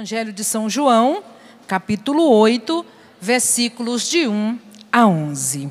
Evangelho 0.00 0.32
de 0.32 0.42
São 0.42 0.70
João, 0.70 1.22
capítulo 1.66 2.26
8, 2.26 2.86
versículos 3.20 4.08
de 4.08 4.26
1 4.26 4.58
a 4.90 5.06
11. 5.06 5.70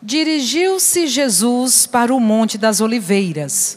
Dirigiu-se 0.00 1.08
Jesus 1.08 1.84
para 1.84 2.14
o 2.14 2.20
Monte 2.20 2.56
das 2.56 2.80
Oliveiras. 2.80 3.76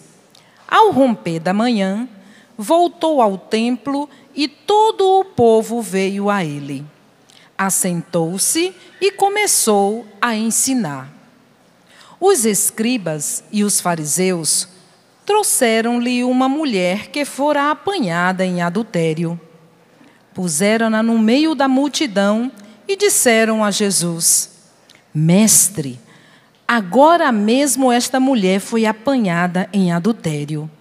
Ao 0.68 0.92
romper 0.92 1.40
da 1.40 1.56
manhã, 1.56 2.08
voltou 2.56 3.20
ao 3.20 3.36
templo 3.36 4.08
e 4.36 4.48
todo 4.48 5.20
o 5.20 5.26
povo 5.26 5.82
veio 5.82 6.30
a 6.30 6.46
ele. 6.46 6.86
Assentou-se 7.58 8.76
e 9.02 9.12
começou 9.12 10.06
a 10.22 10.36
ensinar. 10.36 11.12
Os 12.20 12.46
escribas 12.46 13.44
e 13.52 13.64
os 13.64 13.82
fariseus 13.82 14.77
trouxeram-lhe 15.28 16.24
uma 16.24 16.48
mulher 16.48 17.10
que 17.10 17.26
fora 17.26 17.70
apanhada 17.70 18.46
em 18.46 18.62
adultério. 18.62 19.38
Puseram-na 20.34 21.04
no 21.04 21.20
meio 21.20 21.54
da 21.54 21.68
multidão 21.68 22.50
e 22.88 22.96
disseram 22.96 23.62
a 23.62 23.70
Jesus: 23.70 24.50
Mestre, 25.14 26.00
agora 26.66 27.30
mesmo 27.30 27.92
esta 27.92 28.22
mulher 28.22 28.62
foi 28.62 28.86
apanhada 28.86 29.68
em 29.74 29.92
adultério. 29.92 30.72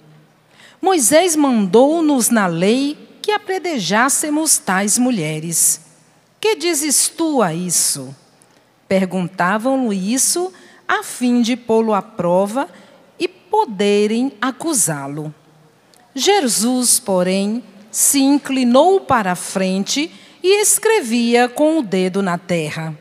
Moisés 0.81 1.35
mandou-nos 1.35 2.31
na 2.31 2.47
lei 2.47 2.97
que 3.21 3.33
apredejássemos 3.33 4.59
tais 4.59 4.97
mulheres. 4.97 5.81
Que 6.41 6.55
dizes 6.55 7.09
tu 7.09 7.43
a 7.43 7.53
isso? 7.53 8.15
Perguntavam-lhe 8.87 10.15
isso 10.15 10.53
a 10.87 11.03
fim 11.03 11.43
de 11.43 11.57
pô-lo 11.57 11.93
à 11.93 12.01
prova 12.01 12.69
poderem 13.57 14.33
acusá-lo. 14.41 15.35
Jesus, 16.15 16.99
porém, 16.99 17.63
se 17.91 18.21
inclinou 18.21 19.01
para 19.01 19.33
a 19.33 19.37
frente 19.37 20.11
e 20.43 20.61
escrevia 20.61 21.49
com 21.49 21.79
o 21.79 21.83
dedo 21.83 22.23
na 22.23 22.37
terra. 22.37 22.97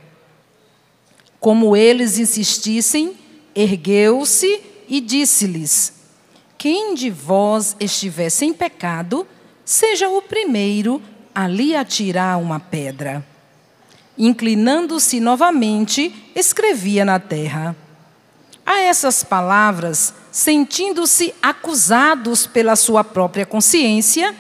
Como 1.39 1.75
eles 1.75 2.17
insistissem, 2.17 3.13
ergueu-se 3.53 4.61
e 4.88 4.99
disse-lhes: 5.02 5.94
Quem 6.57 6.95
de 6.95 7.09
vós 7.09 7.75
estiver 7.79 8.29
sem 8.29 8.53
pecado, 8.53 9.27
seja 9.63 10.09
o 10.09 10.22
primeiro 10.22 11.02
a 11.33 11.47
lhe 11.47 11.75
atirar 11.75 12.39
uma 12.39 12.59
pedra. 12.59 13.25
Inclinando-se 14.17 15.19
novamente, 15.19 16.31
escrevia 16.33 17.03
na 17.03 17.19
terra. 17.19 17.75
A 18.66 18.80
essas 18.80 19.23
palavras, 19.23 20.13
sentindo-se 20.31 21.33
acusados 21.41 22.47
pela 22.47 22.75
sua 22.75 23.03
própria 23.03 23.45
consciência, 23.45 24.35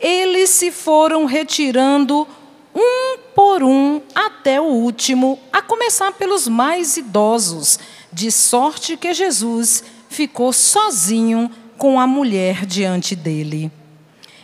eles 0.00 0.50
se 0.50 0.72
foram 0.72 1.24
retirando 1.24 2.26
um 2.74 3.18
por 3.34 3.62
um 3.62 4.00
até 4.14 4.60
o 4.60 4.64
último, 4.64 5.38
a 5.52 5.62
começar 5.62 6.12
pelos 6.12 6.48
mais 6.48 6.96
idosos, 6.96 7.78
de 8.12 8.30
sorte 8.30 8.96
que 8.96 9.14
Jesus 9.14 9.84
ficou 10.08 10.52
sozinho 10.52 11.50
com 11.78 12.00
a 12.00 12.06
mulher 12.06 12.66
diante 12.66 13.14
dele. 13.14 13.70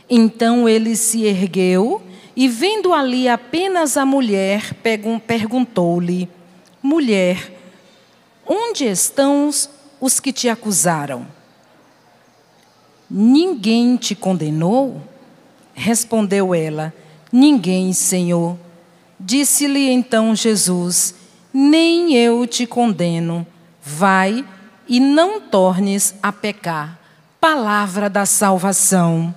Então 0.08 0.68
ele 0.68 0.94
se 0.94 1.24
ergueu 1.24 2.00
e, 2.36 2.46
vendo 2.46 2.94
ali 2.94 3.28
apenas 3.28 3.96
a 3.96 4.06
mulher, 4.06 4.72
perguntou-lhe: 5.26 6.28
Mulher, 6.80 7.55
onde 8.46 8.84
estão 8.84 9.50
os 10.00 10.20
que 10.20 10.32
te 10.32 10.48
acusaram? 10.48 11.26
Ninguém 13.08 13.96
te 13.96 14.14
condenou? 14.14 15.00
Respondeu 15.74 16.54
ela: 16.54 16.92
Ninguém, 17.30 17.92
Senhor. 17.92 18.58
Disse-lhe 19.18 19.90
então 19.90 20.34
Jesus: 20.34 21.14
Nem 21.52 22.14
eu 22.14 22.46
te 22.46 22.66
condeno. 22.66 23.46
Vai 23.82 24.44
e 24.88 24.98
não 24.98 25.40
tornes 25.40 26.14
a 26.22 26.32
pecar. 26.32 26.98
Palavra 27.40 28.10
da 28.10 28.26
salvação. 28.26 29.34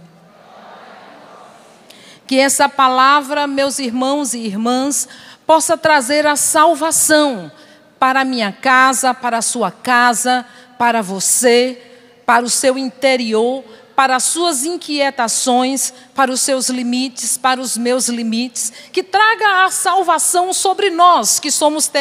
Que 2.25 2.37
essa 2.37 2.69
palavra, 2.69 3.47
meus 3.47 3.79
irmãos 3.79 4.33
e 4.33 4.39
irmãs, 4.39 5.07
possa 5.45 5.77
trazer 5.77 6.27
a 6.27 6.35
salvação 6.35 7.51
para 7.99 8.21
a 8.21 8.25
minha 8.25 8.51
casa, 8.51 9.13
para 9.13 9.39
a 9.39 9.41
sua 9.41 9.69
casa, 9.69 10.45
para 10.77 11.01
você, 11.01 11.77
para 12.25 12.45
o 12.45 12.49
seu 12.49 12.77
interior, 12.77 13.63
para 13.99 14.15
as 14.15 14.23
suas 14.23 14.63
inquietações, 14.63 15.93
para 16.15 16.31
os 16.31 16.39
seus 16.39 16.69
limites, 16.69 17.37
para 17.37 17.59
os 17.59 17.77
meus 17.77 18.07
limites, 18.07 18.71
que 18.93 19.03
traga 19.03 19.65
a 19.65 19.69
salvação 19.69 20.53
sobre 20.53 20.89
nós 20.89 21.37
que 21.37 21.51
somos 21.51 21.91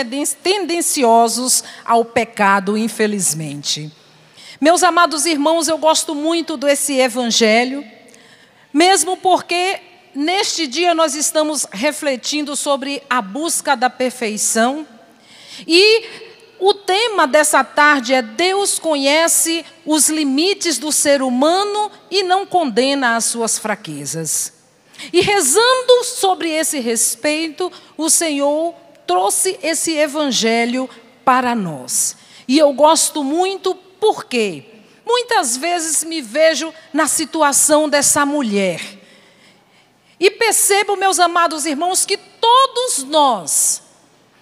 tendenciosos 0.41 1.64
ao 1.84 2.04
pecado, 2.04 2.78
infelizmente. 2.78 3.91
Meus 4.60 4.84
amados 4.84 5.26
irmãos, 5.26 5.66
eu 5.66 5.76
gosto 5.76 6.14
muito 6.14 6.56
desse 6.56 6.94
evangelho, 6.94 7.84
mesmo 8.72 9.16
porque 9.16 9.81
neste 10.14 10.69
dia 10.69 10.94
nós 10.94 11.16
estamos 11.16 11.66
refletindo 11.72 12.54
sobre 12.54 13.03
a 13.10 13.20
busca 13.20 13.76
da 13.76 13.91
perfeição. 13.91 14.87
E 15.66 16.04
o 16.60 16.74
tema 16.74 17.26
dessa 17.26 17.62
tarde 17.62 18.12
é 18.12 18.20
Deus 18.20 18.78
conhece 18.78 19.64
os 19.86 20.08
limites 20.08 20.78
do 20.78 20.91
ser 20.91 21.22
humano 21.22 21.91
e 22.10 22.22
não 22.22 22.44
condena 22.44 23.16
as 23.16 23.26
suas 23.26 23.58
fraquezas. 23.58 24.52
E 25.12 25.20
rezando 25.20 26.04
sobre 26.04 26.50
esse 26.50 26.80
respeito, 26.80 27.70
o 27.96 28.10
Senhor 28.10 28.74
trouxe 29.06 29.58
esse 29.62 29.96
evangelho 29.96 30.91
para 31.24 31.54
nós. 31.54 32.16
E 32.48 32.58
eu 32.58 32.72
gosto 32.72 33.22
muito 33.22 33.75
porque 34.00 34.64
muitas 35.06 35.56
vezes 35.56 36.02
me 36.02 36.20
vejo 36.20 36.75
na 36.92 37.06
situação 37.06 37.88
dessa 37.88 38.26
mulher. 38.26 38.80
E 40.19 40.30
percebo, 40.30 40.96
meus 40.96 41.20
amados 41.20 41.64
irmãos, 41.64 42.04
que 42.04 42.16
todos 42.16 43.04
nós 43.04 43.82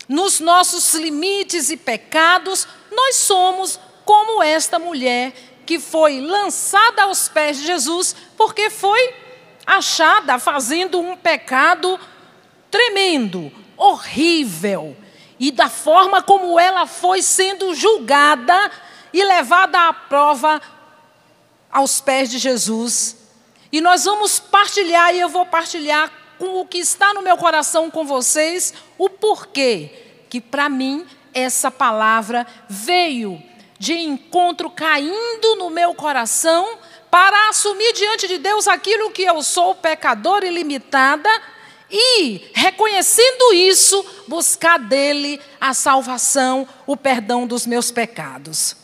nos 0.08 0.40
nossos 0.40 0.94
limites 0.94 1.70
e 1.70 1.76
pecados, 1.76 2.66
nós 2.90 3.16
somos 3.16 3.78
como 4.04 4.42
esta 4.42 4.78
mulher 4.78 5.32
que 5.64 5.80
foi 5.80 6.20
lançada 6.20 7.02
aos 7.02 7.28
pés 7.28 7.58
de 7.58 7.66
Jesus 7.66 8.14
porque 8.36 8.70
foi 8.70 9.14
achada 9.66 10.38
fazendo 10.38 11.00
um 11.00 11.16
pecado 11.16 11.98
tremendo, 12.70 13.52
horrível. 13.76 14.96
E 15.38 15.50
da 15.50 15.68
forma 15.68 16.22
como 16.22 16.58
ela 16.58 16.86
foi 16.86 17.20
sendo 17.20 17.74
julgada 17.74 18.70
e 19.12 19.22
levada 19.24 19.88
à 19.88 19.92
prova 19.92 20.62
aos 21.70 22.00
pés 22.00 22.30
de 22.30 22.38
Jesus. 22.38 23.16
E 23.72 23.80
nós 23.80 24.04
vamos 24.04 24.38
partilhar, 24.38 25.14
e 25.14 25.20
eu 25.20 25.28
vou 25.28 25.44
partilhar 25.44 26.10
com 26.38 26.60
o 26.60 26.66
que 26.66 26.78
está 26.78 27.14
no 27.14 27.22
meu 27.22 27.36
coração 27.36 27.90
com 27.90 28.04
vocês, 28.04 28.74
o 28.98 29.08
porquê 29.08 29.90
que 30.28 30.40
para 30.40 30.68
mim 30.68 31.06
essa 31.32 31.70
palavra 31.70 32.46
veio 32.68 33.42
de 33.78 33.94
encontro 33.94 34.70
caindo 34.70 35.56
no 35.56 35.70
meu 35.70 35.94
coração 35.94 36.78
para 37.10 37.48
assumir 37.48 37.92
diante 37.92 38.26
de 38.26 38.38
Deus 38.38 38.66
aquilo 38.66 39.10
que 39.10 39.22
eu 39.22 39.42
sou, 39.42 39.74
pecadora 39.74 40.46
ilimitada, 40.46 41.28
e, 41.90 42.50
reconhecendo 42.52 43.52
isso, 43.52 44.04
buscar 44.26 44.78
dele 44.78 45.40
a 45.60 45.72
salvação, 45.72 46.66
o 46.84 46.96
perdão 46.96 47.46
dos 47.46 47.64
meus 47.64 47.90
pecados. 47.92 48.76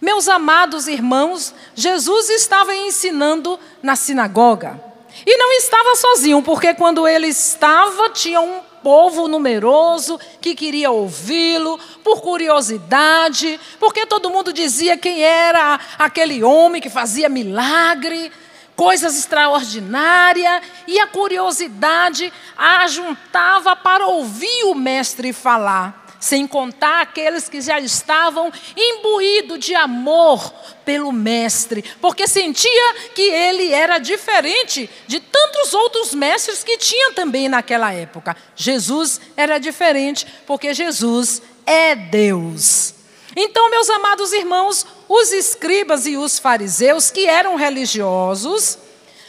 Meus 0.00 0.26
amados 0.26 0.88
irmãos, 0.88 1.54
Jesus 1.74 2.30
estava 2.30 2.74
ensinando 2.74 3.58
na 3.82 3.94
sinagoga. 3.94 4.89
E 5.26 5.36
não 5.36 5.52
estava 5.52 5.96
sozinho, 5.96 6.42
porque 6.42 6.74
quando 6.74 7.06
ele 7.06 7.28
estava, 7.28 8.10
tinha 8.10 8.40
um 8.40 8.60
povo 8.82 9.28
numeroso 9.28 10.18
que 10.40 10.54
queria 10.54 10.90
ouvi-lo, 10.90 11.78
por 12.02 12.20
curiosidade, 12.20 13.60
porque 13.78 14.06
todo 14.06 14.30
mundo 14.30 14.52
dizia 14.52 14.96
quem 14.96 15.22
era 15.22 15.78
aquele 15.98 16.42
homem 16.42 16.80
que 16.80 16.88
fazia 16.88 17.28
milagre, 17.28 18.32
coisas 18.74 19.18
extraordinárias, 19.18 20.62
e 20.86 20.98
a 20.98 21.06
curiosidade 21.06 22.32
a 22.56 22.86
juntava 22.88 23.76
para 23.76 24.06
ouvir 24.06 24.64
o 24.64 24.74
mestre 24.74 25.32
falar 25.32 25.99
sem 26.20 26.46
contar 26.46 27.00
aqueles 27.00 27.48
que 27.48 27.60
já 27.62 27.80
estavam 27.80 28.52
imbuídos 28.76 29.58
de 29.58 29.74
amor 29.74 30.52
pelo 30.84 31.10
Mestre, 31.10 31.82
porque 32.00 32.28
sentia 32.28 32.94
que 33.14 33.22
ele 33.22 33.72
era 33.72 33.98
diferente 33.98 34.88
de 35.06 35.18
tantos 35.18 35.72
outros 35.72 36.14
mestres 36.14 36.62
que 36.62 36.76
tinha 36.76 37.12
também 37.12 37.48
naquela 37.48 37.92
época. 37.92 38.36
Jesus 38.54 39.20
era 39.36 39.58
diferente, 39.58 40.26
porque 40.46 40.74
Jesus 40.74 41.40
é 41.64 41.96
Deus. 41.96 42.94
Então, 43.34 43.70
meus 43.70 43.88
amados 43.88 44.32
irmãos, 44.32 44.84
os 45.08 45.32
escribas 45.32 46.04
e 46.04 46.16
os 46.16 46.38
fariseus, 46.38 47.10
que 47.10 47.26
eram 47.26 47.56
religiosos, 47.56 48.76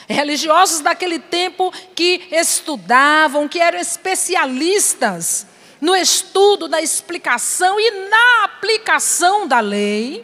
religiosos 0.07 0.81
daquele 0.81 1.19
tempo 1.19 1.71
que 1.95 2.27
estudavam, 2.31 3.47
que 3.47 3.59
eram 3.59 3.79
especialistas 3.79 5.45
no 5.81 5.95
estudo, 5.95 6.69
na 6.69 6.79
explicação 6.79 7.79
e 7.79 8.07
na 8.07 8.45
aplicação 8.45 9.47
da 9.47 9.59
lei, 9.59 10.23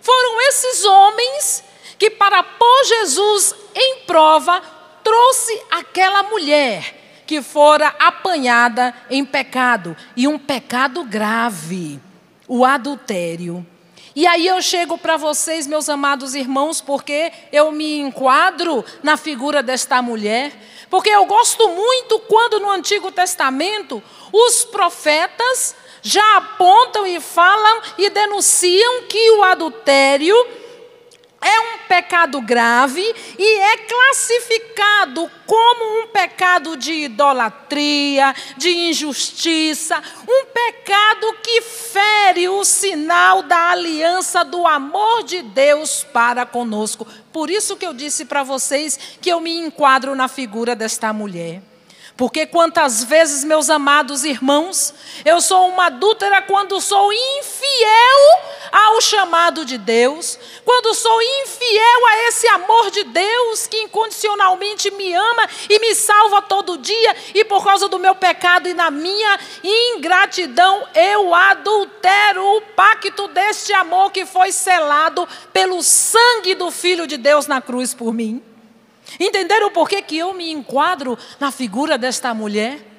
foram 0.00 0.40
esses 0.48 0.84
homens 0.84 1.62
que, 1.98 2.10
para 2.10 2.42
pôr 2.42 2.84
Jesus 2.86 3.54
em 3.74 3.98
prova, 4.06 4.60
trouxe 5.04 5.62
aquela 5.70 6.22
mulher 6.24 7.22
que 7.26 7.40
fora 7.42 7.94
apanhada 7.98 8.94
em 9.08 9.24
pecado, 9.24 9.96
e 10.16 10.26
um 10.28 10.38
pecado 10.38 11.04
grave, 11.04 12.00
o 12.46 12.64
adultério. 12.64 13.66
E 14.16 14.26
aí 14.26 14.46
eu 14.46 14.62
chego 14.62 14.96
para 14.96 15.16
vocês, 15.16 15.66
meus 15.66 15.88
amados 15.88 16.34
irmãos, 16.34 16.80
porque 16.80 17.32
eu 17.50 17.72
me 17.72 17.98
enquadro 17.98 18.84
na 19.02 19.16
figura 19.16 19.62
desta 19.62 20.00
mulher, 20.00 20.52
porque 20.90 21.10
eu 21.10 21.24
gosto 21.26 21.68
muito 21.68 22.18
quando 22.20 22.60
no 22.60 22.70
Antigo 22.70 23.10
Testamento 23.10 24.02
os 24.32 24.64
profetas 24.64 25.76
já 26.02 26.36
apontam 26.36 27.06
e 27.06 27.18
falam 27.20 27.80
e 27.96 28.10
denunciam 28.10 29.02
que 29.04 29.30
o 29.32 29.42
adultério 29.42 30.36
é 31.44 31.60
um 31.60 31.78
pecado 31.86 32.40
grave 32.40 33.02
e 33.38 33.58
é 33.60 33.76
classificado 33.76 35.30
como 35.46 36.00
um 36.02 36.06
pecado 36.06 36.76
de 36.76 36.92
idolatria, 37.04 38.34
de 38.56 38.70
injustiça, 38.70 40.02
um 40.26 40.46
pecado 40.46 41.34
que 41.42 41.60
fere 41.60 42.48
o 42.48 42.64
sinal 42.64 43.42
da 43.42 43.70
aliança 43.70 44.42
do 44.42 44.66
amor 44.66 45.22
de 45.24 45.42
Deus 45.42 46.02
para 46.02 46.46
conosco. 46.46 47.06
Por 47.30 47.50
isso 47.50 47.76
que 47.76 47.86
eu 47.86 47.92
disse 47.92 48.24
para 48.24 48.42
vocês 48.42 48.98
que 49.20 49.28
eu 49.28 49.40
me 49.40 49.58
enquadro 49.58 50.14
na 50.14 50.28
figura 50.28 50.74
desta 50.74 51.12
mulher. 51.12 51.60
Porque 52.16 52.46
quantas 52.46 53.02
vezes, 53.02 53.42
meus 53.42 53.68
amados 53.68 54.24
irmãos, 54.24 54.94
eu 55.24 55.40
sou 55.40 55.68
uma 55.68 55.86
adúltera 55.86 56.40
quando 56.42 56.80
sou 56.80 57.12
infiel 57.12 58.40
ao 58.70 59.00
chamado 59.00 59.64
de 59.64 59.76
Deus, 59.76 60.38
quando 60.64 60.94
sou 60.94 61.20
infiel 61.20 62.06
a 62.06 62.28
esse 62.28 62.46
amor 62.48 62.92
de 62.92 63.02
Deus 63.02 63.66
que 63.66 63.80
incondicionalmente 63.82 64.92
me 64.92 65.12
ama 65.12 65.48
e 65.68 65.80
me 65.80 65.92
salva 65.92 66.40
todo 66.40 66.78
dia, 66.78 67.16
e 67.34 67.44
por 67.44 67.64
causa 67.64 67.88
do 67.88 67.98
meu 67.98 68.14
pecado 68.14 68.68
e 68.68 68.74
na 68.74 68.92
minha 68.92 69.38
ingratidão, 69.64 70.86
eu 70.94 71.34
adultero 71.34 72.58
o 72.58 72.60
pacto 72.76 73.26
deste 73.26 73.72
amor 73.72 74.12
que 74.12 74.24
foi 74.24 74.52
selado 74.52 75.28
pelo 75.52 75.82
sangue 75.82 76.54
do 76.54 76.70
Filho 76.70 77.08
de 77.08 77.16
Deus 77.16 77.48
na 77.48 77.60
cruz 77.60 77.92
por 77.92 78.14
mim. 78.14 78.53
Entenderam 79.18 79.70
por 79.70 79.88
que, 79.88 80.00
que 80.02 80.18
eu 80.18 80.34
me 80.34 80.50
enquadro 80.50 81.18
na 81.38 81.50
figura 81.50 81.96
desta 81.96 82.34
mulher? 82.34 82.94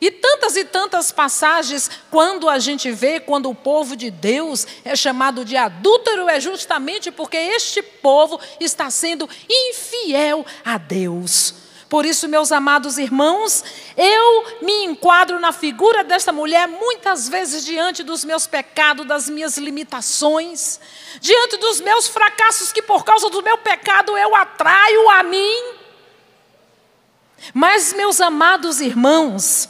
E 0.00 0.10
tantas 0.10 0.54
e 0.54 0.64
tantas 0.64 1.10
passagens, 1.10 1.90
quando 2.10 2.48
a 2.48 2.58
gente 2.58 2.90
vê, 2.90 3.18
quando 3.18 3.48
o 3.48 3.54
povo 3.54 3.96
de 3.96 4.10
Deus 4.10 4.66
é 4.84 4.94
chamado 4.94 5.44
de 5.44 5.56
adúltero, 5.56 6.28
é 6.28 6.38
justamente 6.38 7.10
porque 7.10 7.36
este 7.36 7.82
povo 7.82 8.38
está 8.60 8.90
sendo 8.90 9.28
infiel 9.48 10.44
a 10.64 10.76
Deus. 10.76 11.67
Por 11.88 12.04
isso, 12.04 12.28
meus 12.28 12.52
amados 12.52 12.98
irmãos, 12.98 13.64
eu 13.96 14.44
me 14.60 14.84
enquadro 14.84 15.40
na 15.40 15.52
figura 15.52 16.04
desta 16.04 16.30
mulher 16.30 16.68
muitas 16.68 17.28
vezes 17.28 17.64
diante 17.64 18.02
dos 18.02 18.24
meus 18.24 18.46
pecados, 18.46 19.06
das 19.06 19.30
minhas 19.30 19.56
limitações, 19.56 20.78
diante 21.18 21.56
dos 21.56 21.80
meus 21.80 22.06
fracassos 22.06 22.72
que 22.72 22.82
por 22.82 23.04
causa 23.04 23.30
do 23.30 23.42
meu 23.42 23.56
pecado 23.56 24.16
eu 24.18 24.34
atraio 24.36 25.08
a 25.10 25.22
mim. 25.22 25.78
Mas, 27.54 27.94
meus 27.94 28.20
amados 28.20 28.82
irmãos, 28.82 29.68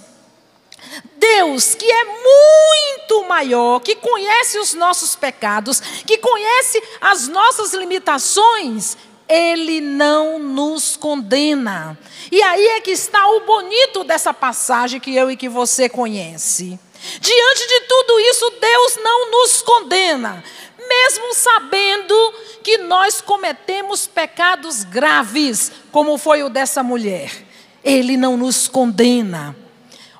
Deus, 1.16 1.74
que 1.74 1.90
é 1.90 2.04
muito 2.04 3.28
maior, 3.28 3.80
que 3.80 3.94
conhece 3.94 4.58
os 4.58 4.74
nossos 4.74 5.14
pecados, 5.14 5.80
que 5.80 6.18
conhece 6.18 6.82
as 7.00 7.28
nossas 7.28 7.74
limitações, 7.74 8.96
ele 9.28 9.80
não 9.80 10.38
nos 10.38 10.96
condena. 10.96 11.98
E 12.32 12.42
aí 12.42 12.66
é 12.68 12.80
que 12.80 12.90
está 12.90 13.28
o 13.28 13.40
bonito 13.40 14.02
dessa 14.04 14.32
passagem 14.32 14.98
que 14.98 15.14
eu 15.14 15.30
e 15.30 15.36
que 15.36 15.48
você 15.48 15.88
conhece. 15.88 16.78
Diante 17.20 17.66
de 17.68 17.80
tudo 17.80 18.20
isso, 18.20 18.50
Deus 18.60 18.98
não 19.02 19.30
nos 19.30 19.62
condena, 19.62 20.42
mesmo 20.88 21.34
sabendo 21.34 22.34
que 22.62 22.78
nós 22.78 23.20
cometemos 23.20 24.06
pecados 24.06 24.82
graves, 24.82 25.70
como 25.92 26.18
foi 26.18 26.42
o 26.42 26.48
dessa 26.48 26.82
mulher. 26.82 27.30
Ele 27.84 28.16
não 28.16 28.36
nos 28.36 28.66
condena. 28.66 29.54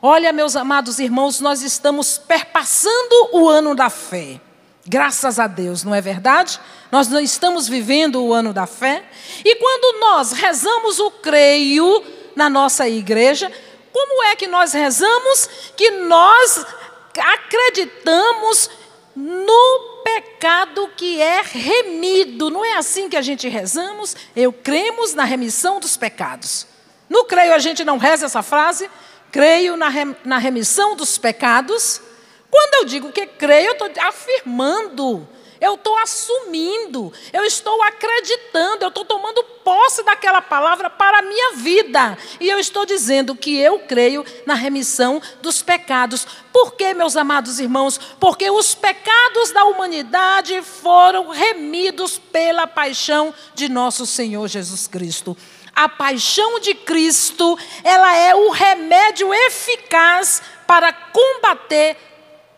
Olha, 0.01 0.33
meus 0.33 0.55
amados 0.55 1.01
irmãos, 1.01 1.41
nós 1.41 1.63
estamos 1.63 2.19
perpassando 2.19 3.31
o 3.33 3.49
ano 3.49 3.75
da 3.75 3.91
fé. 3.91 4.41
Graças 4.89 5.39
a 5.39 5.47
Deus, 5.47 5.85
não 5.85 5.95
é 5.95 6.01
verdade? 6.01 6.59
Nós 6.91 7.13
estamos 7.13 7.69
vivendo 7.69 8.25
o 8.25 8.33
ano 8.33 8.55
da 8.55 8.67
fé. 8.67 9.05
E 9.45 9.57
quando 9.57 10.01
nós 10.01 10.33
rezamos 10.33 10.99
o 10.99 11.11
creio 11.11 12.03
na 12.35 12.49
nossa 12.49 12.89
igreja, 12.89 13.53
como 13.93 14.25
é 14.25 14.35
que 14.35 14.47
nós 14.47 14.73
rezamos? 14.73 15.47
Que 15.77 15.91
nós 15.91 16.65
acreditamos 17.19 18.71
no 19.15 20.03
pecado 20.03 20.89
que 20.97 21.21
é 21.21 21.43
remido. 21.43 22.49
Não 22.49 22.65
é 22.65 22.79
assim 22.79 23.11
que 23.11 23.17
a 23.17 23.23
gente 23.23 23.47
rezamos? 23.47 24.17
Eu 24.35 24.55
cremos 24.55 25.13
na 25.13 25.25
remissão 25.25 25.81
dos 25.81 25.99
pecados. 25.99 26.67
No 27.11 27.27
creio 27.27 27.53
a 27.53 27.59
gente 27.59 27.85
não 27.85 27.99
reza 27.99 28.25
essa 28.25 28.43
frase? 28.43 28.89
Creio 29.31 29.77
na, 29.77 29.91
na 30.25 30.39
remissão 30.39 30.97
dos 30.97 31.19
pecados. 31.19 32.01
Quando 32.51 32.75
eu 32.75 32.85
digo 32.85 33.13
que 33.13 33.27
creio, 33.27 33.69
eu 33.69 33.73
estou 33.73 34.05
afirmando, 34.05 35.29
eu 35.61 35.75
estou 35.75 35.97
assumindo, 35.99 37.13
eu 37.33 37.45
estou 37.45 37.83
acreditando, 37.83 38.85
eu 38.85 38.89
estou 38.89 39.05
tomando 39.05 39.43
posse 39.65 40.03
daquela 40.03 40.41
palavra 40.41 40.89
para 40.89 41.19
a 41.19 41.23
minha 41.23 41.53
vida. 41.57 42.17
E 42.41 42.49
eu 42.49 42.59
estou 42.59 42.87
dizendo 42.87 43.35
que 43.35 43.59
eu 43.59 43.81
creio 43.81 44.25
na 44.47 44.55
remissão 44.55 45.21
dos 45.43 45.63
pecados. 45.63 46.27
Por 46.53 46.75
quê, 46.75 46.95
meus 46.95 47.17
amados 47.17 47.59
irmãos? 47.59 47.99
Porque 48.21 48.49
os 48.51 48.75
pecados 48.75 49.51
da 49.51 49.65
humanidade 49.65 50.63
foram 50.63 51.29
remidos 51.31 52.19
pela 52.19 52.67
paixão 52.67 53.35
de 53.55 53.69
nosso 53.69 54.07
Senhor 54.07 54.47
Jesus 54.49 54.87
Cristo 54.87 55.37
a 55.79 55.89
paixão 55.89 56.59
de 56.59 56.75
Cristo, 56.75 57.57
ela 57.85 58.13
é 58.17 58.35
o 58.35 58.51
remédio 58.51 59.33
eficaz 59.33 60.43
para 60.67 60.93
combater 60.93 61.97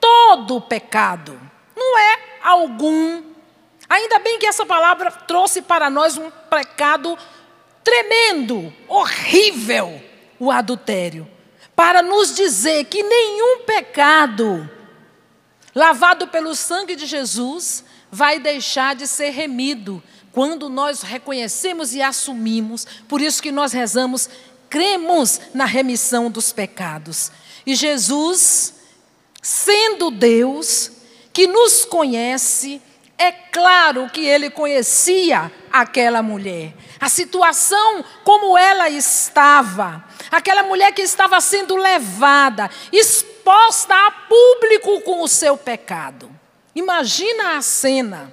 todo 0.00 0.56
o 0.56 0.60
pecado. 0.60 1.40
Não 1.76 1.98
é 1.98 2.18
algum. 2.42 3.22
Ainda 3.88 4.18
bem 4.18 4.38
que 4.38 4.46
essa 4.46 4.64
palavra 4.64 5.10
trouxe 5.10 5.62
para 5.62 5.90
nós 5.90 6.16
um 6.16 6.30
pecado 6.48 7.18
tremendo, 7.84 8.72
horrível, 8.88 10.00
o 10.38 10.50
adultério, 10.50 11.28
para 11.74 12.02
nos 12.02 12.34
dizer 12.34 12.84
que 12.84 13.02
nenhum 13.02 13.64
pecado 13.64 14.70
lavado 15.74 16.28
pelo 16.28 16.54
sangue 16.54 16.96
de 16.96 17.06
Jesus 17.06 17.84
vai 18.10 18.38
deixar 18.38 18.94
de 18.94 19.06
ser 19.06 19.30
remido 19.30 20.02
quando 20.32 20.68
nós 20.68 21.02
reconhecemos 21.02 21.94
e 21.94 22.02
assumimos. 22.02 22.86
Por 23.08 23.20
isso 23.20 23.42
que 23.42 23.52
nós 23.52 23.72
rezamos, 23.72 24.28
cremos 24.68 25.40
na 25.54 25.64
remissão 25.64 26.30
dos 26.30 26.52
pecados. 26.52 27.30
E 27.66 27.74
Jesus 27.74 28.74
sendo 29.40 30.10
Deus, 30.10 30.92
que 31.32 31.46
nos 31.46 31.84
conhece, 31.84 32.82
é 33.16 33.30
claro 33.30 34.08
que 34.08 34.24
ele 34.24 34.48
conhecia 34.50 35.52
aquela 35.70 36.22
mulher, 36.22 36.72
a 36.98 37.08
situação 37.08 38.04
como 38.24 38.56
ela 38.56 38.88
estava, 38.88 40.04
aquela 40.30 40.62
mulher 40.62 40.92
que 40.92 41.02
estava 41.02 41.40
sendo 41.40 41.76
levada, 41.76 42.70
exposta 42.92 43.94
a 43.94 44.10
público 44.10 45.02
com 45.02 45.22
o 45.22 45.28
seu 45.28 45.56
pecado. 45.56 46.30
Imagina 46.74 47.56
a 47.56 47.62
cena. 47.62 48.32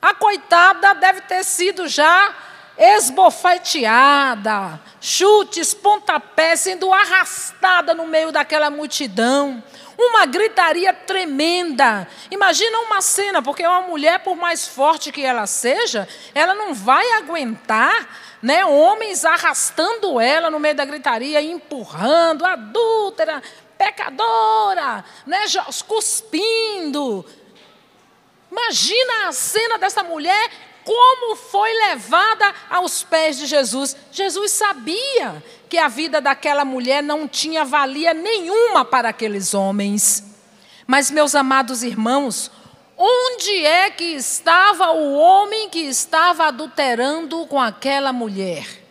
A 0.00 0.14
coitada 0.14 0.94
deve 0.94 1.20
ter 1.22 1.44
sido 1.44 1.86
já 1.86 2.34
esbofeteada, 2.76 4.80
chutes, 5.00 5.74
pontapés, 5.74 6.60
sendo 6.60 6.92
arrastada 6.92 7.94
no 7.94 8.06
meio 8.06 8.32
daquela 8.32 8.70
multidão. 8.70 9.62
Uma 9.96 10.26
gritaria 10.26 10.92
tremenda. 10.92 12.08
Imagina 12.30 12.78
uma 12.80 13.02
cena, 13.02 13.42
porque 13.42 13.66
uma 13.66 13.82
mulher, 13.82 14.20
por 14.20 14.36
mais 14.36 14.66
forte 14.66 15.12
que 15.12 15.24
ela 15.24 15.46
seja, 15.46 16.08
ela 16.34 16.54
não 16.54 16.74
vai 16.74 17.12
aguentar 17.12 18.08
né, 18.42 18.64
homens 18.64 19.24
arrastando 19.24 20.18
ela 20.18 20.50
no 20.50 20.58
meio 20.58 20.74
da 20.74 20.84
gritaria, 20.84 21.40
empurrando, 21.40 22.44
adúltera, 22.44 23.40
pecadora, 23.78 25.04
né, 25.26 25.44
cuspindo. 25.86 27.24
Imagina 28.50 29.28
a 29.28 29.32
cena 29.32 29.78
dessa 29.78 30.02
mulher 30.02 30.50
como 30.84 31.36
foi 31.36 31.72
levada 31.88 32.54
aos 32.70 33.02
pés 33.02 33.38
de 33.38 33.46
Jesus. 33.46 33.96
Jesus 34.10 34.52
sabia 34.52 35.42
que 35.68 35.78
a 35.78 35.88
vida 35.88 36.20
daquela 36.20 36.64
mulher 36.64 37.02
não 37.02 37.26
tinha 37.26 37.64
valia 37.64 38.12
nenhuma 38.12 38.84
para 38.84 39.08
aqueles 39.08 39.54
homens. 39.54 40.24
Mas, 40.86 41.10
meus 41.10 41.34
amados 41.34 41.82
irmãos, 41.82 42.50
onde 42.96 43.64
é 43.64 43.90
que 43.90 44.04
estava 44.04 44.90
o 44.92 45.14
homem 45.14 45.68
que 45.70 45.80
estava 45.80 46.46
adulterando 46.46 47.46
com 47.46 47.60
aquela 47.60 48.12
mulher? 48.12 48.82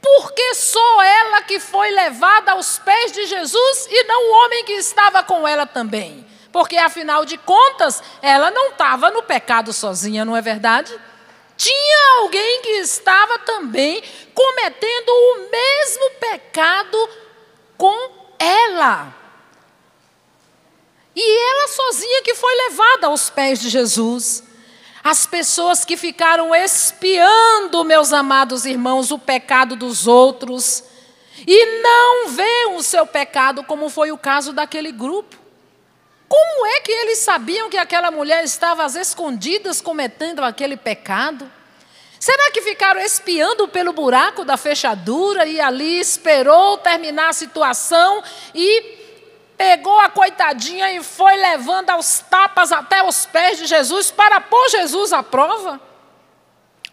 Porque 0.00 0.54
só 0.54 1.02
ela 1.02 1.42
que 1.42 1.58
foi 1.58 1.90
levada 1.90 2.52
aos 2.52 2.78
pés 2.78 3.12
de 3.12 3.26
Jesus 3.26 3.86
e 3.90 4.04
não 4.04 4.30
o 4.30 4.44
homem 4.44 4.64
que 4.64 4.72
estava 4.72 5.22
com 5.22 5.48
ela 5.48 5.66
também? 5.66 6.26
Porque 6.54 6.76
afinal 6.76 7.24
de 7.24 7.36
contas, 7.36 8.00
ela 8.22 8.48
não 8.48 8.68
estava 8.68 9.10
no 9.10 9.24
pecado 9.24 9.72
sozinha, 9.72 10.24
não 10.24 10.36
é 10.36 10.40
verdade? 10.40 10.96
Tinha 11.56 12.20
alguém 12.20 12.62
que 12.62 12.70
estava 12.74 13.40
também 13.40 14.00
cometendo 14.32 15.08
o 15.08 15.50
mesmo 15.50 16.10
pecado 16.20 17.10
com 17.76 18.08
ela. 18.38 19.12
E 21.16 21.50
ela 21.50 21.66
sozinha 21.66 22.22
que 22.22 22.36
foi 22.36 22.54
levada 22.68 23.08
aos 23.08 23.28
pés 23.28 23.58
de 23.58 23.68
Jesus. 23.68 24.44
As 25.02 25.26
pessoas 25.26 25.84
que 25.84 25.96
ficaram 25.96 26.54
espiando, 26.54 27.82
meus 27.82 28.12
amados 28.12 28.64
irmãos, 28.64 29.10
o 29.10 29.18
pecado 29.18 29.74
dos 29.74 30.06
outros 30.06 30.84
e 31.44 31.82
não 31.82 32.28
veem 32.28 32.76
o 32.76 32.82
seu 32.84 33.04
pecado, 33.04 33.64
como 33.64 33.88
foi 33.88 34.12
o 34.12 34.18
caso 34.18 34.52
daquele 34.52 34.92
grupo. 34.92 35.42
Como 36.36 36.66
é 36.66 36.80
que 36.80 36.90
eles 36.90 37.20
sabiam 37.20 37.70
que 37.70 37.76
aquela 37.76 38.10
mulher 38.10 38.42
estava 38.42 38.82
às 38.82 38.96
escondidas 38.96 39.80
cometendo 39.80 40.42
aquele 40.42 40.76
pecado? 40.76 41.48
Será 42.18 42.50
que 42.50 42.60
ficaram 42.60 43.00
espiando 43.00 43.68
pelo 43.68 43.92
buraco 43.92 44.44
da 44.44 44.56
fechadura 44.56 45.46
e 45.46 45.60
ali 45.60 46.00
esperou 46.00 46.76
terminar 46.78 47.28
a 47.28 47.32
situação 47.32 48.20
e 48.52 48.98
pegou 49.56 49.96
a 50.00 50.08
coitadinha 50.08 50.90
e 50.92 51.04
foi 51.04 51.36
levando 51.36 51.90
aos 51.90 52.18
tapas 52.18 52.72
até 52.72 53.00
os 53.04 53.26
pés 53.26 53.58
de 53.58 53.66
Jesus 53.66 54.10
para 54.10 54.40
pôr 54.40 54.68
Jesus 54.70 55.12
à 55.12 55.22
prova? 55.22 55.80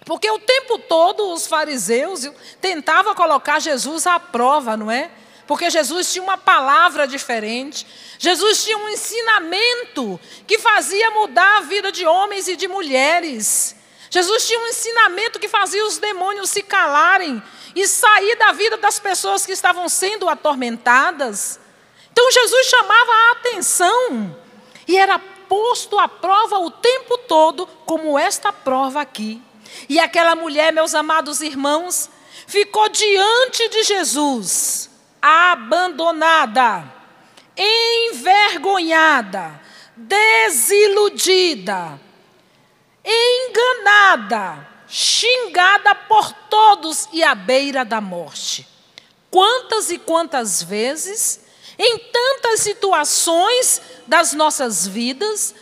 Porque 0.06 0.30
o 0.30 0.38
tempo 0.38 0.78
todo 0.78 1.34
os 1.34 1.48
fariseus 1.48 2.30
tentavam 2.62 3.16
colocar 3.16 3.58
Jesus 3.58 4.06
à 4.06 4.20
prova, 4.20 4.78
não 4.78 4.92
é? 4.92 5.10
Porque 5.52 5.70
Jesus 5.70 6.14
tinha 6.14 6.24
uma 6.24 6.38
palavra 6.38 7.06
diferente. 7.06 7.86
Jesus 8.18 8.64
tinha 8.64 8.78
um 8.78 8.88
ensinamento 8.88 10.18
que 10.48 10.58
fazia 10.58 11.12
mudar 11.12 11.58
a 11.58 11.60
vida 11.60 11.92
de 11.92 12.08
homens 12.08 12.48
e 12.48 12.56
de 12.56 12.70
mulheres. 12.70 13.76
Jesus 14.10 14.48
tinha 14.48 14.58
um 14.58 14.68
ensinamento 14.68 15.42
que 15.42 15.50
fazia 15.50 15.86
os 15.86 15.98
demônios 15.98 16.52
se 16.52 16.64
calarem 16.64 17.44
e 17.76 17.86
sair 17.86 18.38
da 18.38 18.54
vida 18.54 18.78
das 18.78 18.98
pessoas 18.98 19.46
que 19.46 19.52
estavam 19.52 19.90
sendo 19.90 20.30
atormentadas. 20.30 21.60
Então 22.14 22.32
Jesus 22.32 22.68
chamava 22.68 23.12
a 23.12 23.32
atenção 23.34 24.38
e 24.88 24.96
era 24.96 25.20
posto 25.20 26.00
à 26.00 26.08
prova 26.08 26.60
o 26.60 26.72
tempo 26.72 27.18
todo, 27.18 27.68
como 27.86 28.18
esta 28.18 28.54
prova 28.54 29.02
aqui. 29.02 29.42
E 29.90 30.00
aquela 30.00 30.34
mulher, 30.34 30.72
meus 30.72 30.96
amados 30.96 31.42
irmãos, 31.42 32.10
ficou 32.48 32.88
diante 32.88 33.68
de 33.68 33.84
Jesus 33.84 34.91
abandonada, 35.22 36.84
envergonhada, 37.56 39.62
desiludida, 39.96 42.00
enganada, 43.06 44.68
xingada 44.88 45.94
por 45.96 46.34
todos 46.50 47.08
e 47.14 47.24
à 47.24 47.36
beira 47.36 47.86
da 47.86 48.02
morte. 48.02 48.68
Quantas 49.30 49.92
e 49.92 49.98
quantas 49.98 50.64
vezes, 50.64 51.40
em 51.78 51.98
tantas 51.98 52.62
situações 52.62 53.82
das 54.08 54.34
nossas 54.34 54.88
vidas, 54.88 55.54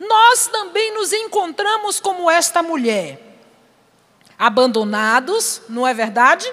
nós 0.00 0.48
também 0.48 0.92
nos 0.94 1.12
encontramos 1.12 2.00
como 2.00 2.28
esta 2.28 2.62
mulher, 2.62 3.20
abandonados, 4.36 5.62
não 5.68 5.86
é 5.86 5.94
verdade? 5.94 6.52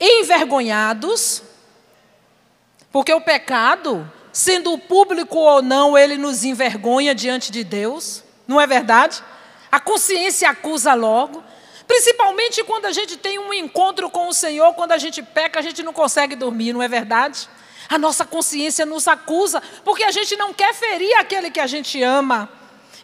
Envergonhados, 0.00 1.42
porque 2.90 3.12
o 3.12 3.20
pecado, 3.20 4.10
sendo 4.32 4.76
público 4.78 5.36
ou 5.36 5.60
não, 5.60 5.96
ele 5.96 6.16
nos 6.16 6.42
envergonha 6.42 7.14
diante 7.14 7.52
de 7.52 7.62
Deus, 7.62 8.24
não 8.48 8.60
é 8.60 8.66
verdade? 8.66 9.22
A 9.70 9.78
consciência 9.78 10.48
acusa 10.48 10.94
logo. 10.94 11.42
Principalmente 11.86 12.62
quando 12.64 12.86
a 12.86 12.92
gente 12.92 13.16
tem 13.16 13.38
um 13.38 13.52
encontro 13.52 14.08
com 14.08 14.28
o 14.28 14.32
Senhor, 14.32 14.74
quando 14.74 14.92
a 14.92 14.98
gente 14.98 15.22
peca, 15.22 15.58
a 15.58 15.62
gente 15.62 15.82
não 15.82 15.92
consegue 15.92 16.36
dormir, 16.36 16.72
não 16.72 16.82
é 16.82 16.88
verdade? 16.88 17.48
A 17.88 17.98
nossa 17.98 18.24
consciência 18.24 18.86
nos 18.86 19.08
acusa, 19.08 19.60
porque 19.84 20.04
a 20.04 20.10
gente 20.12 20.36
não 20.36 20.54
quer 20.54 20.72
ferir 20.72 21.12
aquele 21.18 21.50
que 21.50 21.58
a 21.58 21.66
gente 21.66 22.00
ama. 22.02 22.48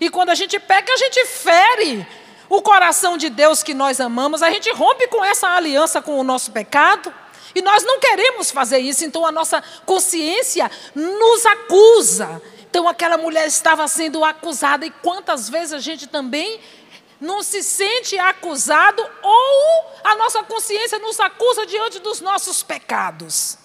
E 0.01 0.09
quando 0.09 0.31
a 0.31 0.35
gente 0.35 0.59
peca, 0.61 0.93
a 0.93 0.97
gente 0.97 1.27
fere 1.27 2.07
o 2.49 2.63
coração 2.63 3.17
de 3.17 3.29
Deus 3.29 3.63
que 3.63 3.75
nós 3.75 4.01
amamos, 4.01 4.43
a 4.43 4.51
gente 4.51 4.71
rompe 4.73 5.09
com 5.09 5.25
essa 5.25 5.49
aliança 5.49 6.01
com 6.01 6.19
o 6.19 6.25
nosso 6.25 6.53
pecado. 6.53 7.13
E 7.55 7.63
nós 7.63 7.83
não 7.85 7.99
queremos 7.99 8.51
fazer 8.51 8.79
isso, 8.79 9.05
então 9.05 9.27
a 9.27 9.33
nossa 9.33 9.63
consciência 9.85 10.71
nos 10.95 11.47
acusa. 11.47 12.43
Então 12.69 12.87
aquela 12.87 13.17
mulher 13.17 13.47
estava 13.47 13.89
sendo 13.89 14.25
acusada, 14.25 14.85
e 14.85 14.91
quantas 14.91 15.49
vezes 15.49 15.73
a 15.73 15.79
gente 15.79 16.07
também 16.07 16.61
não 17.19 17.43
se 17.43 17.63
sente 17.63 18.19
acusado, 18.19 19.03
ou 19.23 19.91
a 20.05 20.15
nossa 20.17 20.43
consciência 20.43 20.99
nos 20.99 21.19
acusa 21.19 21.65
diante 21.65 21.99
dos 21.99 22.21
nossos 22.21 22.63
pecados. 22.63 23.57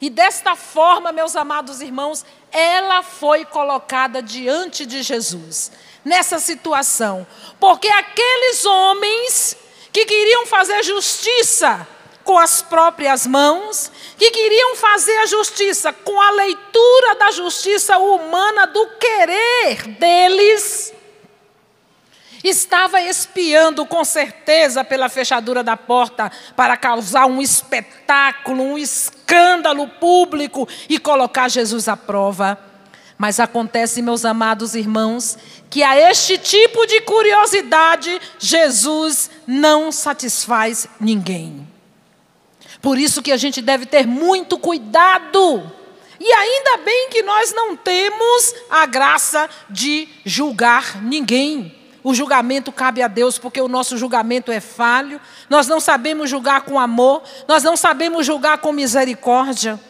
E 0.00 0.08
desta 0.08 0.54
forma, 0.54 1.10
meus 1.10 1.34
amados 1.34 1.80
irmãos, 1.80 2.24
ela 2.52 3.02
foi 3.02 3.44
colocada 3.44 4.22
diante 4.22 4.86
de 4.86 5.02
Jesus 5.02 5.72
nessa 6.04 6.38
situação. 6.38 7.26
Porque 7.58 7.88
aqueles 7.88 8.64
homens 8.64 9.56
que 9.92 10.04
queriam 10.04 10.46
fazer 10.46 10.82
justiça 10.82 11.86
com 12.24 12.38
as 12.38 12.62
próprias 12.62 13.26
mãos, 13.26 13.92
que 14.16 14.30
queriam 14.30 14.74
fazer 14.76 15.16
a 15.18 15.26
justiça 15.26 15.92
com 15.92 16.20
a 16.20 16.30
leitura 16.30 17.14
da 17.16 17.30
justiça 17.30 17.98
humana, 17.98 18.66
do 18.66 18.86
querer 18.98 19.86
deles, 19.98 20.92
estava 22.42 23.00
espiando 23.00 23.86
com 23.86 24.04
certeza 24.04 24.84
pela 24.84 25.08
fechadura 25.08 25.62
da 25.62 25.76
porta 25.76 26.30
para 26.56 26.76
causar 26.76 27.26
um 27.26 27.40
espetáculo, 27.40 28.62
um 28.62 28.78
escândalo 28.78 29.88
público 29.88 30.68
e 30.88 30.98
colocar 30.98 31.48
Jesus 31.48 31.88
à 31.88 31.96
prova. 31.96 32.73
Mas 33.16 33.38
acontece, 33.38 34.02
meus 34.02 34.24
amados 34.24 34.74
irmãos, 34.74 35.38
que 35.70 35.82
a 35.82 36.10
este 36.10 36.36
tipo 36.36 36.86
de 36.86 37.00
curiosidade 37.02 38.20
Jesus 38.38 39.30
não 39.46 39.92
satisfaz 39.92 40.88
ninguém. 41.00 41.66
Por 42.82 42.98
isso 42.98 43.22
que 43.22 43.32
a 43.32 43.36
gente 43.36 43.62
deve 43.62 43.86
ter 43.86 44.06
muito 44.06 44.58
cuidado. 44.58 45.72
E 46.20 46.32
ainda 46.32 46.78
bem 46.84 47.08
que 47.10 47.22
nós 47.22 47.52
não 47.52 47.76
temos 47.76 48.54
a 48.68 48.84
graça 48.86 49.48
de 49.70 50.08
julgar 50.24 51.02
ninguém. 51.02 51.74
O 52.02 52.12
julgamento 52.12 52.70
cabe 52.70 53.00
a 53.00 53.08
Deus, 53.08 53.38
porque 53.38 53.60
o 53.60 53.68
nosso 53.68 53.96
julgamento 53.96 54.52
é 54.52 54.60
falho. 54.60 55.18
Nós 55.48 55.66
não 55.66 55.80
sabemos 55.80 56.28
julgar 56.28 56.62
com 56.62 56.78
amor, 56.78 57.22
nós 57.48 57.62
não 57.62 57.76
sabemos 57.76 58.26
julgar 58.26 58.58
com 58.58 58.72
misericórdia. 58.72 59.80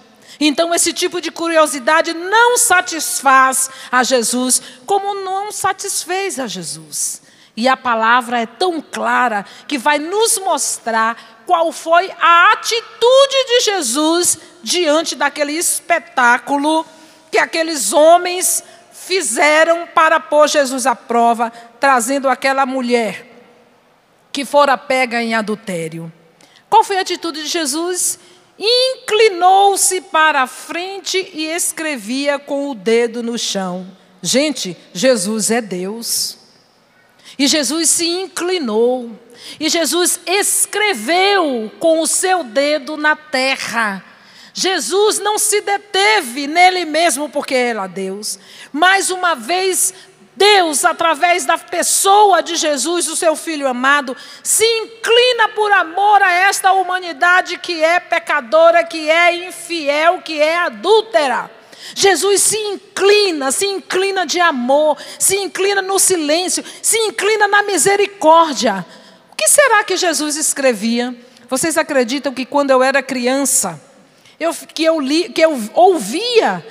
Então, 0.40 0.74
esse 0.74 0.92
tipo 0.92 1.20
de 1.20 1.30
curiosidade 1.30 2.12
não 2.12 2.58
satisfaz 2.58 3.70
a 3.90 4.02
Jesus, 4.02 4.60
como 4.86 5.14
não 5.24 5.52
satisfez 5.52 6.38
a 6.38 6.46
Jesus. 6.46 7.22
E 7.56 7.68
a 7.68 7.76
palavra 7.76 8.40
é 8.40 8.46
tão 8.46 8.80
clara 8.80 9.44
que 9.68 9.78
vai 9.78 9.98
nos 9.98 10.38
mostrar 10.38 11.44
qual 11.46 11.70
foi 11.70 12.10
a 12.20 12.52
atitude 12.52 13.44
de 13.46 13.60
Jesus 13.60 14.38
diante 14.62 15.14
daquele 15.14 15.52
espetáculo 15.52 16.84
que 17.30 17.38
aqueles 17.38 17.92
homens 17.92 18.64
fizeram 18.92 19.86
para 19.86 20.18
pôr 20.18 20.48
Jesus 20.48 20.86
à 20.86 20.96
prova, 20.96 21.52
trazendo 21.78 22.28
aquela 22.28 22.64
mulher 22.64 23.26
que 24.32 24.44
fora 24.44 24.76
pega 24.76 25.22
em 25.22 25.34
adultério. 25.34 26.12
Qual 26.68 26.82
foi 26.82 26.98
a 26.98 27.02
atitude 27.02 27.42
de 27.42 27.48
Jesus? 27.48 28.18
Inclinou-se 28.58 30.00
para 30.00 30.42
a 30.42 30.46
frente 30.46 31.30
e 31.32 31.46
escrevia 31.46 32.38
com 32.38 32.70
o 32.70 32.74
dedo 32.74 33.22
no 33.22 33.38
chão. 33.38 33.86
Gente, 34.22 34.76
Jesus 34.92 35.50
é 35.50 35.60
Deus. 35.60 36.38
E 37.38 37.46
Jesus 37.46 37.90
se 37.90 38.06
inclinou. 38.06 39.10
E 39.58 39.68
Jesus 39.68 40.20
escreveu 40.26 41.70
com 41.78 42.00
o 42.00 42.06
seu 42.06 42.44
dedo 42.44 42.96
na 42.96 43.16
terra. 43.16 44.04
Jesus 44.54 45.18
não 45.18 45.36
se 45.36 45.60
deteve 45.60 46.46
nele 46.46 46.84
mesmo 46.84 47.28
porque 47.28 47.54
era 47.54 47.88
Deus. 47.88 48.38
Mais 48.72 49.10
uma 49.10 49.34
vez, 49.34 49.92
Deus, 50.36 50.84
através 50.84 51.44
da 51.44 51.56
pessoa 51.56 52.42
de 52.42 52.56
Jesus, 52.56 53.08
o 53.08 53.14
seu 53.14 53.36
Filho 53.36 53.68
amado, 53.68 54.16
se 54.42 54.64
inclina 54.64 55.48
por 55.50 55.70
amor 55.70 56.20
a 56.22 56.32
esta 56.32 56.72
humanidade 56.72 57.58
que 57.58 57.82
é 57.82 58.00
pecadora, 58.00 58.82
que 58.82 59.08
é 59.08 59.46
infiel, 59.46 60.22
que 60.22 60.40
é 60.40 60.56
adúltera. 60.56 61.50
Jesus 61.94 62.42
se 62.42 62.58
inclina, 62.58 63.52
se 63.52 63.66
inclina 63.66 64.26
de 64.26 64.40
amor, 64.40 64.96
se 65.18 65.36
inclina 65.36 65.80
no 65.80 65.98
silêncio, 65.98 66.64
se 66.82 66.96
inclina 66.98 67.46
na 67.46 67.62
misericórdia. 67.62 68.84
O 69.30 69.36
que 69.36 69.46
será 69.48 69.84
que 69.84 69.96
Jesus 69.96 70.36
escrevia? 70.36 71.14
Vocês 71.48 71.76
acreditam 71.76 72.32
que 72.32 72.46
quando 72.46 72.70
eu 72.70 72.82
era 72.82 73.02
criança, 73.02 73.80
eu, 74.40 74.52
que, 74.52 74.82
eu 74.82 74.98
li, 74.98 75.28
que 75.28 75.42
eu 75.42 75.60
ouvia 75.74 76.64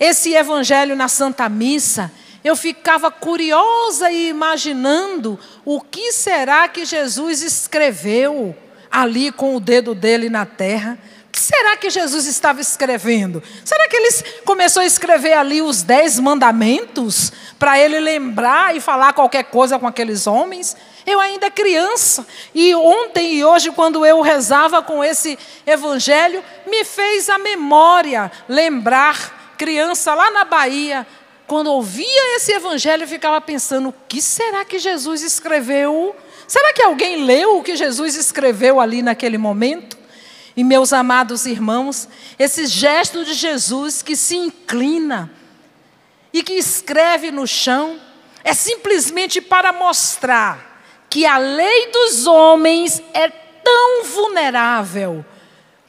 esse 0.00 0.34
evangelho 0.34 0.96
na 0.96 1.08
Santa 1.08 1.48
Missa, 1.48 2.10
eu 2.44 2.54
ficava 2.54 3.10
curiosa 3.10 4.10
e 4.10 4.28
imaginando 4.28 5.40
o 5.64 5.80
que 5.80 6.12
será 6.12 6.68
que 6.68 6.84
Jesus 6.84 7.40
escreveu 7.40 8.54
ali 8.90 9.32
com 9.32 9.56
o 9.56 9.60
dedo 9.60 9.94
dele 9.94 10.28
na 10.28 10.44
terra. 10.44 10.98
O 11.26 11.32
que 11.32 11.40
será 11.40 11.76
que 11.76 11.88
Jesus 11.88 12.26
estava 12.26 12.60
escrevendo? 12.60 13.42
Será 13.64 13.88
que 13.88 13.96
ele 13.96 14.08
começou 14.44 14.82
a 14.82 14.86
escrever 14.86 15.32
ali 15.32 15.62
os 15.62 15.82
dez 15.82 16.20
mandamentos 16.20 17.32
para 17.58 17.80
ele 17.80 17.98
lembrar 17.98 18.76
e 18.76 18.80
falar 18.80 19.14
qualquer 19.14 19.44
coisa 19.44 19.78
com 19.78 19.86
aqueles 19.86 20.26
homens? 20.26 20.76
Eu 21.06 21.18
ainda 21.18 21.50
criança, 21.50 22.26
e 22.54 22.74
ontem 22.74 23.34
e 23.34 23.44
hoje, 23.44 23.70
quando 23.72 24.06
eu 24.06 24.20
rezava 24.20 24.80
com 24.82 25.02
esse 25.02 25.38
evangelho, 25.66 26.42
me 26.66 26.84
fez 26.84 27.28
a 27.28 27.36
memória 27.36 28.30
lembrar, 28.48 29.54
criança 29.58 30.14
lá 30.14 30.30
na 30.30 30.44
Bahia, 30.44 31.06
quando 31.46 31.70
ouvia 31.70 32.36
esse 32.36 32.52
evangelho, 32.52 33.06
ficava 33.06 33.40
pensando: 33.40 33.90
o 33.90 33.94
que 34.08 34.20
será 34.20 34.64
que 34.64 34.78
Jesus 34.78 35.22
escreveu? 35.22 36.14
Será 36.46 36.72
que 36.72 36.82
alguém 36.82 37.24
leu 37.24 37.58
o 37.58 37.62
que 37.62 37.76
Jesus 37.76 38.16
escreveu 38.16 38.80
ali 38.80 39.02
naquele 39.02 39.38
momento? 39.38 39.96
E 40.56 40.62
meus 40.62 40.92
amados 40.92 41.46
irmãos, 41.46 42.08
esse 42.38 42.66
gesto 42.66 43.24
de 43.24 43.34
Jesus 43.34 44.02
que 44.02 44.14
se 44.14 44.36
inclina 44.36 45.30
e 46.32 46.42
que 46.42 46.54
escreve 46.54 47.30
no 47.30 47.46
chão, 47.46 48.00
é 48.42 48.52
simplesmente 48.52 49.40
para 49.40 49.72
mostrar 49.72 50.84
que 51.10 51.26
a 51.26 51.38
lei 51.38 51.90
dos 51.90 52.26
homens 52.26 53.02
é 53.12 53.28
tão 53.28 54.04
vulnerável 54.04 55.24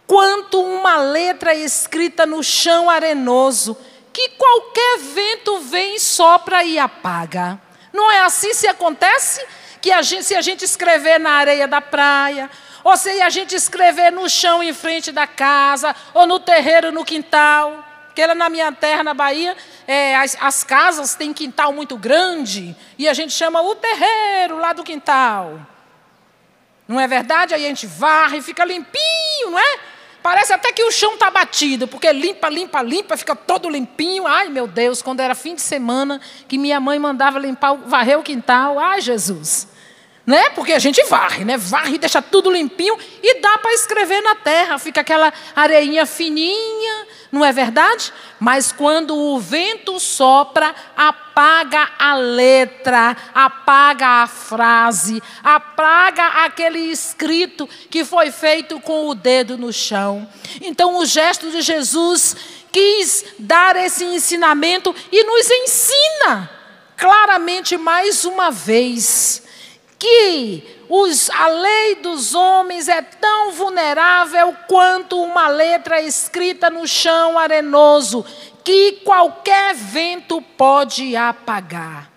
quanto 0.08 0.62
uma 0.62 0.98
letra 0.98 1.54
escrita 1.54 2.26
no 2.26 2.44
chão 2.44 2.90
arenoso, 2.90 3.76
que 4.16 4.30
qualquer 4.30 5.00
vento 5.00 5.60
vem, 5.60 6.00
sopra 6.00 6.64
e 6.64 6.80
apaga. 6.80 7.60
Não 7.92 8.10
é 8.10 8.20
assim 8.20 8.54
se 8.54 8.66
acontece? 8.66 9.46
Que 9.82 9.92
a 9.92 10.02
gente, 10.02 10.24
se 10.24 10.34
a 10.34 10.42
gente 10.42 10.64
escrever 10.64 11.20
na 11.20 11.32
areia 11.32 11.68
da 11.68 11.82
praia, 11.82 12.50
ou 12.82 12.96
se 12.96 13.10
a 13.22 13.30
gente 13.30 13.54
escrever 13.54 14.14
no 14.14 14.30
chão 14.30 14.64
em 14.64 14.72
frente 14.72 15.12
da 15.12 15.28
casa, 15.28 15.94
ou 16.14 16.26
no 16.26 16.40
terreiro 16.40 16.94
no 16.94 17.04
quintal, 17.04 17.86
porque 18.06 18.26
na 18.26 18.48
minha 18.48 18.72
terra, 18.72 19.04
na 19.04 19.14
Bahia, 19.14 19.54
é, 19.86 20.16
as, 20.16 20.38
as, 20.40 20.64
casas 20.64 21.16
têm 21.16 21.34
quintal 21.34 21.74
muito 21.74 21.98
grande 21.98 22.74
e 22.98 23.10
a 23.10 23.14
gente 23.14 23.34
chama 23.34 23.62
o 23.62 23.76
terreiro 23.76 24.58
lá 24.58 24.72
do 24.72 24.86
quintal. 24.86 25.60
Não 26.88 27.02
é 27.02 27.06
verdade? 27.06 27.54
Aí 27.54 27.66
a 27.66 27.68
gente 27.68 27.86
varre 27.86 28.38
e 28.38 28.42
fica 28.42 28.64
limpinho, 28.64 29.52
não 29.52 29.60
é? 29.60 29.80
Parece 30.26 30.54
até 30.54 30.72
que 30.72 30.84
o 30.84 30.92
chão 30.92 31.14
está 31.14 31.30
batido, 31.30 31.88
porque 31.88 32.12
limpa, 32.12 32.50
limpa, 32.50 32.82
limpa, 32.82 33.16
fica 33.16 33.36
todo 33.36 33.70
limpinho. 33.70 34.26
Ai, 34.26 34.50
meu 34.50 34.66
Deus, 34.66 35.00
quando 35.00 35.20
era 35.20 35.36
fim 35.36 35.54
de 35.54 35.62
semana, 35.62 36.20
que 36.48 36.58
minha 36.58 36.80
mãe 36.80 36.98
mandava 36.98 37.38
limpar, 37.38 37.76
varrer 37.76 38.18
o 38.18 38.24
quintal. 38.24 38.80
Ai, 38.80 39.02
Jesus. 39.02 39.68
Né? 40.26 40.50
Porque 40.52 40.74
a 40.74 40.80
gente 40.80 41.04
varre, 41.04 41.46
né? 41.46 41.56
Varre, 41.56 42.00
deixa 42.00 42.20
tudo 42.20 42.50
limpinho 42.50 42.98
e 43.22 43.40
dá 43.42 43.60
para 43.60 43.74
escrever 43.74 44.22
na 44.22 44.34
terra. 44.34 44.80
Fica 44.80 45.02
aquela 45.02 45.32
areinha 45.56 46.04
fininha, 46.08 47.08
não 47.32 47.46
é 47.46 47.52
verdade? 47.52 48.12
Mas 48.40 48.72
quando 48.72 49.16
o 49.16 49.40
vento 49.40 50.00
sopra, 50.00 50.74
apaga 50.98 51.92
a 52.00 52.16
letra, 52.16 53.16
apaga 53.36 54.24
a 54.24 54.28
frase, 54.28 55.22
apaga 55.44 56.44
aquele 56.44 56.80
escrito 56.80 57.70
que 57.92 58.04
foi 58.04 58.32
feito 58.32 58.80
com 58.80 59.08
o 59.08 59.14
dedo 59.14 59.60
no 59.60 59.72
chão. 59.72 60.28
Então, 60.60 60.98
o 60.98 61.06
gesto 61.06 61.52
de 61.52 61.62
Jesus 61.62 62.36
quis 62.72 63.26
dar 63.38 63.76
esse 63.76 64.04
ensinamento 64.04 64.94
e 65.12 65.24
nos 65.24 65.52
ensina 65.52 66.50
claramente 66.98 67.78
mais 67.78 68.26
uma 68.26 68.50
vez 68.50 69.45
que 69.98 70.64
os, 70.90 71.30
a 71.30 71.48
lei 71.48 71.96
dos 71.96 72.36
homens 72.36 72.88
é 72.88 73.02
tão 73.02 73.52
vulnerável 73.52 74.56
quanto 74.68 75.22
uma 75.22 75.48
letra 75.48 76.02
escrita 76.02 76.70
no 76.70 76.88
chão 76.88 77.40
arenoso, 77.40 78.26
que 78.64 78.94
qualquer 79.04 79.74
vento 79.74 80.42
pode 80.42 81.16
apagar. 81.16 82.12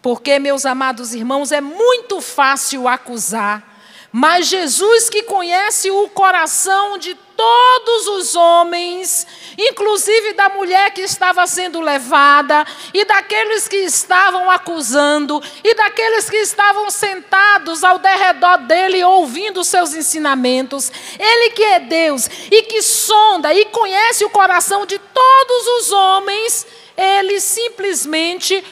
Porque, 0.00 0.38
meus 0.38 0.66
amados 0.66 1.14
irmãos, 1.14 1.52
é 1.52 1.60
muito 1.60 2.20
fácil 2.20 2.88
acusar, 2.88 3.71
mas 4.12 4.46
Jesus, 4.46 5.08
que 5.08 5.22
conhece 5.22 5.90
o 5.90 6.06
coração 6.10 6.98
de 6.98 7.14
todos 7.34 8.06
os 8.08 8.36
homens, 8.36 9.26
inclusive 9.58 10.34
da 10.34 10.50
mulher 10.50 10.92
que 10.92 11.00
estava 11.00 11.46
sendo 11.46 11.80
levada, 11.80 12.66
e 12.92 13.06
daqueles 13.06 13.66
que 13.66 13.78
estavam 13.78 14.50
acusando, 14.50 15.42
e 15.64 15.74
daqueles 15.74 16.28
que 16.28 16.36
estavam 16.36 16.90
sentados 16.90 17.82
ao 17.82 17.98
derredor 17.98 18.58
dele 18.58 19.02
ouvindo 19.02 19.64
seus 19.64 19.94
ensinamentos. 19.94 20.92
Ele 21.18 21.50
que 21.50 21.64
é 21.64 21.80
Deus 21.80 22.28
e 22.50 22.64
que 22.64 22.82
sonda 22.82 23.54
e 23.54 23.64
conhece 23.64 24.26
o 24.26 24.30
coração 24.30 24.84
de 24.84 24.98
todos 24.98 25.66
os 25.78 25.90
homens, 25.90 26.66
ele 26.98 27.40
simplesmente 27.40 28.62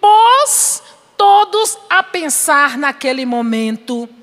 pôs 0.00 0.82
todos 1.18 1.78
a 1.90 2.02
pensar 2.02 2.78
naquele 2.78 3.26
momento. 3.26 4.15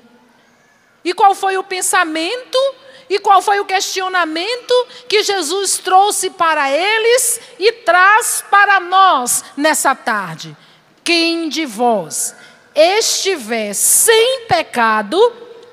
E 1.04 1.12
qual 1.12 1.34
foi 1.34 1.58
o 1.58 1.64
pensamento? 1.64 2.58
E 3.08 3.18
qual 3.18 3.42
foi 3.42 3.60
o 3.60 3.66
questionamento 3.66 4.72
que 5.08 5.22
Jesus 5.22 5.76
trouxe 5.76 6.30
para 6.30 6.70
eles 6.70 7.40
e 7.58 7.70
traz 7.72 8.42
para 8.50 8.80
nós 8.80 9.44
nessa 9.56 9.94
tarde? 9.94 10.56
Quem 11.04 11.50
de 11.50 11.66
vós 11.66 12.34
estiver 12.74 13.74
sem 13.74 14.46
pecado, 14.48 15.18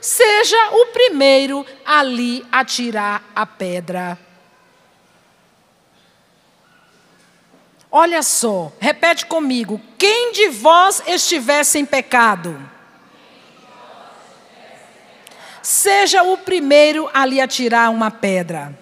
seja 0.01 0.57
o 0.71 0.87
primeiro 0.87 1.65
ali 1.85 2.45
a 2.51 2.65
tirar 2.65 3.23
a 3.33 3.45
pedra. 3.45 4.19
Olha 7.89 8.21
só, 8.21 8.71
repete 8.79 9.25
comigo: 9.25 9.81
quem 9.97 10.31
de 10.31 10.49
vós 10.49 11.01
estiver 11.07 11.63
sem 11.63 11.85
pecado? 11.85 12.57
Seja 15.61 16.23
o 16.23 16.37
primeiro 16.37 17.09
a 17.13 17.25
lhe 17.25 17.39
atirar 17.39 17.91
uma 17.91 18.09
pedra. 18.09 18.77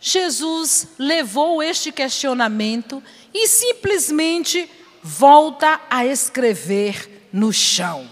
Jesus 0.00 0.88
levou 0.98 1.62
este 1.62 1.92
questionamento 1.92 3.02
e 3.34 3.46
simplesmente 3.46 4.70
volta 5.02 5.80
a 5.90 6.06
escrever 6.06 7.28
no 7.32 7.52
chão. 7.52 8.08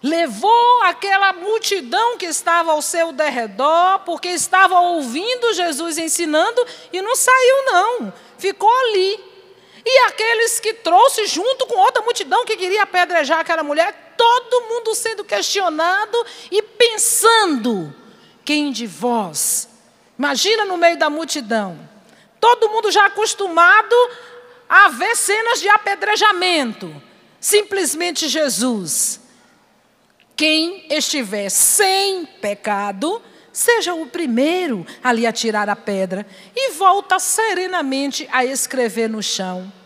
Levou 0.00 0.82
aquela 0.82 1.32
multidão 1.32 2.16
que 2.16 2.26
estava 2.26 2.70
ao 2.70 2.80
seu 2.80 3.10
derredor, 3.10 3.98
porque 4.06 4.28
estava 4.28 4.78
ouvindo 4.78 5.52
Jesus 5.54 5.98
ensinando 5.98 6.64
e 6.92 7.02
não 7.02 7.16
saiu, 7.16 7.64
não. 7.66 8.12
Ficou 8.38 8.70
ali. 8.70 9.27
E 9.90 9.98
aqueles 10.00 10.60
que 10.60 10.74
trouxe 10.74 11.26
junto 11.26 11.66
com 11.66 11.78
outra 11.78 12.02
multidão 12.02 12.44
que 12.44 12.58
queria 12.58 12.82
apedrejar 12.82 13.40
aquela 13.40 13.62
mulher, 13.62 14.12
todo 14.18 14.68
mundo 14.68 14.94
sendo 14.94 15.24
questionado 15.24 16.26
e 16.50 16.60
pensando: 16.60 17.94
quem 18.44 18.70
de 18.70 18.86
vós? 18.86 19.66
Imagina 20.18 20.66
no 20.66 20.76
meio 20.76 20.98
da 20.98 21.08
multidão, 21.08 21.88
todo 22.38 22.68
mundo 22.68 22.90
já 22.90 23.06
acostumado 23.06 23.96
a 24.68 24.90
ver 24.90 25.16
cenas 25.16 25.58
de 25.58 25.70
apedrejamento. 25.70 26.94
Simplesmente 27.40 28.28
Jesus. 28.28 29.20
Quem 30.36 30.86
estiver 30.90 31.48
sem 31.48 32.26
pecado, 32.26 33.22
seja 33.50 33.94
o 33.94 34.06
primeiro 34.06 34.86
a 35.02 35.14
lhe 35.14 35.26
atirar 35.26 35.70
a 35.70 35.74
pedra, 35.74 36.26
e 36.54 36.72
volta 36.72 37.18
serenamente 37.18 38.28
a 38.30 38.44
escrever 38.44 39.08
no 39.08 39.22
chão. 39.22 39.77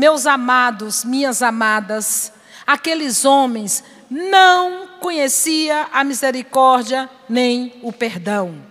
Meus 0.00 0.24
amados, 0.24 1.04
minhas 1.04 1.42
amadas, 1.42 2.32
aqueles 2.66 3.26
homens 3.26 3.84
não 4.08 4.88
conhecia 4.98 5.88
a 5.92 6.02
misericórdia 6.02 7.06
nem 7.28 7.78
o 7.82 7.92
perdão. 7.92 8.64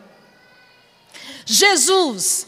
Jesus 1.45 2.47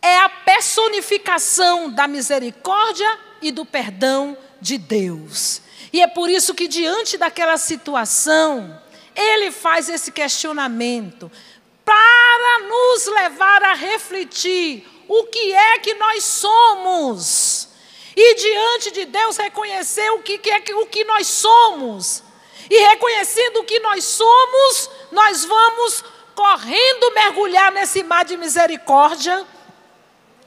é 0.00 0.16
a 0.16 0.30
personificação 0.30 1.90
da 1.90 2.08
misericórdia 2.08 3.18
e 3.42 3.52
do 3.52 3.66
perdão 3.66 4.34
de 4.62 4.78
Deus. 4.78 5.60
E 5.92 6.00
é 6.00 6.06
por 6.06 6.30
isso 6.30 6.54
que, 6.54 6.68
diante 6.68 7.18
daquela 7.18 7.58
situação, 7.58 8.80
ele 9.14 9.50
faz 9.50 9.90
esse 9.90 10.10
questionamento 10.10 11.30
para 11.84 12.66
nos 12.66 13.06
levar 13.08 13.62
a 13.62 13.74
refletir 13.74 14.88
o 15.06 15.24
que 15.24 15.52
é 15.52 15.78
que 15.80 15.92
nós 15.96 16.24
somos. 16.24 17.68
E 18.16 18.34
diante 18.34 18.90
de 18.90 19.04
Deus 19.06 19.36
reconhecer 19.36 20.10
o 20.10 20.22
que, 20.22 20.38
que 20.38 20.50
é 20.50 20.62
o 20.74 20.86
que 20.86 21.04
nós 21.04 21.26
somos. 21.26 22.22
E 22.68 22.78
reconhecendo 22.88 23.60
o 23.60 23.64
que 23.64 23.80
nós 23.80 24.04
somos, 24.04 24.90
nós 25.10 25.44
vamos 25.44 26.04
correndo 26.34 27.12
mergulhar 27.12 27.72
nesse 27.72 28.02
mar 28.02 28.24
de 28.24 28.36
misericórdia, 28.36 29.46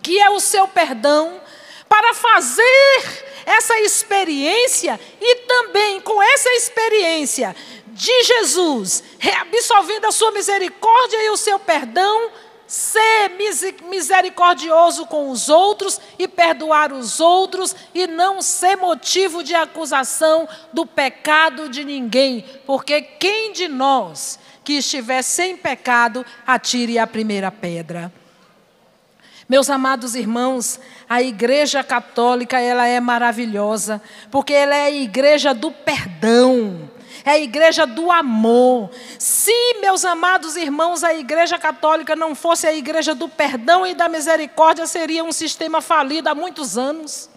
que 0.02 0.20
é 0.20 0.30
o 0.30 0.40
seu 0.40 0.68
perdão, 0.68 1.42
para 1.88 2.14
fazer 2.14 3.24
essa 3.46 3.80
experiência 3.82 5.00
e 5.22 5.36
também 5.36 6.02
com 6.02 6.22
essa 6.24 6.50
experiência 6.54 7.56
de 7.88 8.24
Jesus, 8.24 9.04
reabsorvendo 9.20 10.08
a 10.08 10.12
sua 10.12 10.32
misericórdia 10.32 11.24
e 11.24 11.30
o 11.30 11.38
seu 11.38 11.60
perdão, 11.60 12.32
ser 12.74 13.30
misericordioso 13.88 15.06
com 15.06 15.30
os 15.30 15.48
outros 15.48 16.02
e 16.18 16.28
perdoar 16.28 16.92
os 16.92 17.20
outros 17.20 17.76
e 17.94 18.08
não 18.08 18.42
ser 18.42 18.76
motivo 18.78 19.44
de 19.44 19.54
acusação 19.54 20.50
do 20.74 20.84
pecado 20.84 21.70
de 21.70 21.84
ninguém, 21.84 22.44
porque 22.66 23.00
quem 23.00 23.54
de 23.54 23.68
nós 23.68 24.40
que 24.64 24.74
estiver 24.74 25.22
sem 25.22 25.56
pecado 25.56 26.26
atire 26.48 26.98
a 26.98 27.06
primeira 27.06 27.52
pedra. 27.52 28.12
Meus 29.48 29.70
amados 29.70 30.16
irmãos, 30.16 30.80
a 31.08 31.22
Igreja 31.22 31.84
Católica, 31.84 32.60
ela 32.60 32.88
é 32.88 33.00
maravilhosa, 33.00 34.02
porque 34.32 34.52
ela 34.52 34.76
é 34.76 34.86
a 34.86 34.92
igreja 34.92 35.54
do 35.54 35.70
perdão. 35.70 36.90
É 37.26 37.32
a 37.32 37.40
igreja 37.40 37.88
do 37.88 38.12
amor. 38.12 38.90
Se, 39.18 39.54
meus 39.80 40.04
amados 40.04 40.58
irmãos, 40.58 41.04
a 41.04 41.14
igreja 41.14 41.58
católica 41.58 42.16
não 42.16 42.36
fosse 42.36 42.68
a 42.68 42.74
igreja 42.74 43.16
do 43.16 43.30
perdão 43.30 43.88
e 43.88 43.94
da 43.94 44.10
misericórdia, 44.10 44.86
seria 44.86 45.24
um 45.24 45.32
sistema 45.32 45.82
falido 45.82 46.30
há 46.30 46.36
muitos 46.36 46.78
anos. 46.78 47.30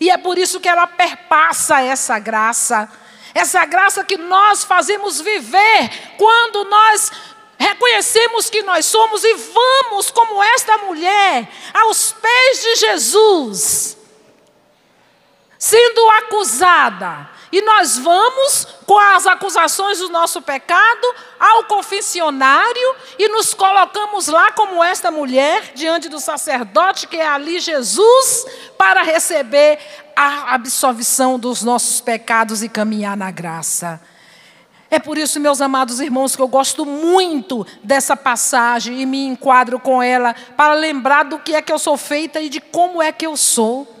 E 0.00 0.10
é 0.10 0.16
por 0.16 0.38
isso 0.38 0.60
que 0.60 0.68
ela 0.68 0.86
perpassa 0.86 1.82
essa 1.82 2.18
graça. 2.18 2.90
Essa 3.34 3.64
graça 3.66 4.02
que 4.02 4.16
nós 4.16 4.64
fazemos 4.64 5.20
viver 5.20 5.90
quando 6.16 6.64
nós 6.64 7.12
reconhecemos 7.58 8.48
que 8.48 8.62
nós 8.62 8.86
somos 8.86 9.22
e 9.24 9.34
vamos, 9.34 10.10
como 10.10 10.42
esta 10.42 10.78
mulher, 10.78 11.48
aos 11.74 12.12
pés 12.12 12.62
de 12.62 12.76
Jesus, 12.76 13.96
sendo 15.58 16.10
acusada. 16.10 17.35
E 17.52 17.62
nós 17.62 17.96
vamos, 17.96 18.66
com 18.84 18.98
as 18.98 19.26
acusações 19.26 19.98
do 19.98 20.08
nosso 20.08 20.42
pecado, 20.42 21.14
ao 21.38 21.64
confessionário 21.64 22.94
e 23.18 23.28
nos 23.28 23.54
colocamos 23.54 24.26
lá, 24.26 24.52
como 24.52 24.82
esta 24.82 25.10
mulher, 25.10 25.72
diante 25.74 26.08
do 26.08 26.18
sacerdote, 26.18 27.06
que 27.06 27.16
é 27.16 27.26
ali 27.26 27.60
Jesus, 27.60 28.46
para 28.76 29.02
receber 29.02 29.78
a 30.14 30.54
absolvição 30.54 31.38
dos 31.38 31.62
nossos 31.62 32.00
pecados 32.00 32.62
e 32.62 32.68
caminhar 32.68 33.16
na 33.16 33.30
graça. 33.30 34.00
É 34.90 34.98
por 34.98 35.18
isso, 35.18 35.40
meus 35.40 35.60
amados 35.60 36.00
irmãos, 36.00 36.36
que 36.36 36.42
eu 36.42 36.48
gosto 36.48 36.86
muito 36.86 37.66
dessa 37.82 38.16
passagem 38.16 39.00
e 39.00 39.06
me 39.06 39.26
enquadro 39.26 39.80
com 39.80 40.02
ela 40.02 40.34
para 40.56 40.74
lembrar 40.74 41.24
do 41.24 41.38
que 41.38 41.54
é 41.54 41.62
que 41.62 41.72
eu 41.72 41.78
sou 41.78 41.96
feita 41.96 42.40
e 42.40 42.48
de 42.48 42.60
como 42.60 43.02
é 43.02 43.10
que 43.10 43.26
eu 43.26 43.36
sou. 43.36 43.95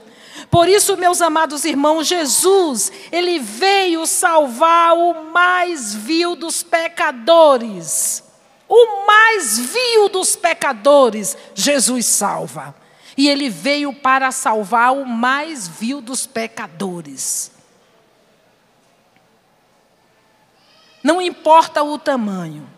Por 0.50 0.68
isso, 0.68 0.96
meus 0.96 1.20
amados 1.20 1.64
irmãos, 1.64 2.06
Jesus, 2.06 2.92
ele 3.10 3.38
veio 3.38 4.06
salvar 4.06 4.94
o 4.94 5.32
mais 5.32 5.94
vil 5.94 6.36
dos 6.36 6.62
pecadores. 6.62 8.22
O 8.68 9.06
mais 9.06 9.58
vil 9.58 10.08
dos 10.08 10.36
pecadores, 10.36 11.36
Jesus 11.54 12.06
salva. 12.06 12.74
E 13.16 13.28
ele 13.28 13.48
veio 13.48 13.92
para 13.92 14.30
salvar 14.30 14.92
o 14.92 15.06
mais 15.06 15.66
vil 15.66 16.00
dos 16.00 16.26
pecadores. 16.26 17.50
Não 21.02 21.22
importa 21.22 21.82
o 21.82 21.98
tamanho. 21.98 22.68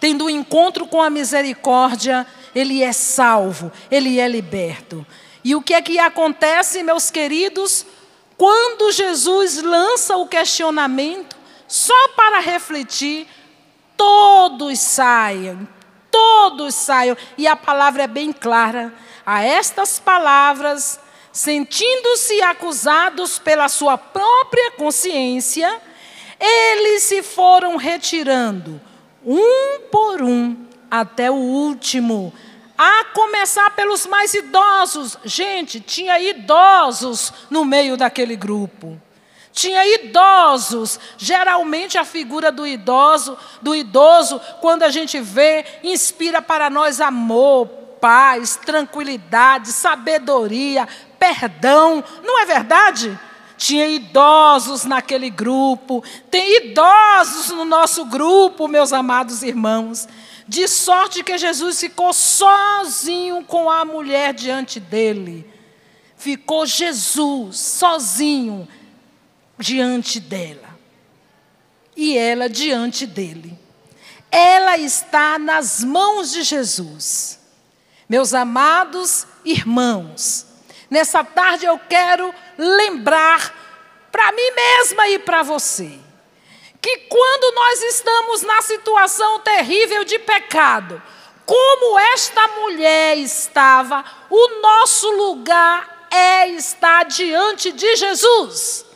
Tendo 0.00 0.24
um 0.24 0.30
encontro 0.30 0.86
com 0.86 1.02
a 1.02 1.10
misericórdia, 1.10 2.26
ele 2.54 2.82
é 2.82 2.92
salvo, 2.92 3.70
ele 3.90 4.18
é 4.18 4.26
liberto. 4.26 5.06
E 5.48 5.54
o 5.54 5.62
que 5.62 5.72
é 5.72 5.80
que 5.80 5.98
acontece, 5.98 6.82
meus 6.82 7.10
queridos, 7.10 7.86
quando 8.36 8.92
Jesus 8.92 9.62
lança 9.62 10.14
o 10.14 10.28
questionamento, 10.28 11.34
só 11.66 12.08
para 12.08 12.38
refletir, 12.38 13.26
todos 13.96 14.78
saiam, 14.78 15.66
todos 16.10 16.74
saiam. 16.74 17.16
E 17.38 17.46
a 17.46 17.56
palavra 17.56 18.02
é 18.02 18.06
bem 18.06 18.30
clara. 18.30 18.92
A 19.24 19.42
estas 19.42 19.98
palavras, 19.98 21.00
sentindo-se 21.32 22.42
acusados 22.42 23.38
pela 23.38 23.70
sua 23.70 23.96
própria 23.96 24.72
consciência, 24.72 25.80
eles 26.38 27.04
se 27.04 27.22
foram 27.22 27.76
retirando, 27.76 28.78
um 29.24 29.80
por 29.90 30.20
um, 30.20 30.54
até 30.90 31.30
o 31.30 31.36
último, 31.36 32.34
a 32.78 33.06
começar 33.12 33.70
pelos 33.70 34.06
mais 34.06 34.32
idosos. 34.32 35.18
Gente, 35.24 35.80
tinha 35.80 36.20
idosos 36.20 37.32
no 37.50 37.64
meio 37.64 37.96
daquele 37.96 38.36
grupo. 38.36 38.96
Tinha 39.52 39.84
idosos. 39.96 41.00
Geralmente 41.18 41.98
a 41.98 42.04
figura 42.04 42.52
do 42.52 42.64
idoso, 42.64 43.36
do 43.60 43.74
idoso, 43.74 44.40
quando 44.60 44.84
a 44.84 44.90
gente 44.90 45.18
vê, 45.18 45.64
inspira 45.82 46.40
para 46.40 46.70
nós 46.70 47.00
amor, 47.00 47.66
paz, 48.00 48.54
tranquilidade, 48.54 49.72
sabedoria, 49.72 50.86
perdão. 51.18 52.04
Não 52.22 52.40
é 52.40 52.46
verdade? 52.46 53.18
Tinha 53.56 53.88
idosos 53.88 54.84
naquele 54.84 55.30
grupo, 55.30 56.04
tem 56.30 56.58
idosos 56.58 57.48
no 57.48 57.64
nosso 57.64 58.04
grupo, 58.04 58.68
meus 58.68 58.92
amados 58.92 59.42
irmãos. 59.42 60.06
De 60.48 60.66
sorte 60.66 61.22
que 61.22 61.36
Jesus 61.36 61.78
ficou 61.78 62.10
sozinho 62.14 63.44
com 63.44 63.68
a 63.68 63.84
mulher 63.84 64.32
diante 64.32 64.80
dele. 64.80 65.46
Ficou 66.16 66.64
Jesus 66.64 67.58
sozinho 67.58 68.66
diante 69.58 70.18
dela. 70.18 70.78
E 71.94 72.16
ela 72.16 72.48
diante 72.48 73.06
dele. 73.06 73.58
Ela 74.30 74.78
está 74.78 75.38
nas 75.38 75.84
mãos 75.84 76.32
de 76.32 76.42
Jesus. 76.42 77.38
Meus 78.08 78.32
amados 78.32 79.26
irmãos, 79.44 80.46
nessa 80.88 81.22
tarde 81.22 81.66
eu 81.66 81.78
quero 81.78 82.34
lembrar 82.56 83.54
para 84.10 84.32
mim 84.32 84.50
mesma 84.54 85.08
e 85.08 85.18
para 85.18 85.42
você 85.42 86.07
que 86.80 86.98
quando 87.08 87.54
nós 87.54 87.82
estamos 87.82 88.42
na 88.42 88.62
situação 88.62 89.40
terrível 89.40 90.04
de 90.04 90.18
pecado, 90.18 91.02
como 91.44 91.98
esta 91.98 92.46
mulher 92.48 93.16
estava, 93.16 94.04
o 94.30 94.60
nosso 94.60 95.10
lugar 95.10 96.08
é 96.10 96.48
estar 96.48 97.04
diante 97.04 97.72
de 97.72 97.96
Jesus. 97.96 98.87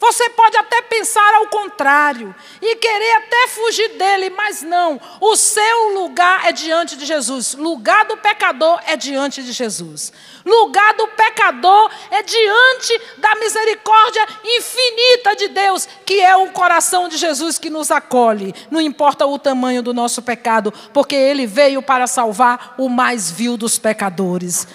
Você 0.00 0.30
pode 0.30 0.56
até 0.56 0.80
pensar 0.80 1.34
ao 1.34 1.48
contrário 1.48 2.34
e 2.62 2.76
querer 2.76 3.16
até 3.16 3.48
fugir 3.48 3.98
dele, 3.98 4.30
mas 4.30 4.62
não. 4.62 4.98
O 5.20 5.36
seu 5.36 5.92
lugar 5.92 6.48
é 6.48 6.52
diante 6.52 6.96
de 6.96 7.04
Jesus. 7.04 7.52
Lugar 7.52 8.06
do 8.06 8.16
pecador 8.16 8.80
é 8.86 8.96
diante 8.96 9.42
de 9.42 9.52
Jesus. 9.52 10.10
Lugar 10.42 10.94
do 10.94 11.06
pecador 11.08 11.90
é 12.10 12.22
diante 12.22 12.98
da 13.18 13.34
misericórdia 13.34 14.26
infinita 14.42 15.36
de 15.36 15.48
Deus, 15.48 15.86
que 16.06 16.18
é 16.18 16.34
o 16.34 16.50
coração 16.50 17.06
de 17.06 17.18
Jesus 17.18 17.58
que 17.58 17.68
nos 17.68 17.90
acolhe. 17.90 18.54
Não 18.70 18.80
importa 18.80 19.26
o 19.26 19.38
tamanho 19.38 19.82
do 19.82 19.92
nosso 19.92 20.22
pecado, 20.22 20.72
porque 20.94 21.14
ele 21.14 21.46
veio 21.46 21.82
para 21.82 22.06
salvar 22.06 22.74
o 22.78 22.88
mais 22.88 23.30
vil 23.30 23.54
dos 23.54 23.78
pecadores. 23.78 24.66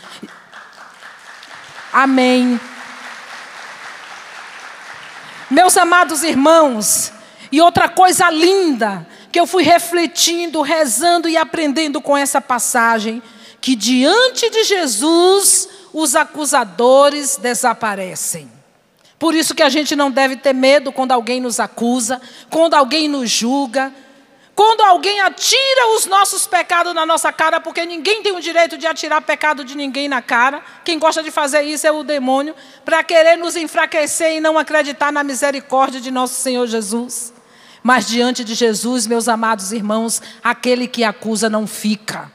Amém. 1.91 2.59
Meus 5.49 5.77
amados 5.77 6.23
irmãos, 6.23 7.11
e 7.51 7.61
outra 7.61 7.87
coisa 7.87 8.29
linda 8.29 9.07
que 9.31 9.39
eu 9.39 9.45
fui 9.45 9.63
refletindo, 9.63 10.61
rezando 10.61 11.29
e 11.29 11.37
aprendendo 11.37 12.01
com 12.01 12.17
essa 12.17 12.41
passagem, 12.41 13.21
que 13.61 13.75
diante 13.75 14.49
de 14.49 14.63
Jesus 14.63 15.69
os 15.93 16.15
acusadores 16.15 17.37
desaparecem. 17.37 18.49
Por 19.19 19.35
isso 19.35 19.53
que 19.55 19.63
a 19.63 19.69
gente 19.69 19.95
não 19.95 20.11
deve 20.11 20.35
ter 20.35 20.53
medo 20.53 20.91
quando 20.91 21.11
alguém 21.11 21.39
nos 21.39 21.59
acusa, 21.59 22.21
quando 22.49 22.73
alguém 22.73 23.07
nos 23.07 23.29
julga, 23.29 23.93
quando 24.55 24.81
alguém 24.81 25.19
atira 25.19 25.95
os 25.97 26.05
nossos 26.05 26.47
pecados 26.47 26.93
na 26.95 27.05
nossa 27.05 27.31
cara, 27.33 27.59
porque 27.59 27.85
ninguém 27.85 28.23
tem 28.23 28.31
o 28.31 28.39
direito 28.39 28.77
de 28.77 28.87
atirar 28.87 29.21
pecado 29.21 29.65
de 29.65 29.75
ninguém 29.75 30.07
na 30.07 30.21
cara. 30.21 30.63
Quem 30.85 30.97
gosta 30.97 31.21
de 31.21 31.29
fazer 31.29 31.63
isso 31.63 31.85
é 31.85 31.91
o 31.91 32.03
demônio, 32.03 32.55
para 32.85 33.03
querer 33.03 33.35
nos 33.35 33.57
enfraquecer 33.57 34.37
e 34.37 34.39
não 34.39 34.57
acreditar 34.57 35.11
na 35.11 35.25
misericórdia 35.25 35.99
de 35.99 36.09
nosso 36.09 36.35
Senhor 36.35 36.65
Jesus. 36.67 37.33
Mas 37.83 38.07
diante 38.07 38.45
de 38.45 38.55
Jesus, 38.55 39.05
meus 39.05 39.27
amados 39.27 39.73
irmãos, 39.73 40.21
aquele 40.41 40.87
que 40.87 41.03
acusa 41.03 41.49
não 41.49 41.67
fica. 41.67 42.31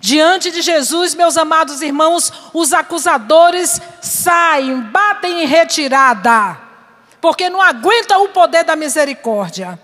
Diante 0.00 0.50
de 0.50 0.62
Jesus, 0.62 1.14
meus 1.14 1.36
amados 1.36 1.82
irmãos, 1.82 2.32
os 2.54 2.72
acusadores 2.72 3.78
saem, 4.00 4.80
batem 4.80 5.42
em 5.42 5.46
retirada, 5.46 6.58
porque 7.20 7.50
não 7.50 7.60
aguenta 7.60 8.16
o 8.16 8.30
poder 8.30 8.64
da 8.64 8.74
misericórdia. 8.74 9.78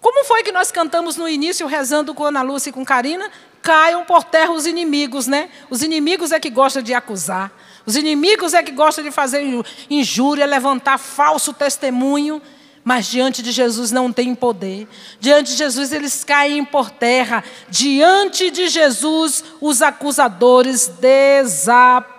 Como 0.00 0.24
foi 0.24 0.42
que 0.42 0.50
nós 0.50 0.72
cantamos 0.72 1.16
no 1.16 1.28
início, 1.28 1.66
rezando 1.66 2.14
com 2.14 2.24
Ana 2.24 2.40
Lúcia 2.42 2.70
e 2.70 2.72
com 2.72 2.84
Karina? 2.84 3.30
Caiam 3.60 4.04
por 4.04 4.24
terra 4.24 4.52
os 4.52 4.64
inimigos, 4.66 5.26
né? 5.26 5.50
Os 5.68 5.82
inimigos 5.82 6.32
é 6.32 6.40
que 6.40 6.48
gostam 6.48 6.82
de 6.82 6.94
acusar. 6.94 7.52
Os 7.84 7.96
inimigos 7.96 8.54
é 8.54 8.62
que 8.62 8.72
gostam 8.72 9.04
de 9.04 9.10
fazer 9.10 9.42
injúria, 9.90 10.46
levantar 10.46 10.96
falso 10.96 11.52
testemunho. 11.52 12.40
Mas 12.82 13.06
diante 13.06 13.42
de 13.42 13.52
Jesus 13.52 13.90
não 13.90 14.10
tem 14.10 14.34
poder. 14.34 14.88
Diante 15.20 15.52
de 15.52 15.58
Jesus 15.58 15.92
eles 15.92 16.24
caem 16.24 16.64
por 16.64 16.90
terra. 16.90 17.44
Diante 17.68 18.50
de 18.50 18.68
Jesus 18.68 19.44
os 19.60 19.82
acusadores 19.82 20.86
desaparecem. 20.86 22.10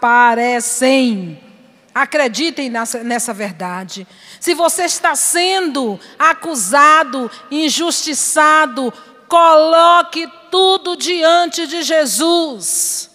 Acreditem 1.93 2.69
nessa, 2.69 3.03
nessa 3.03 3.33
verdade. 3.33 4.07
Se 4.41 4.53
você 4.55 4.83
está 4.85 5.15
sendo 5.15 5.99
acusado, 6.17 7.29
injustiçado, 7.51 8.91
coloque 9.27 10.27
tudo 10.49 10.97
diante 10.97 11.67
de 11.67 11.83
Jesus. 11.83 13.11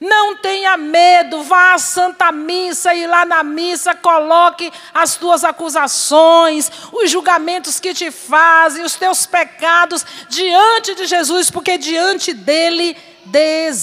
Não 0.00 0.38
tenha 0.38 0.78
medo, 0.78 1.42
vá 1.42 1.74
à 1.74 1.78
Santa 1.78 2.32
Missa 2.32 2.94
e 2.94 3.06
lá 3.06 3.26
na 3.26 3.44
missa 3.44 3.94
coloque 3.94 4.72
as 4.94 5.16
tuas 5.16 5.44
acusações, 5.44 6.72
os 6.90 7.10
julgamentos 7.10 7.78
que 7.78 7.92
te 7.92 8.10
fazem, 8.10 8.82
os 8.82 8.94
teus 8.94 9.26
pecados 9.26 10.06
diante 10.30 10.94
de 10.94 11.04
Jesus, 11.04 11.50
porque 11.50 11.76
diante 11.76 12.32
dele 12.32 12.96
desaparece. 13.26 13.78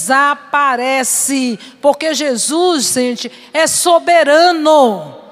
Porque 1.80 2.14
Jesus, 2.14 2.86
gente, 2.86 3.30
é 3.52 3.68
soberano. 3.68 5.22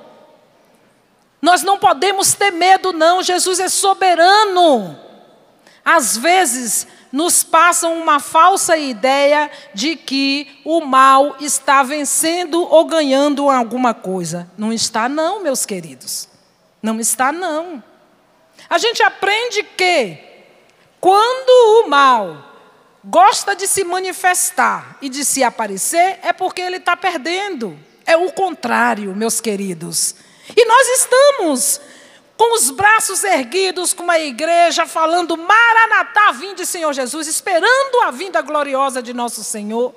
Nós 1.43 1.65
não 1.65 1.77
podemos 1.77 2.33
ter 2.35 2.53
medo, 2.53 2.93
não. 2.93 3.21
Jesus 3.21 3.59
é 3.59 3.69
soberano. 3.69 4.97
Às 5.85 6.17
vezes, 6.17 6.87
nos 7.11 7.43
passam 7.43 8.01
uma 8.01 8.21
falsa 8.21 8.77
ideia 8.77 9.51
de 9.75 9.97
que 9.97 10.61
o 10.65 10.81
mal 10.81 11.37
está 11.41 11.83
vencendo 11.83 12.63
ou 12.63 12.85
ganhando 12.85 13.51
alguma 13.51 13.93
coisa. 13.93 14.49
Não 14.57 14.73
está, 14.73 15.09
não, 15.09 15.43
meus 15.43 15.67
queridos. 15.67 16.29
Não 16.81 17.01
está, 17.01 17.33
não. 17.33 17.83
A 18.71 18.79
gente 18.79 19.03
aprende 19.03 19.65
que, 19.65 20.19
quando 21.01 21.85
o 21.85 21.89
mal 21.89 22.53
gosta 23.05 23.57
de 23.57 23.67
se 23.67 23.83
manifestar 23.83 24.97
e 25.03 25.09
de 25.09 25.25
se 25.25 25.43
aparecer, 25.43 26.21
é 26.23 26.33
porque 26.33 26.63
ele 26.63 26.77
está 26.77 26.97
perdendo. 26.97 27.77
É 28.07 28.17
o 28.17 28.31
contrário, 28.31 29.15
meus 29.15 29.41
queridos. 29.41 30.15
E 30.57 30.65
nós 30.65 30.89
estamos 30.89 31.81
com 32.37 32.55
os 32.55 32.71
braços 32.71 33.23
erguidos, 33.23 33.93
com 33.93 34.03
uma 34.03 34.19
igreja 34.19 34.87
falando 34.87 35.37
Maranatá, 35.37 36.33
vinde 36.33 36.67
Senhor 36.67 36.93
Jesus, 36.93 37.29
esperando 37.29 38.01
a 38.03 38.11
vinda 38.11 38.41
gloriosa 38.43 39.03
de 39.03 39.13
nosso 39.13 39.45
Senhor. 39.45 39.95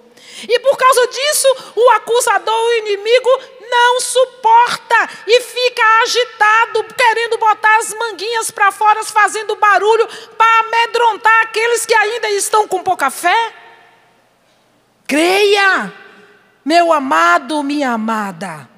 E 0.48 0.60
por 0.60 0.78
causa 0.78 1.08
disso, 1.08 1.48
o 1.76 1.90
acusador, 1.92 2.54
o 2.54 2.74
inimigo, 2.74 3.30
não 3.70 4.00
suporta 4.00 5.10
e 5.26 5.42
fica 5.42 5.84
agitado, 6.04 6.84
querendo 6.96 7.38
botar 7.38 7.78
as 7.78 7.94
manguinhas 7.94 8.52
para 8.52 8.72
fora, 8.72 9.04
fazendo 9.04 9.56
barulho 9.56 10.08
para 10.38 10.60
amedrontar 10.60 11.42
aqueles 11.44 11.86
que 11.86 11.96
ainda 11.96 12.30
estão 12.30 12.68
com 12.68 12.84
pouca 12.84 13.10
fé. 13.10 13.54
Creia, 15.08 15.92
meu 16.64 16.92
amado, 16.92 17.64
minha 17.64 17.92
amada. 17.92 18.75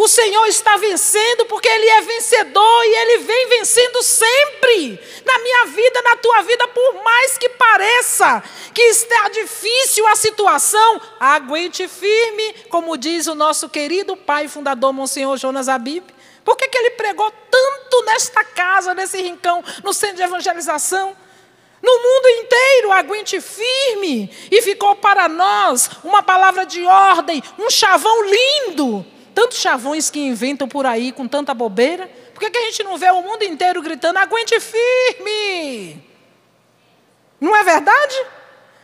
O 0.00 0.06
Senhor 0.06 0.46
está 0.46 0.76
vencendo 0.76 1.44
porque 1.46 1.66
Ele 1.66 1.88
é 1.88 2.00
vencedor 2.02 2.84
e 2.84 2.94
Ele 2.98 3.18
vem 3.24 3.48
vencendo 3.48 4.00
sempre. 4.00 5.00
Na 5.26 5.38
minha 5.40 5.66
vida, 5.66 6.02
na 6.02 6.16
tua 6.18 6.40
vida, 6.42 6.68
por 6.68 7.02
mais 7.02 7.36
que 7.36 7.48
pareça 7.48 8.40
que 8.72 8.80
está 8.80 9.28
difícil 9.30 10.06
a 10.06 10.14
situação, 10.14 11.00
aguente 11.18 11.88
firme, 11.88 12.54
como 12.68 12.96
diz 12.96 13.26
o 13.26 13.34
nosso 13.34 13.68
querido 13.68 14.16
pai 14.16 14.46
fundador, 14.46 14.92
Monsenhor 14.92 15.36
Jonas 15.36 15.68
Abib. 15.68 16.04
Por 16.44 16.56
que, 16.56 16.68
que 16.68 16.78
ele 16.78 16.90
pregou 16.90 17.32
tanto 17.50 18.04
nesta 18.04 18.44
casa, 18.44 18.94
nesse 18.94 19.20
rincão, 19.20 19.64
no 19.82 19.92
centro 19.92 20.18
de 20.18 20.22
evangelização? 20.22 21.16
No 21.82 21.92
mundo 21.92 22.28
inteiro, 22.28 22.92
aguente 22.92 23.40
firme. 23.40 24.30
E 24.48 24.62
ficou 24.62 24.94
para 24.94 25.28
nós 25.28 25.90
uma 26.04 26.22
palavra 26.22 26.64
de 26.64 26.84
ordem, 26.84 27.42
um 27.58 27.68
chavão 27.68 28.22
lindo 28.22 29.17
tantos 29.38 29.58
chavões 29.58 30.10
que 30.10 30.18
inventam 30.18 30.66
por 30.66 30.84
aí 30.84 31.12
com 31.12 31.28
tanta 31.28 31.54
bobeira? 31.54 32.10
Por 32.34 32.40
que, 32.40 32.50
que 32.50 32.58
a 32.58 32.62
gente 32.62 32.82
não 32.82 32.98
vê 32.98 33.08
o 33.12 33.22
mundo 33.22 33.44
inteiro 33.44 33.80
gritando, 33.80 34.18
aguente 34.18 34.58
firme? 34.58 36.04
Não 37.40 37.54
é 37.54 37.62
verdade? 37.62 38.26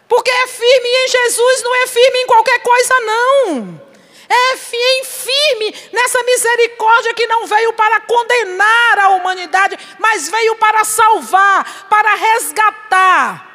Porque 0.06 0.30
é 0.30 0.46
firme 0.46 0.88
em 0.88 1.08
Jesus, 1.08 1.62
não 1.64 1.74
é 1.74 1.86
firme 1.88 2.18
em 2.20 2.26
qualquer 2.28 2.60
coisa, 2.60 3.00
não. 3.00 3.80
É 4.28 4.56
firme 4.56 5.74
nessa 5.92 6.22
misericórdia 6.22 7.14
que 7.14 7.26
não 7.26 7.48
veio 7.48 7.72
para 7.72 7.98
condenar 8.02 8.98
a 9.00 9.08
humanidade, 9.08 9.76
mas 9.98 10.28
veio 10.28 10.54
para 10.54 10.84
salvar, 10.84 11.88
para 11.88 12.14
resgatar. 12.14 13.53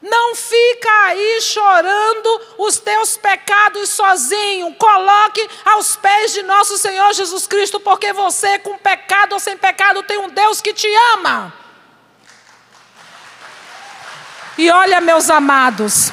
Não 0.00 0.34
fica 0.34 0.90
aí 1.06 1.40
chorando 1.40 2.40
os 2.58 2.78
teus 2.78 3.16
pecados 3.16 3.90
sozinho. 3.90 4.72
Coloque 4.74 5.48
aos 5.64 5.96
pés 5.96 6.32
de 6.32 6.42
nosso 6.42 6.78
Senhor 6.78 7.12
Jesus 7.12 7.46
Cristo, 7.46 7.80
porque 7.80 8.12
você, 8.12 8.58
com 8.60 8.78
pecado 8.78 9.32
ou 9.32 9.40
sem 9.40 9.56
pecado, 9.56 10.02
tem 10.02 10.18
um 10.18 10.28
Deus 10.28 10.60
que 10.60 10.72
te 10.72 10.88
ama. 11.14 11.52
E 14.56 14.70
olha, 14.70 15.00
meus 15.00 15.30
amados, 15.30 16.12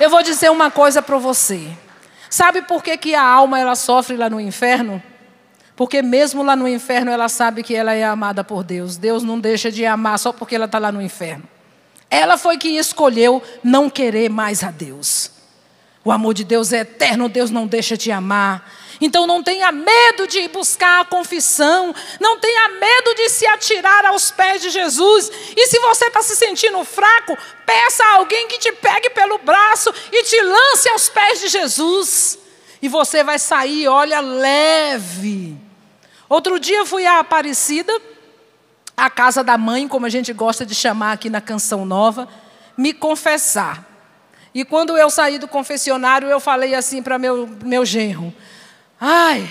eu 0.00 0.08
vou 0.10 0.22
dizer 0.22 0.50
uma 0.50 0.70
coisa 0.70 1.02
para 1.02 1.16
você. 1.18 1.70
Sabe 2.30 2.62
por 2.62 2.82
que, 2.82 2.96
que 2.96 3.14
a 3.14 3.22
alma 3.22 3.58
ela 3.58 3.74
sofre 3.74 4.16
lá 4.16 4.28
no 4.28 4.40
inferno? 4.40 5.02
Porque 5.76 6.02
mesmo 6.02 6.42
lá 6.42 6.56
no 6.56 6.68
inferno 6.68 7.10
ela 7.10 7.28
sabe 7.28 7.62
que 7.62 7.74
ela 7.74 7.94
é 7.94 8.04
amada 8.04 8.42
por 8.42 8.62
Deus. 8.62 8.96
Deus 8.96 9.22
não 9.22 9.38
deixa 9.38 9.70
de 9.70 9.84
amar 9.84 10.18
só 10.18 10.32
porque 10.32 10.54
ela 10.54 10.66
está 10.66 10.78
lá 10.78 10.90
no 10.90 11.02
inferno. 11.02 11.53
Ela 12.14 12.38
foi 12.38 12.56
que 12.56 12.68
escolheu 12.68 13.42
não 13.60 13.90
querer 13.90 14.30
mais 14.30 14.62
a 14.62 14.70
Deus. 14.70 15.32
O 16.04 16.12
amor 16.12 16.32
de 16.32 16.44
Deus 16.44 16.72
é 16.72 16.78
eterno, 16.78 17.28
Deus 17.28 17.50
não 17.50 17.66
deixa 17.66 17.96
de 17.96 18.12
amar. 18.12 18.72
Então 19.00 19.26
não 19.26 19.42
tenha 19.42 19.72
medo 19.72 20.24
de 20.28 20.46
buscar 20.46 21.00
a 21.00 21.04
confissão, 21.04 21.92
não 22.20 22.38
tenha 22.38 22.68
medo 22.68 23.14
de 23.16 23.28
se 23.30 23.44
atirar 23.48 24.06
aos 24.06 24.30
pés 24.30 24.62
de 24.62 24.70
Jesus. 24.70 25.28
E 25.56 25.66
se 25.66 25.80
você 25.80 26.04
está 26.04 26.22
se 26.22 26.36
sentindo 26.36 26.84
fraco, 26.84 27.36
peça 27.66 28.04
a 28.04 28.14
alguém 28.14 28.46
que 28.46 28.60
te 28.60 28.70
pegue 28.70 29.10
pelo 29.10 29.38
braço 29.38 29.92
e 30.12 30.22
te 30.22 30.40
lance 30.40 30.88
aos 30.90 31.08
pés 31.08 31.40
de 31.40 31.48
Jesus. 31.48 32.38
E 32.80 32.88
você 32.88 33.24
vai 33.24 33.40
sair, 33.40 33.88
olha, 33.88 34.20
leve. 34.20 35.56
Outro 36.28 36.60
dia 36.60 36.86
fui 36.86 37.04
à 37.06 37.18
Aparecida 37.18 37.92
a 38.96 39.10
casa 39.10 39.42
da 39.42 39.58
mãe, 39.58 39.88
como 39.88 40.06
a 40.06 40.08
gente 40.08 40.32
gosta 40.32 40.64
de 40.64 40.74
chamar 40.74 41.12
aqui 41.12 41.28
na 41.28 41.40
canção 41.40 41.84
nova, 41.84 42.28
me 42.76 42.92
confessar. 42.92 43.88
E 44.54 44.64
quando 44.64 44.96
eu 44.96 45.10
saí 45.10 45.38
do 45.38 45.48
confessionário, 45.48 46.28
eu 46.28 46.38
falei 46.38 46.74
assim 46.74 47.02
para 47.02 47.18
meu, 47.18 47.48
meu 47.64 47.84
genro: 47.84 48.32
Ai, 49.00 49.48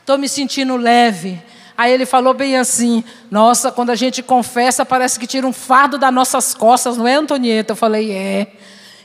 estou 0.00 0.16
me 0.16 0.28
sentindo 0.28 0.76
leve. 0.76 1.42
Aí 1.76 1.92
ele 1.92 2.06
falou 2.06 2.32
bem 2.32 2.56
assim: 2.56 3.02
Nossa, 3.30 3.72
quando 3.72 3.90
a 3.90 3.96
gente 3.96 4.22
confessa, 4.22 4.86
parece 4.86 5.18
que 5.18 5.26
tira 5.26 5.46
um 5.46 5.52
fardo 5.52 5.98
das 5.98 6.14
nossas 6.14 6.54
costas, 6.54 6.96
não 6.96 7.08
é, 7.08 7.14
Antonieta? 7.14 7.72
Eu 7.72 7.76
falei: 7.76 8.12
É. 8.12 8.52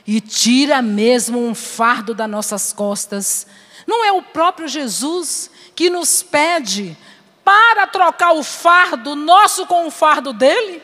E 0.06 0.20
tira 0.20 0.80
mesmo 0.80 1.38
um 1.38 1.54
fardo 1.54 2.14
das 2.14 2.28
nossas 2.28 2.72
costas. 2.72 3.46
Não 3.86 4.04
é 4.04 4.12
o 4.12 4.22
próprio 4.22 4.68
Jesus 4.68 5.50
que 5.74 5.90
nos 5.90 6.22
pede 6.22 6.96
para 7.44 7.86
trocar 7.86 8.32
o 8.32 8.42
fardo 8.42 9.14
nosso 9.14 9.66
com 9.66 9.86
o 9.86 9.90
fardo 9.90 10.32
dele? 10.32 10.82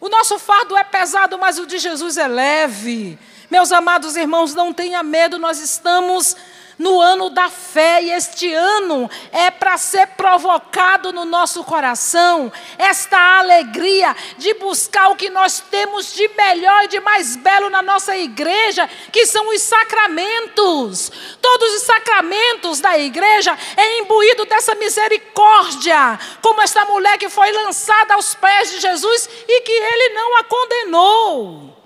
O 0.00 0.08
nosso 0.08 0.38
fardo 0.38 0.76
é 0.76 0.84
pesado, 0.84 1.38
mas 1.38 1.58
o 1.58 1.66
de 1.66 1.78
Jesus 1.78 2.18
é 2.18 2.26
leve. 2.26 3.18
Meus 3.50 3.72
amados 3.72 4.16
irmãos, 4.16 4.54
não 4.54 4.72
tenha 4.72 5.02
medo, 5.02 5.38
nós 5.38 5.60
estamos 5.60 6.36
no 6.78 7.00
ano 7.00 7.30
da 7.30 7.48
fé, 7.48 8.02
e 8.02 8.12
este 8.12 8.52
ano 8.52 9.10
é 9.32 9.50
para 9.50 9.78
ser 9.78 10.08
provocado 10.08 11.12
no 11.12 11.24
nosso 11.24 11.64
coração 11.64 12.52
esta 12.76 13.38
alegria 13.38 14.14
de 14.36 14.52
buscar 14.54 15.08
o 15.08 15.16
que 15.16 15.30
nós 15.30 15.60
temos 15.70 16.12
de 16.12 16.28
melhor 16.28 16.84
e 16.84 16.88
de 16.88 17.00
mais 17.00 17.36
belo 17.36 17.70
na 17.70 17.80
nossa 17.80 18.16
igreja, 18.16 18.88
que 19.10 19.24
são 19.26 19.48
os 19.48 19.62
sacramentos. 19.62 21.10
Todos 21.40 21.74
os 21.74 21.82
sacramentos 21.82 22.80
da 22.80 22.98
igreja 22.98 23.56
é 23.76 24.00
imbuído 24.00 24.44
dessa 24.44 24.74
misericórdia, 24.74 26.18
como 26.42 26.60
esta 26.60 26.84
mulher 26.84 27.16
que 27.18 27.28
foi 27.28 27.50
lançada 27.52 28.14
aos 28.14 28.34
pés 28.34 28.70
de 28.70 28.80
Jesus 28.80 29.28
e 29.48 29.60
que 29.62 29.72
ele 29.72 30.14
não 30.14 30.36
a 30.36 30.44
condenou. 30.44 31.76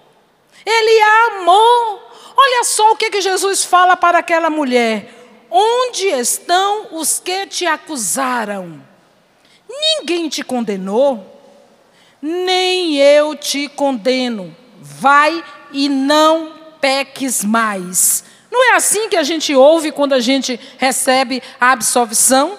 Ele 0.67 1.01
a 1.01 1.27
amou. 1.27 2.10
Olha 2.43 2.65
só 2.65 2.93
o 2.93 2.97
que, 2.97 3.11
que 3.11 3.21
Jesus 3.21 3.65
fala 3.65 3.97
para 3.97 4.19
aquela 4.19 4.49
mulher: 4.49 5.13
Onde 5.51 6.07
estão 6.07 6.89
os 6.93 7.21
que 7.21 7.47
te 7.47 7.67
acusaram? 7.67 8.83
Ninguém 9.69 10.29
te 10.29 10.43
condenou, 10.43 11.25
nem 12.23 12.97
eu 12.97 13.37
te 13.37 13.69
condeno. 13.69 14.57
Vai 14.81 15.45
e 15.71 15.89
não 15.89 16.55
peques 16.81 17.45
mais. 17.45 18.25
Não 18.51 18.73
é 18.73 18.77
assim 18.77 19.09
que 19.11 19.17
a 19.17 19.23
gente 19.23 19.55
ouve 19.55 19.93
quando 19.93 20.15
a 20.15 20.21
gente 20.21 20.59
recebe 20.79 21.43
a 21.61 21.73
absolvição? 21.73 22.59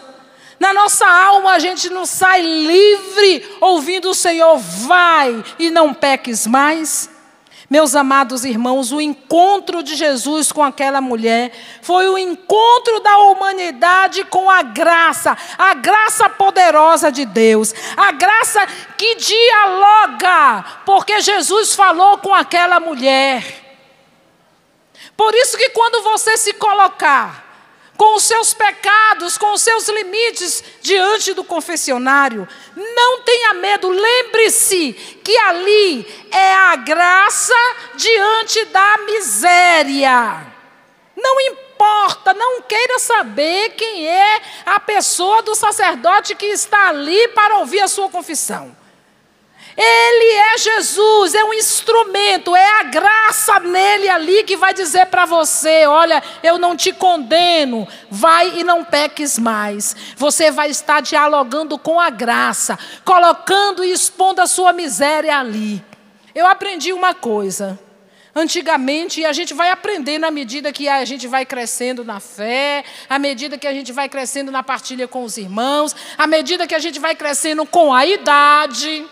Na 0.59 0.73
nossa 0.73 1.07
alma 1.07 1.53
a 1.53 1.59
gente 1.59 1.89
não 1.89 2.05
sai 2.05 2.41
livre 2.41 3.57
ouvindo 3.59 4.11
o 4.11 4.15
Senhor, 4.15 4.57
vai 4.59 5.43
e 5.57 5.71
não 5.71 5.91
peques 5.91 6.45
mais. 6.45 7.09
Meus 7.71 7.95
amados 7.95 8.43
irmãos, 8.43 8.91
o 8.91 8.99
encontro 8.99 9.81
de 9.81 9.95
Jesus 9.95 10.51
com 10.51 10.61
aquela 10.61 10.99
mulher 10.99 11.53
foi 11.81 12.09
o 12.09 12.17
encontro 12.17 12.99
da 12.99 13.17
humanidade 13.19 14.25
com 14.25 14.49
a 14.49 14.61
graça, 14.61 15.37
a 15.57 15.73
graça 15.73 16.27
poderosa 16.27 17.09
de 17.09 17.23
Deus, 17.23 17.73
a 17.95 18.11
graça 18.11 18.67
que 18.97 19.15
dialoga, 19.15 20.65
porque 20.85 21.21
Jesus 21.21 21.73
falou 21.73 22.17
com 22.17 22.35
aquela 22.35 22.77
mulher. 22.81 23.41
Por 25.15 25.33
isso 25.33 25.57
que 25.57 25.69
quando 25.69 26.03
você 26.03 26.35
se 26.35 26.51
colocar 26.51 27.50
com 28.01 28.15
os 28.15 28.23
seus 28.23 28.51
pecados, 28.51 29.37
com 29.37 29.53
os 29.53 29.61
seus 29.61 29.87
limites 29.87 30.63
diante 30.81 31.35
do 31.35 31.43
confessionário. 31.43 32.47
Não 32.75 33.21
tenha 33.21 33.53
medo, 33.53 33.89
lembre-se 33.89 34.93
que 35.23 35.37
ali 35.37 36.03
é 36.31 36.51
a 36.51 36.77
graça 36.77 37.53
diante 37.93 38.65
da 38.65 38.97
miséria. 39.05 40.47
Não 41.15 41.39
importa, 41.41 42.33
não 42.33 42.63
queira 42.63 42.97
saber 42.97 43.69
quem 43.75 44.07
é 44.07 44.41
a 44.65 44.79
pessoa 44.79 45.43
do 45.43 45.53
sacerdote 45.53 46.33
que 46.33 46.47
está 46.47 46.89
ali 46.89 47.27
para 47.27 47.59
ouvir 47.59 47.81
a 47.81 47.87
sua 47.87 48.09
confissão. 48.09 48.75
Ele 49.77 50.33
é 50.33 50.57
Jesus, 50.57 51.33
é 51.33 51.43
um 51.43 51.53
instrumento, 51.53 52.55
é 52.55 52.79
a 52.79 52.83
graça 52.83 53.59
nele 53.59 54.09
ali 54.09 54.43
que 54.43 54.57
vai 54.57 54.73
dizer 54.73 55.05
para 55.07 55.25
você: 55.25 55.85
olha, 55.85 56.21
eu 56.43 56.57
não 56.57 56.75
te 56.75 56.91
condeno, 56.91 57.87
vai 58.09 58.59
e 58.59 58.63
não 58.63 58.83
peques 58.83 59.39
mais. 59.39 59.95
Você 60.17 60.51
vai 60.51 60.69
estar 60.69 61.01
dialogando 61.01 61.77
com 61.77 61.99
a 61.99 62.09
graça, 62.09 62.77
colocando 63.05 63.83
e 63.83 63.91
expondo 63.91 64.41
a 64.41 64.47
sua 64.47 64.73
miséria 64.73 65.37
ali. 65.37 65.83
Eu 66.35 66.47
aprendi 66.47 66.91
uma 66.91 67.13
coisa. 67.13 67.79
Antigamente, 68.33 69.19
e 69.19 69.25
a 69.25 69.33
gente 69.33 69.53
vai 69.53 69.69
aprendendo 69.69 70.23
à 70.23 70.31
medida 70.31 70.71
que 70.71 70.87
a 70.87 71.03
gente 71.03 71.27
vai 71.27 71.45
crescendo 71.45 72.05
na 72.05 72.21
fé, 72.21 72.85
à 73.09 73.19
medida 73.19 73.57
que 73.57 73.67
a 73.67 73.73
gente 73.73 73.91
vai 73.91 74.07
crescendo 74.07 74.49
na 74.49 74.63
partilha 74.63 75.05
com 75.05 75.25
os 75.25 75.35
irmãos, 75.35 75.93
à 76.17 76.25
medida 76.25 76.65
que 76.65 76.73
a 76.73 76.79
gente 76.79 76.97
vai 76.97 77.13
crescendo 77.13 77.65
com 77.65 77.93
a 77.93 78.05
idade. 78.05 79.05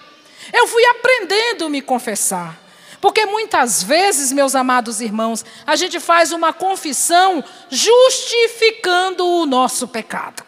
Eu 0.52 0.68
fui 0.68 0.84
aprendendo 0.86 1.66
a 1.66 1.70
me 1.70 1.82
confessar. 1.82 2.60
Porque 3.02 3.26
muitas 3.26 3.82
vezes, 3.82 4.32
meus 4.32 4.56
amados 4.56 5.00
irmãos, 5.00 5.46
a 5.66 5.76
gente 5.76 6.00
faz 6.00 6.32
uma 6.32 6.52
confissão 6.52 7.44
justificando 7.70 9.26
o 9.26 9.46
nosso 9.46 9.88
pecado. 9.88 10.44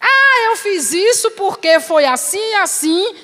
Ah, 0.00 0.50
eu 0.50 0.56
fiz 0.56 0.92
isso 0.92 1.30
porque 1.32 1.80
foi 1.80 2.04
assim, 2.04 2.54
assim 2.54 3.14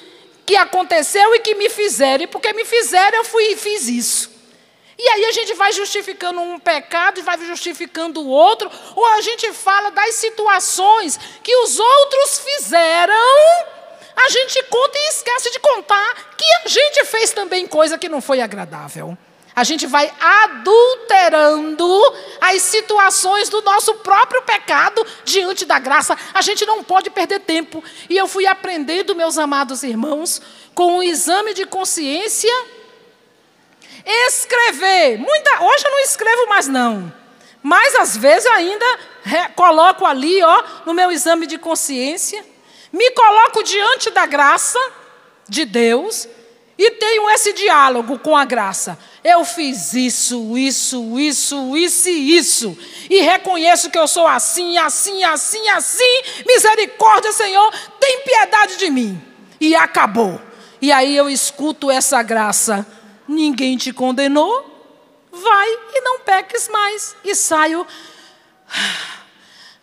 que 0.45 0.57
aconteceu 0.57 1.35
e 1.35 1.41
que 1.41 1.55
me 1.55 1.69
fizeram. 1.69 2.25
E 2.25 2.27
porque 2.27 2.53
me 2.53 2.65
fizeram, 2.65 3.19
eu 3.19 3.25
fui 3.25 3.45
e 3.53 3.57
fiz 3.57 3.89
isso. 3.89 4.39
E 4.99 5.09
aí 5.11 5.27
a 5.27 5.33
gente 5.33 5.55
vai 5.55 5.71
justificando 5.73 6.41
um 6.41 6.59
pecado 6.59 7.21
e 7.21 7.23
vai 7.23 7.39
justificando 7.39 8.21
o 8.21 8.27
outro, 8.27 8.69
ou 8.97 9.07
a 9.07 9.21
gente 9.21 9.53
fala 9.53 9.91
das 9.91 10.17
situações 10.17 11.21
que 11.41 11.55
os 11.55 11.79
outros 11.79 12.41
fizeram 12.41 13.15
a 14.19 14.29
gente 14.29 14.61
conta 14.65 14.99
e 14.99 15.09
esquece 15.11 15.51
de 15.53 15.61
contar 15.61 16.35
que 16.37 16.45
a 16.65 16.69
gente 16.69 17.05
fez 17.05 17.31
também 17.31 17.69
coisa 17.69 17.97
que 17.97 18.09
não 18.09 18.21
foi 18.21 18.41
agradável. 18.41 19.17
A 19.55 19.63
gente 19.65 19.87
vai 19.87 20.13
adulterando 20.21 21.87
as 22.41 22.63
situações 22.63 23.49
do 23.49 23.63
nosso 23.63 23.95
próprio 23.97 24.43
pecado 24.43 25.05
diante 25.25 25.65
da 25.65 25.79
graça. 25.79 26.17
A 26.35 26.43
gente 26.43 26.67
não 26.67 26.83
pode 26.83 27.11
perder 27.11 27.41
tempo. 27.41 27.83
E 28.09 28.17
eu 28.17 28.27
fui 28.27 28.47
aprendendo, 28.47 29.15
meus 29.15 29.39
amados 29.39 29.83
irmãos, 29.83 30.43
com 30.75 30.99
um 30.99 31.03
exame 31.03 31.55
de 31.55 31.65
consciência, 31.65 32.53
escrever. 34.05 35.19
Muita, 35.19 35.63
hoje 35.63 35.85
eu 35.85 35.91
não 35.91 36.01
escrevo 36.01 36.49
mais 36.49 36.67
não. 36.67 37.13
Mas 37.63 37.95
às 37.97 38.17
vezes 38.17 38.47
eu 38.47 38.53
ainda 38.53 38.87
coloco 39.55 40.05
ali, 40.05 40.43
ó, 40.43 40.65
no 40.87 40.95
meu 40.95 41.11
exame 41.11 41.47
de 41.47 41.59
consciência 41.59 42.45
me 42.93 43.11
coloco 43.11 43.63
diante 43.63 44.11
da 44.11 44.27
graça 44.27 44.79
de 45.49 45.65
Deus 45.65 46.29
e 46.79 46.93
tenho 46.93 47.29
esse 47.31 47.53
diálogo 47.53 48.19
com 48.21 48.37
a 48.37 48.45
graça. 48.45 48.97
Eu 49.25 49.45
fiz 49.45 49.95
isso, 49.95 50.57
isso, 50.57 51.19
isso, 51.19 51.77
isso 51.77 52.09
e 52.09 52.37
isso. 52.37 52.79
E 53.11 53.21
reconheço 53.21 53.91
que 53.91 53.99
eu 53.99 54.07
sou 54.07 54.27
assim, 54.27 54.79
assim, 54.79 55.25
assim, 55.25 55.69
assim. 55.71 56.23
Misericórdia, 56.47 57.33
Senhor, 57.33 57.75
tem 57.99 58.21
piedade 58.21 58.77
de 58.77 58.91
mim. 58.91 59.21
E 59.61 59.75
acabou. 59.75 60.41
E 60.81 60.93
aí 60.93 61.17
eu 61.17 61.29
escuto 61.29 61.91
essa 61.91 62.23
graça. 62.23 62.87
Ninguém 63.27 63.77
te 63.77 63.93
condenou? 63.93 64.65
Vai 65.33 65.69
e 65.95 66.01
não 66.01 66.21
peques 66.21 66.69
mais. 66.69 67.17
E 67.25 67.35
saio 67.35 67.85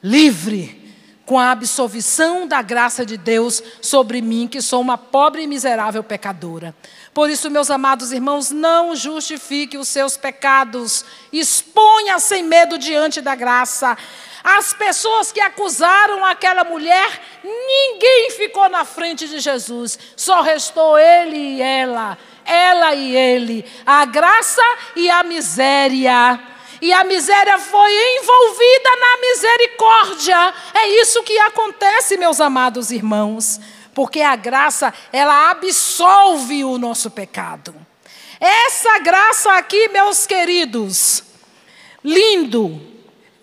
livre 0.02 0.85
com 1.26 1.40
a 1.40 1.52
absolvição 1.52 2.48
da 2.48 2.62
graça 2.62 3.06
de 3.06 3.18
Deus 3.18 3.62
sobre 3.82 4.22
mim, 4.22 4.48
que 4.48 4.62
sou 4.62 4.82
uma 4.82 4.98
pobre 4.98 5.44
e 5.44 5.48
miserável 5.48 6.04
pecadora. 6.04 6.76
Por 7.14 7.30
isso, 7.30 7.50
meus 7.50 7.72
amados 7.72 8.12
irmãos, 8.12 8.52
não 8.52 8.96
justifique 8.96 9.78
os 9.78 9.88
seus 9.88 10.18
pecados, 10.18 11.04
exponha 11.32 12.20
sem 12.20 12.44
medo 12.44 12.78
diante 12.78 13.22
da 13.22 13.36
graça. 13.36 13.98
As 14.44 14.74
pessoas 14.74 15.32
que 15.32 15.42
acusaram 15.42 16.24
aquela 16.24 16.64
mulher, 16.64 17.20
ninguém 17.44 18.32
ficou 18.32 18.70
na 18.70 18.86
frente 18.86 19.28
de 19.28 19.40
Jesus, 19.40 19.98
só 20.16 20.42
restou 20.42 21.00
ele 21.00 21.56
e 21.56 21.62
ela, 21.62 22.18
ela 22.46 22.94
e 22.94 23.16
ele, 23.16 23.66
a 23.86 24.06
graça 24.06 24.62
e 24.96 25.10
a 25.10 25.24
miséria 25.24 26.55
e 26.82 26.92
a 26.94 27.04
miséria 27.04 27.58
foi 27.60 27.92
envolvida 28.18 28.90
na 29.00 29.18
misericórdia. 29.22 30.54
É 30.74 31.02
isso 31.02 31.24
que 31.24 31.38
acontece, 31.40 32.18
meus 32.18 32.40
amados 32.42 32.92
irmãos, 32.92 33.60
porque 33.94 34.22
a 34.22 34.36
graça, 34.36 34.94
ela 35.12 35.50
absolve 35.50 36.64
o 36.64 36.78
nosso 36.78 37.10
pecado. 37.10 37.74
Essa 38.40 39.00
graça 39.00 39.54
aqui, 39.54 39.88
meus 39.90 40.28
queridos, 40.28 41.24
lindo. 42.04 42.94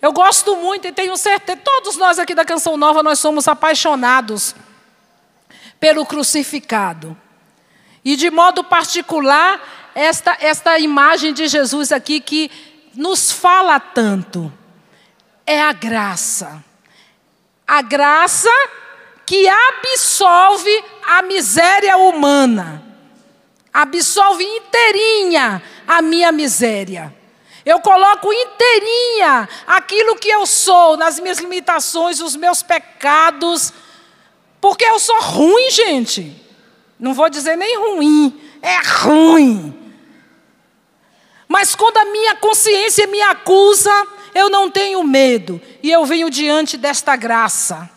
Eu 0.01 0.11
gosto 0.11 0.55
muito 0.57 0.87
e 0.87 0.91
tenho 0.91 1.15
certeza, 1.15 1.59
todos 1.63 1.95
nós 1.95 2.19
aqui 2.19 2.35
da 2.35 2.45
Canção 2.45 2.77
Nova, 2.77 3.01
nós 3.01 3.19
somos 3.19 3.47
apaixonados 3.47 4.55
pelo 5.79 6.05
crucificado. 6.05 7.17
E 8.05 8.15
de 8.15 8.29
modo 8.29 8.63
particular, 8.63 9.91
esta, 9.95 10.37
esta 10.39 10.77
imagem 10.77 11.33
de 11.33 11.47
Jesus 11.47 11.91
aqui 11.91 12.19
que 12.19 12.51
nos 12.95 13.31
fala 13.31 13.79
tanto 13.79 14.51
é 15.45 15.61
a 15.61 15.73
graça. 15.73 16.63
A 17.67 17.81
graça 17.81 18.49
que 19.25 19.47
absolve 19.47 20.83
a 21.03 21.21
miséria 21.21 21.97
humana. 21.97 22.83
Absolve 23.73 24.43
inteirinha 24.43 25.61
a 25.87 26.01
minha 26.01 26.31
miséria. 26.31 27.13
Eu 27.65 27.79
coloco 27.79 28.31
inteirinha 28.31 29.47
aquilo 29.65 30.17
que 30.17 30.29
eu 30.29 30.45
sou, 30.45 30.97
nas 30.97 31.19
minhas 31.19 31.39
limitações, 31.39 32.19
os 32.19 32.35
meus 32.35 32.61
pecados. 32.61 33.73
Porque 34.59 34.83
eu 34.83 34.99
sou 34.99 35.19
ruim, 35.21 35.69
gente. 35.71 36.41
Não 36.99 37.13
vou 37.13 37.29
dizer 37.29 37.55
nem 37.55 37.77
ruim, 37.77 38.39
é 38.61 38.77
ruim. 39.01 39.82
Mas 41.53 41.75
quando 41.75 41.97
a 41.97 42.05
minha 42.05 42.35
consciência 42.37 43.05
me 43.05 43.21
acusa, 43.21 44.07
eu 44.33 44.49
não 44.49 44.71
tenho 44.71 45.03
medo, 45.03 45.61
e 45.83 45.91
eu 45.91 46.03
venho 46.03 46.27
diante 46.27 46.77
desta 46.77 47.15
graça. 47.15 47.87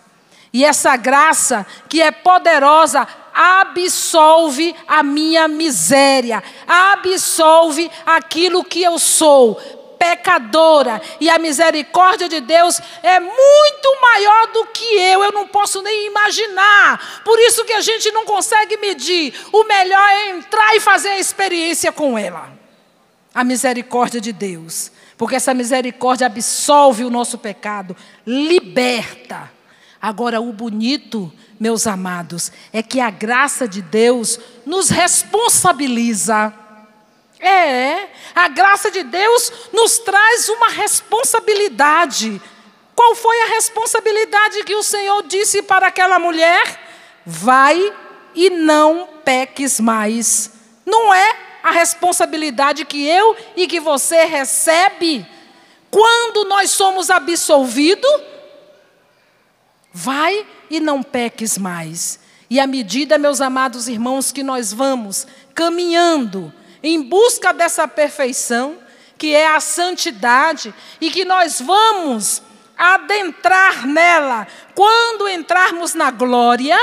E 0.52 0.62
essa 0.62 0.94
graça, 0.94 1.66
que 1.88 2.02
é 2.02 2.10
poderosa, 2.10 3.08
absolve 3.32 4.76
a 4.86 5.02
minha 5.02 5.48
miséria, 5.48 6.44
absolve 6.68 7.90
aquilo 8.04 8.62
que 8.62 8.82
eu 8.82 8.98
sou, 8.98 9.54
pecadora, 9.98 11.00
e 11.18 11.30
a 11.30 11.38
misericórdia 11.38 12.28
de 12.28 12.42
Deus 12.42 12.78
é 13.02 13.18
muito 13.18 14.00
maior 14.02 14.48
do 14.48 14.66
que 14.66 14.84
eu, 14.84 15.24
eu 15.24 15.32
não 15.32 15.48
posso 15.48 15.80
nem 15.80 16.08
imaginar. 16.08 17.22
Por 17.24 17.38
isso 17.38 17.64
que 17.64 17.72
a 17.72 17.80
gente 17.80 18.12
não 18.12 18.26
consegue 18.26 18.76
medir. 18.76 19.32
O 19.50 19.64
melhor 19.64 20.08
é 20.10 20.28
entrar 20.28 20.76
e 20.76 20.80
fazer 20.80 21.08
a 21.08 21.18
experiência 21.18 21.90
com 21.90 22.18
ela. 22.18 22.55
A 23.36 23.44
misericórdia 23.44 24.18
de 24.18 24.32
Deus, 24.32 24.90
porque 25.18 25.36
essa 25.36 25.52
misericórdia 25.52 26.26
absolve 26.26 27.04
o 27.04 27.10
nosso 27.10 27.36
pecado, 27.36 27.94
liberta. 28.26 29.52
Agora, 30.00 30.40
o 30.40 30.54
bonito, 30.54 31.30
meus 31.60 31.86
amados, 31.86 32.50
é 32.72 32.82
que 32.82 32.98
a 32.98 33.10
graça 33.10 33.68
de 33.68 33.82
Deus 33.82 34.40
nos 34.64 34.88
responsabiliza. 34.88 36.50
É, 37.38 38.08
a 38.34 38.48
graça 38.48 38.90
de 38.90 39.02
Deus 39.02 39.52
nos 39.70 39.98
traz 39.98 40.48
uma 40.48 40.70
responsabilidade. 40.70 42.40
Qual 42.94 43.14
foi 43.14 43.38
a 43.42 43.48
responsabilidade 43.48 44.64
que 44.64 44.74
o 44.74 44.82
Senhor 44.82 45.22
disse 45.24 45.60
para 45.62 45.88
aquela 45.88 46.18
mulher? 46.18 46.80
Vai 47.26 47.92
e 48.34 48.48
não 48.48 49.06
peques 49.22 49.78
mais. 49.78 50.50
Não 50.86 51.12
é 51.12 51.45
a 51.66 51.72
responsabilidade 51.72 52.84
que 52.84 53.04
eu 53.04 53.36
e 53.56 53.66
que 53.66 53.80
você 53.80 54.24
recebe 54.24 55.26
quando 55.90 56.48
nós 56.48 56.70
somos 56.70 57.10
absolvidos? 57.10 58.08
Vai 59.92 60.46
e 60.70 60.78
não 60.78 61.02
peques 61.02 61.58
mais. 61.58 62.20
E 62.48 62.60
à 62.60 62.68
medida, 62.68 63.18
meus 63.18 63.40
amados 63.40 63.88
irmãos, 63.88 64.30
que 64.30 64.44
nós 64.44 64.72
vamos 64.72 65.26
caminhando 65.56 66.52
em 66.84 67.02
busca 67.02 67.52
dessa 67.52 67.88
perfeição, 67.88 68.78
que 69.18 69.34
é 69.34 69.48
a 69.48 69.58
santidade, 69.58 70.72
e 71.00 71.10
que 71.10 71.24
nós 71.24 71.60
vamos 71.60 72.42
adentrar 72.78 73.84
nela 73.88 74.46
quando 74.72 75.28
entrarmos 75.28 75.94
na 75.94 76.12
glória, 76.12 76.78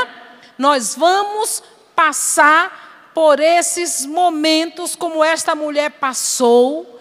nós 0.57 0.93
vamos 0.93 1.63
passar 1.95 2.82
por 3.14 3.39
esses 3.39 4.05
momentos 4.05 4.95
como 4.95 5.24
esta 5.24 5.55
mulher 5.55 5.91
passou, 5.91 6.99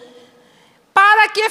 para 0.93 1.27
que 1.29 1.45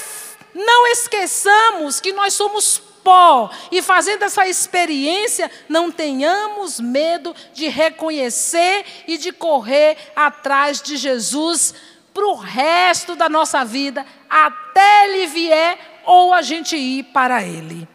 não 0.55 0.87
esqueçamos 0.89 2.01
que 2.01 2.13
nós 2.13 2.35
somos 2.35 2.79
pó 3.03 3.51
e 3.71 3.83
fazendo 3.83 4.25
essa 4.25 4.47
experiência, 4.47 5.51
não 5.69 5.91
tenhamos 5.91 6.79
medo 6.79 7.35
de 7.53 7.69
reconhecer 7.69 8.85
e 9.07 9.19
de 9.19 9.33
correr 9.33 9.97
atrás 10.15 10.81
de 10.81 10.97
Jesus 10.97 11.75
para 12.15 12.27
o 12.27 12.35
resto 12.35 13.17
da 13.17 13.29
nossa 13.29 13.65
vida, 13.65 14.07
até 14.29 15.07
Ele 15.07 15.27
vier 15.27 15.79
ou 16.05 16.33
a 16.33 16.43
gente 16.43 16.77
ir 16.77 17.05
para 17.05 17.43
Ele. 17.43 17.89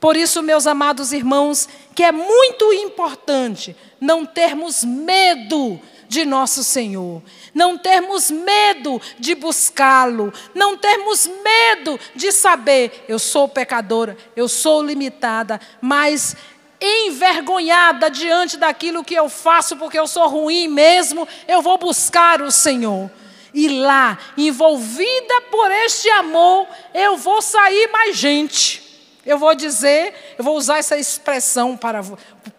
Por 0.00 0.16
isso, 0.16 0.42
meus 0.42 0.66
amados 0.66 1.12
irmãos, 1.12 1.68
que 1.94 2.02
é 2.02 2.10
muito 2.10 2.72
importante 2.72 3.76
não 4.00 4.24
termos 4.24 4.82
medo 4.82 5.78
de 6.08 6.24
nosso 6.24 6.64
Senhor, 6.64 7.22
não 7.54 7.76
termos 7.76 8.30
medo 8.30 9.00
de 9.18 9.34
buscá-lo, 9.34 10.32
não 10.54 10.76
termos 10.76 11.28
medo 11.44 12.00
de 12.16 12.32
saber, 12.32 13.04
eu 13.06 13.18
sou 13.18 13.46
pecadora, 13.46 14.16
eu 14.34 14.48
sou 14.48 14.82
limitada, 14.82 15.60
mas 15.80 16.34
envergonhada 16.80 18.10
diante 18.10 18.56
daquilo 18.56 19.04
que 19.04 19.14
eu 19.14 19.28
faço, 19.28 19.76
porque 19.76 19.98
eu 19.98 20.08
sou 20.08 20.26
ruim 20.26 20.66
mesmo, 20.66 21.28
eu 21.46 21.60
vou 21.60 21.76
buscar 21.76 22.40
o 22.40 22.50
Senhor. 22.50 23.10
E 23.52 23.68
lá, 23.68 24.18
envolvida 24.36 25.42
por 25.50 25.70
este 25.70 26.08
amor, 26.08 26.66
eu 26.94 27.18
vou 27.18 27.42
sair 27.42 27.88
mais 27.92 28.16
gente. 28.16 28.89
Eu 29.24 29.38
vou 29.38 29.54
dizer, 29.54 30.14
eu 30.38 30.44
vou 30.44 30.56
usar 30.56 30.78
essa 30.78 30.96
expressão 30.96 31.76
para, 31.76 32.02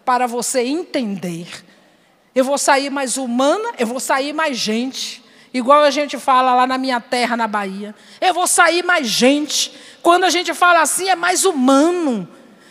para 0.04 0.26
você 0.26 0.62
entender. 0.62 1.48
Eu 2.34 2.44
vou 2.44 2.56
sair 2.56 2.88
mais 2.88 3.16
humana, 3.16 3.72
eu 3.78 3.86
vou 3.86 4.00
sair 4.00 4.32
mais 4.32 4.56
gente. 4.56 5.22
Igual 5.52 5.82
a 5.82 5.90
gente 5.90 6.18
fala 6.18 6.54
lá 6.54 6.66
na 6.66 6.78
minha 6.78 7.00
terra, 7.00 7.36
na 7.36 7.46
Bahia. 7.46 7.94
Eu 8.20 8.32
vou 8.32 8.46
sair 8.46 8.82
mais 8.82 9.06
gente. 9.06 9.72
Quando 10.02 10.24
a 10.24 10.30
gente 10.30 10.54
fala 10.54 10.80
assim, 10.80 11.08
é 11.08 11.16
mais 11.16 11.44
humano. 11.44 12.26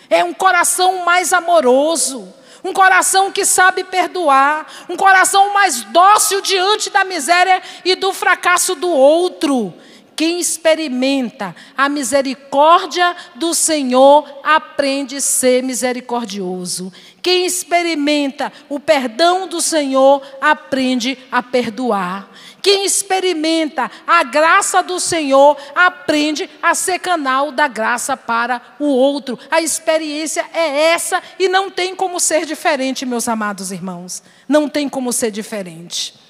É 0.10 0.24
um 0.24 0.34
coração 0.34 1.06
mais 1.06 1.32
amoroso. 1.32 2.34
Um 2.64 2.74
coração 2.74 3.32
que 3.32 3.46
sabe 3.46 3.84
perdoar. 3.84 4.66
Um 4.90 4.96
coração 4.96 5.54
mais 5.54 5.84
dócil 5.84 6.42
diante 6.42 6.90
da 6.90 7.04
miséria 7.04 7.62
e 7.86 7.94
do 7.94 8.12
fracasso 8.14 8.74
do 8.74 8.90
outro. 8.90 9.74
Quem 10.22 10.40
experimenta 10.40 11.56
a 11.76 11.90
misericórdia 11.90 13.16
do 13.34 13.56
Senhor 13.56 14.24
aprende 14.44 15.16
a 15.16 15.20
ser 15.20 15.64
misericordioso. 15.64 16.94
Quem 17.24 17.44
experimenta 17.44 18.54
o 18.70 18.80
perdão 18.80 19.48
do 19.48 19.60
Senhor 19.60 20.22
aprende 20.40 21.18
a 21.32 21.42
perdoar. 21.42 22.30
Quem 22.62 22.86
experimenta 22.86 23.90
a 24.06 24.24
graça 24.24 24.84
do 24.84 25.00
Senhor 25.00 25.58
aprende 25.74 26.48
a 26.62 26.76
ser 26.76 27.00
canal 27.00 27.52
da 27.52 27.68
graça 27.68 28.16
para 28.16 28.62
o 28.78 28.86
outro. 28.86 29.40
A 29.50 29.60
experiência 29.60 30.46
é 30.54 30.92
essa 30.92 31.20
e 31.40 31.50
não 31.50 31.72
tem 31.72 31.96
como 31.96 32.20
ser 32.20 32.46
diferente, 32.46 33.08
meus 33.08 33.28
amados 33.28 33.72
irmãos. 33.72 34.22
Não 34.48 34.70
tem 34.70 34.88
como 34.88 35.12
ser 35.12 35.32
diferente. 35.32 36.21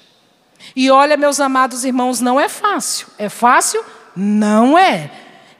E 0.74 0.90
olha, 0.90 1.16
meus 1.16 1.40
amados 1.40 1.84
irmãos, 1.84 2.20
não 2.20 2.40
é 2.40 2.48
fácil. 2.48 3.06
É 3.18 3.28
fácil? 3.28 3.84
Não 4.14 4.78
é. 4.78 5.10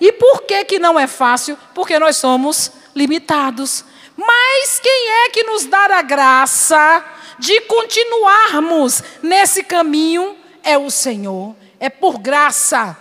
E 0.01 0.13
por 0.13 0.43
que, 0.43 0.65
que 0.65 0.79
não 0.79 0.99
é 0.99 1.07
fácil? 1.07 1.57
Porque 1.75 1.99
nós 1.99 2.17
somos 2.17 2.73
limitados. 2.95 3.85
Mas 4.17 4.79
quem 4.81 5.09
é 5.25 5.31
que 5.31 5.45
nos 5.45 5.65
dá 5.67 5.99
a 5.99 6.03
graça 6.03 7.05
de 7.39 7.61
continuarmos 7.63 9.03
nesse 9.23 9.63
caminho? 9.63 10.37
É 10.63 10.79
o 10.79 10.91
Senhor. 10.91 11.55
É 11.81 11.89
por 11.91 12.19
graça 12.19 12.97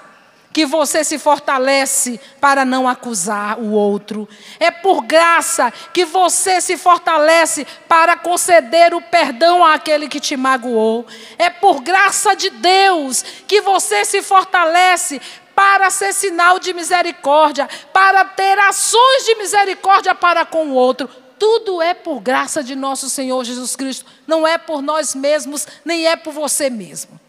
que 0.53 0.65
você 0.65 1.03
se 1.03 1.17
fortalece 1.17 2.19
para 2.39 2.65
não 2.65 2.87
acusar 2.87 3.59
o 3.59 3.71
outro. 3.71 4.27
É 4.59 4.69
por 4.69 5.01
graça 5.03 5.71
que 5.93 6.05
você 6.05 6.59
se 6.59 6.77
fortalece 6.77 7.65
para 7.87 8.17
conceder 8.17 8.93
o 8.93 9.01
perdão 9.01 9.65
àquele 9.65 10.07
que 10.07 10.19
te 10.19 10.35
magoou. 10.35 11.05
É 11.37 11.49
por 11.49 11.81
graça 11.81 12.35
de 12.35 12.49
Deus 12.49 13.23
que 13.47 13.61
você 13.61 14.03
se 14.03 14.21
fortalece 14.21 15.21
para 15.55 15.89
ser 15.89 16.13
sinal 16.13 16.59
de 16.59 16.73
misericórdia, 16.73 17.69
para 17.93 18.25
ter 18.25 18.57
ações 18.59 19.25
de 19.25 19.35
misericórdia 19.35 20.15
para 20.15 20.45
com 20.45 20.67
o 20.67 20.73
outro. 20.73 21.09
Tudo 21.37 21.81
é 21.81 21.93
por 21.93 22.19
graça 22.19 22.63
de 22.63 22.75
nosso 22.75 23.09
Senhor 23.09 23.43
Jesus 23.43 23.75
Cristo, 23.75 24.05
não 24.27 24.47
é 24.47 24.57
por 24.57 24.81
nós 24.81 25.15
mesmos, 25.15 25.67
nem 25.83 26.07
é 26.07 26.15
por 26.15 26.33
você 26.33 26.69
mesmo. 26.69 27.19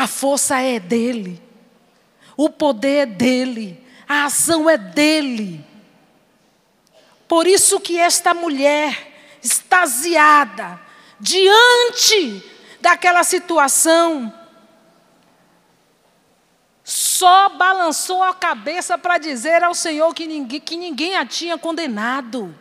A 0.00 0.06
força 0.06 0.58
é 0.62 0.80
dele. 0.80 1.42
O 2.34 2.48
poder 2.48 3.00
é 3.00 3.04
dele. 3.04 3.86
A 4.08 4.24
ação 4.24 4.68
é 4.68 4.78
dele. 4.78 5.62
Por 7.28 7.46
isso 7.46 7.78
que 7.78 7.98
esta 8.00 8.32
mulher, 8.32 9.36
extasiada, 9.42 10.80
diante 11.20 12.42
daquela 12.80 13.22
situação, 13.22 14.32
só 16.82 17.50
balançou 17.50 18.22
a 18.22 18.32
cabeça 18.32 18.96
para 18.96 19.18
dizer 19.18 19.62
ao 19.62 19.74
Senhor 19.74 20.14
que 20.14 20.26
ninguém, 20.26 20.60
que 20.60 20.78
ninguém 20.78 21.14
a 21.18 21.26
tinha 21.26 21.58
condenado. 21.58 22.58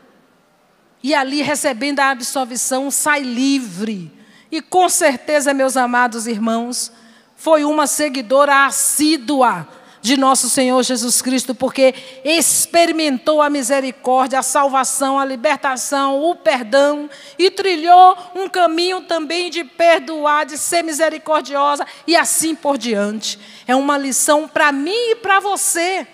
E 1.01 1.15
ali, 1.15 1.41
recebendo 1.41 2.01
a 2.01 2.09
absolvição, 2.09 2.91
sai 2.91 3.21
livre. 3.21 4.11
E 4.51 4.61
com 4.61 4.89
certeza, 4.89 5.53
meus 5.53 5.77
amados 5.77 6.27
irmãos, 6.27 6.91
foi 7.39 7.63
uma 7.63 7.87
seguidora 7.87 8.65
assídua 8.65 9.65
de 10.01 10.17
nosso 10.17 10.49
Senhor 10.49 10.83
Jesus 10.83 11.21
Cristo, 11.21 11.55
porque 11.55 11.95
experimentou 12.25 13.41
a 13.41 13.49
misericórdia, 13.49 14.39
a 14.39 14.43
salvação, 14.43 15.17
a 15.17 15.23
libertação, 15.23 16.21
o 16.21 16.35
perdão 16.35 17.09
e 17.37 17.49
trilhou 17.49 18.17
um 18.35 18.49
caminho 18.49 19.01
também 19.01 19.49
de 19.49 19.63
perdoar, 19.63 20.45
de 20.45 20.57
ser 20.57 20.83
misericordiosa 20.83 21.87
e 22.05 22.13
assim 22.13 22.53
por 22.53 22.77
diante. 22.77 23.39
É 23.65 23.73
uma 23.73 23.97
lição 23.97 24.45
para 24.45 24.73
mim 24.73 25.11
e 25.11 25.15
para 25.15 25.39
você. 25.39 26.05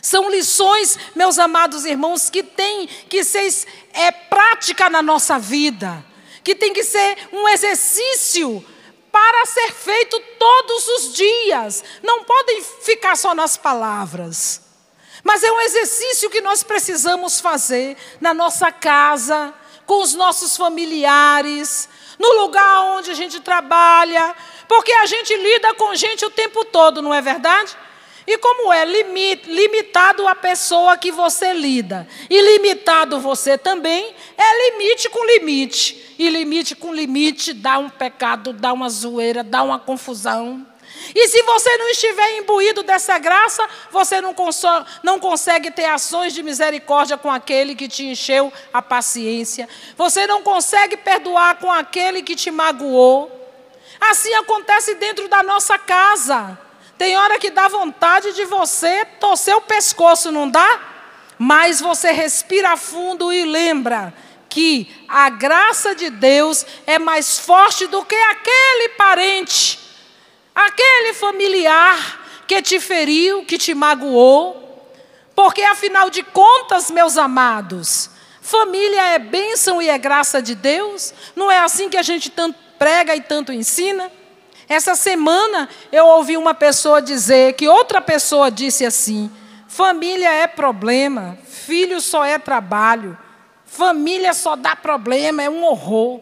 São 0.00 0.30
lições, 0.30 0.98
meus 1.14 1.38
amados 1.38 1.84
irmãos, 1.84 2.30
que 2.30 2.42
tem 2.42 2.86
que 2.86 3.22
ser 3.22 3.52
é, 3.92 4.10
prática 4.10 4.88
na 4.88 5.02
nossa 5.02 5.38
vida, 5.38 6.02
que 6.42 6.54
tem 6.54 6.72
que 6.72 6.84
ser 6.84 7.18
um 7.30 7.46
exercício 7.46 8.64
para 9.18 9.46
ser 9.46 9.72
feito 9.72 10.20
todos 10.38 10.86
os 10.86 11.12
dias. 11.12 11.82
Não 12.04 12.22
podem 12.22 12.62
ficar 12.62 13.16
só 13.16 13.34
nas 13.34 13.56
palavras. 13.56 14.60
Mas 15.24 15.42
é 15.42 15.50
um 15.50 15.60
exercício 15.60 16.30
que 16.30 16.40
nós 16.40 16.62
precisamos 16.62 17.40
fazer 17.40 17.96
na 18.20 18.32
nossa 18.32 18.70
casa, 18.70 19.52
com 19.84 20.00
os 20.02 20.14
nossos 20.14 20.56
familiares, 20.56 21.88
no 22.16 22.42
lugar 22.42 22.82
onde 22.96 23.10
a 23.10 23.14
gente 23.14 23.40
trabalha, 23.40 24.36
porque 24.68 24.92
a 24.92 25.06
gente 25.06 25.34
lida 25.34 25.74
com 25.74 25.96
gente 25.96 26.24
o 26.24 26.30
tempo 26.30 26.64
todo, 26.66 27.02
não 27.02 27.12
é 27.12 27.20
verdade? 27.20 27.76
E 28.28 28.36
como 28.36 28.70
é 28.70 28.84
limitado 28.84 30.28
a 30.28 30.34
pessoa 30.34 30.98
que 30.98 31.10
você 31.10 31.54
lida, 31.54 32.06
e 32.28 32.38
limitado 32.38 33.18
você 33.18 33.56
também, 33.56 34.14
é 34.36 34.70
limite 34.70 35.08
com 35.08 35.24
limite. 35.24 36.14
E 36.18 36.28
limite 36.28 36.76
com 36.76 36.92
limite 36.92 37.54
dá 37.54 37.78
um 37.78 37.88
pecado, 37.88 38.52
dá 38.52 38.70
uma 38.70 38.90
zoeira, 38.90 39.42
dá 39.42 39.62
uma 39.62 39.78
confusão. 39.78 40.66
E 41.14 41.26
se 41.28 41.42
você 41.42 41.74
não 41.78 41.88
estiver 41.88 42.36
imbuído 42.36 42.82
dessa 42.82 43.16
graça, 43.18 43.66
você 43.90 44.20
não, 44.20 44.34
não, 45.02 45.18
consegue 45.18 45.70
ter 45.70 45.86
ações 45.86 46.34
de 46.34 46.42
misericórdia 46.42 47.16
com 47.16 47.30
aquele 47.30 47.74
que 47.74 47.88
te 47.88 48.04
encheu 48.04 48.52
a 48.70 48.82
paciência. 48.82 49.66
Você 49.96 50.26
não 50.26 50.42
consegue 50.42 50.98
perdoar 50.98 51.54
com 51.54 51.72
aquele 51.72 52.22
que 52.22 52.36
te 52.36 52.50
magoou. 52.50 53.32
Assim 53.98 54.34
acontece 54.34 54.96
dentro 54.96 55.28
da 55.28 55.42
nossa 55.42 55.78
casa. 55.78 56.67
Tem 56.98 57.16
hora 57.16 57.38
que 57.38 57.50
dá 57.50 57.68
vontade 57.68 58.32
de 58.32 58.44
você 58.44 59.04
torcer 59.20 59.54
o 59.54 59.60
pescoço, 59.60 60.32
não 60.32 60.50
dá? 60.50 60.80
Mas 61.38 61.80
você 61.80 62.10
respira 62.10 62.76
fundo 62.76 63.32
e 63.32 63.44
lembra 63.44 64.12
que 64.48 64.92
a 65.06 65.30
graça 65.30 65.94
de 65.94 66.10
Deus 66.10 66.66
é 66.84 66.98
mais 66.98 67.38
forte 67.38 67.86
do 67.86 68.04
que 68.04 68.16
aquele 68.16 68.88
parente, 68.90 69.78
aquele 70.52 71.14
familiar 71.14 72.42
que 72.48 72.60
te 72.60 72.80
feriu, 72.80 73.44
que 73.44 73.56
te 73.56 73.74
magoou. 73.74 74.90
Porque 75.36 75.62
afinal 75.62 76.10
de 76.10 76.24
contas, 76.24 76.90
meus 76.90 77.16
amados, 77.16 78.10
família 78.42 79.10
é 79.10 79.20
bênção 79.20 79.80
e 79.80 79.88
é 79.88 79.96
graça 79.96 80.42
de 80.42 80.56
Deus. 80.56 81.14
Não 81.36 81.48
é 81.48 81.60
assim 81.60 81.88
que 81.88 81.96
a 81.96 82.02
gente 82.02 82.28
tanto 82.28 82.58
prega 82.76 83.14
e 83.14 83.20
tanto 83.20 83.52
ensina? 83.52 84.10
Essa 84.68 84.94
semana 84.94 85.68
eu 85.90 86.06
ouvi 86.06 86.36
uma 86.36 86.52
pessoa 86.52 87.00
dizer 87.00 87.54
que 87.54 87.66
outra 87.66 88.02
pessoa 88.02 88.50
disse 88.50 88.84
assim: 88.84 89.30
família 89.66 90.30
é 90.30 90.46
problema, 90.46 91.38
filho 91.46 92.00
só 92.00 92.24
é 92.24 92.38
trabalho, 92.38 93.16
família 93.64 94.34
só 94.34 94.54
dá 94.54 94.76
problema, 94.76 95.42
é 95.42 95.48
um 95.48 95.64
horror. 95.64 96.20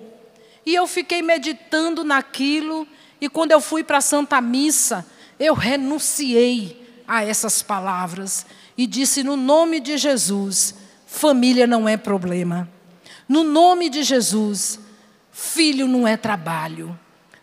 E 0.65 0.75
eu 0.75 0.87
fiquei 0.87 1.23
meditando 1.23 2.05
naquilo, 2.05 2.87
e 3.21 3.29
quando 3.29 3.53
eu 3.53 3.61
fui 3.61 3.83
para 3.83 3.99
a 3.99 4.01
Santa 4.01 4.41
Missa, 4.41 5.05
eu 5.39 5.55
renunciei 5.55 7.03
a 7.07 7.25
essas 7.25 7.63
palavras 7.63 8.47
e 8.79 8.87
disse: 8.87 9.25
no 9.25 9.37
nome 9.37 9.81
de 9.81 9.97
Jesus, 9.97 10.75
família 11.05 11.67
não 11.67 11.89
é 11.89 11.97
problema. 11.97 12.69
No 13.29 13.43
nome 13.43 13.89
de 13.89 14.05
Jesus, 14.05 14.79
filho 15.33 15.89
não 15.89 16.07
é 16.07 16.17
trabalho. 16.17 16.97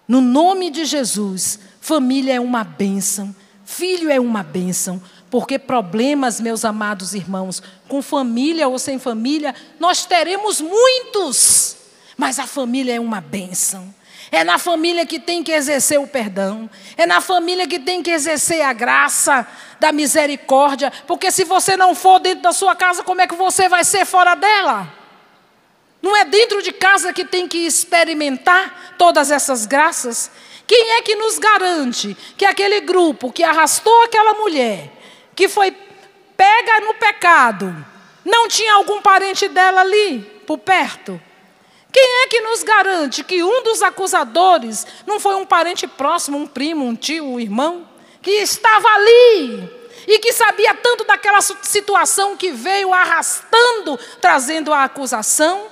No 0.07 0.19
nome 0.19 0.69
de 0.69 0.85
Jesus, 0.85 1.59
família 1.79 2.35
é 2.35 2.39
uma 2.39 2.63
bênção, 2.63 3.33
filho 3.65 4.11
é 4.11 4.19
uma 4.19 4.43
bênção, 4.43 5.01
porque 5.29 5.57
problemas, 5.57 6.39
meus 6.39 6.65
amados 6.65 7.13
irmãos, 7.13 7.63
com 7.87 8.01
família 8.01 8.67
ou 8.67 8.77
sem 8.77 8.99
família, 8.99 9.55
nós 9.79 10.05
teremos 10.05 10.61
muitos, 10.61 11.77
mas 12.17 12.37
a 12.37 12.45
família 12.45 12.95
é 12.95 12.99
uma 12.99 13.21
bênção. 13.21 13.93
É 14.31 14.43
na 14.43 14.57
família 14.57 15.05
que 15.05 15.19
tem 15.19 15.43
que 15.43 15.51
exercer 15.51 15.99
o 15.99 16.07
perdão, 16.07 16.69
é 16.97 17.05
na 17.05 17.21
família 17.21 17.67
que 17.67 17.79
tem 17.79 18.01
que 18.01 18.09
exercer 18.09 18.61
a 18.61 18.73
graça 18.73 19.47
da 19.79 19.91
misericórdia, 19.91 20.91
porque 21.05 21.31
se 21.31 21.43
você 21.43 21.77
não 21.77 21.93
for 21.93 22.19
dentro 22.19 22.41
da 22.41 22.51
sua 22.51 22.75
casa, 22.75 23.03
como 23.03 23.21
é 23.21 23.27
que 23.27 23.35
você 23.35 23.69
vai 23.69 23.83
ser 23.83 24.05
fora 24.05 24.35
dela? 24.35 25.02
Não 26.03 26.17
é 26.17 26.25
dentro 26.25 26.61
de 26.61 26.73
casa 26.73 27.13
que 27.13 27.23
tem 27.23 27.47
que 27.47 27.59
experimentar 27.59 28.95
todas 28.97 29.31
essas 29.31 29.65
graças? 29.65 30.29
Quem 30.67 30.91
é 30.97 31.01
que 31.01 31.15
nos 31.15 31.39
garante 31.39 32.17
que 32.37 32.43
aquele 32.43 32.81
grupo 32.81 33.31
que 33.31 33.41
arrastou 33.41 34.03
aquela 34.03 34.33
mulher, 34.33 34.91
que 35.33 35.47
foi 35.47 35.71
pega 36.35 36.81
no 36.81 36.93
pecado, 36.95 37.73
não 38.25 38.49
tinha 38.49 38.73
algum 38.73 39.01
parente 39.01 39.47
dela 39.47 39.79
ali, 39.79 40.19
por 40.45 40.57
perto? 40.57 41.21
Quem 41.89 42.23
é 42.23 42.27
que 42.27 42.41
nos 42.41 42.63
garante 42.63 43.23
que 43.23 43.41
um 43.41 43.63
dos 43.63 43.81
acusadores 43.81 44.85
não 45.07 45.21
foi 45.21 45.35
um 45.35 45.45
parente 45.45 45.87
próximo, 45.87 46.37
um 46.37 46.47
primo, 46.47 46.85
um 46.85 46.95
tio, 46.95 47.23
um 47.23 47.39
irmão, 47.39 47.87
que 48.21 48.31
estava 48.31 48.89
ali 48.89 49.69
e 50.05 50.19
que 50.19 50.33
sabia 50.33 50.73
tanto 50.73 51.05
daquela 51.05 51.39
situação 51.39 52.35
que 52.35 52.51
veio 52.51 52.93
arrastando, 52.93 53.97
trazendo 54.19 54.73
a 54.73 54.83
acusação? 54.83 55.71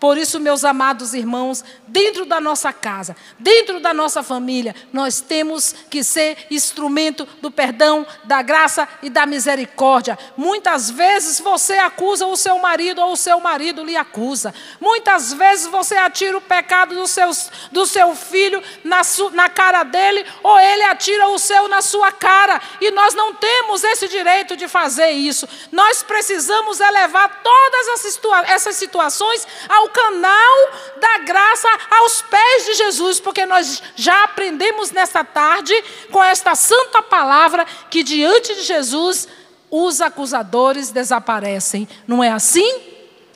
Por 0.00 0.16
isso, 0.16 0.38
meus 0.38 0.64
amados 0.64 1.12
irmãos, 1.12 1.64
dentro 1.88 2.24
da 2.24 2.40
nossa 2.40 2.72
casa, 2.72 3.16
dentro 3.38 3.80
da 3.80 3.92
nossa 3.92 4.22
família, 4.22 4.74
nós 4.92 5.20
temos 5.20 5.74
que 5.90 6.04
ser 6.04 6.46
instrumento 6.50 7.26
do 7.42 7.50
perdão, 7.50 8.06
da 8.22 8.40
graça 8.40 8.88
e 9.02 9.10
da 9.10 9.26
misericórdia. 9.26 10.16
Muitas 10.36 10.88
vezes 10.88 11.40
você 11.40 11.74
acusa 11.74 12.26
o 12.26 12.36
seu 12.36 12.58
marido 12.60 13.02
ou 13.02 13.12
o 13.12 13.16
seu 13.16 13.40
marido 13.40 13.82
lhe 13.82 13.96
acusa. 13.96 14.54
Muitas 14.80 15.32
vezes 15.32 15.66
você 15.66 15.96
atira 15.96 16.38
o 16.38 16.42
pecado 16.42 16.94
do, 16.94 17.08
seus, 17.08 17.50
do 17.72 17.84
seu 17.84 18.14
filho 18.14 18.62
na, 18.84 19.02
su, 19.02 19.30
na 19.30 19.48
cara 19.48 19.82
dele 19.82 20.24
ou 20.44 20.60
ele 20.60 20.84
atira 20.84 21.26
o 21.28 21.38
seu 21.38 21.66
na 21.66 21.82
sua 21.82 22.12
cara. 22.12 22.60
E 22.80 22.92
nós 22.92 23.14
não 23.14 23.34
temos 23.34 23.82
esse 23.82 24.06
direito 24.06 24.56
de 24.56 24.68
fazer 24.68 25.10
isso. 25.10 25.48
Nós 25.72 26.04
precisamos 26.04 26.78
elevar 26.78 27.42
todas 27.42 28.12
essas 28.48 28.76
situações 28.76 29.46
ao 29.68 29.87
canal 29.88 30.56
da 31.00 31.18
graça 31.18 31.68
aos 31.90 32.22
pés 32.22 32.66
de 32.66 32.74
Jesus, 32.74 33.20
porque 33.20 33.44
nós 33.46 33.82
já 33.96 34.24
aprendemos 34.24 34.90
nessa 34.90 35.24
tarde 35.24 35.74
com 36.10 36.22
esta 36.22 36.54
santa 36.54 37.02
palavra 37.02 37.64
que 37.90 38.02
diante 38.02 38.54
de 38.54 38.62
Jesus 38.62 39.28
os 39.70 40.00
acusadores 40.00 40.90
desaparecem. 40.90 41.88
Não 42.06 42.22
é 42.22 42.30
assim? 42.30 42.80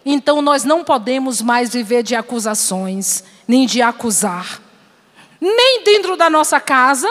Então 0.04 0.42
nós 0.42 0.64
não 0.64 0.82
podemos 0.82 1.40
mais 1.40 1.72
viver 1.72 2.02
de 2.02 2.14
acusações, 2.14 3.22
nem 3.46 3.66
de 3.66 3.80
acusar, 3.80 4.60
nem 5.40 5.84
dentro 5.84 6.16
da 6.16 6.28
nossa 6.28 6.60
casa, 6.60 7.08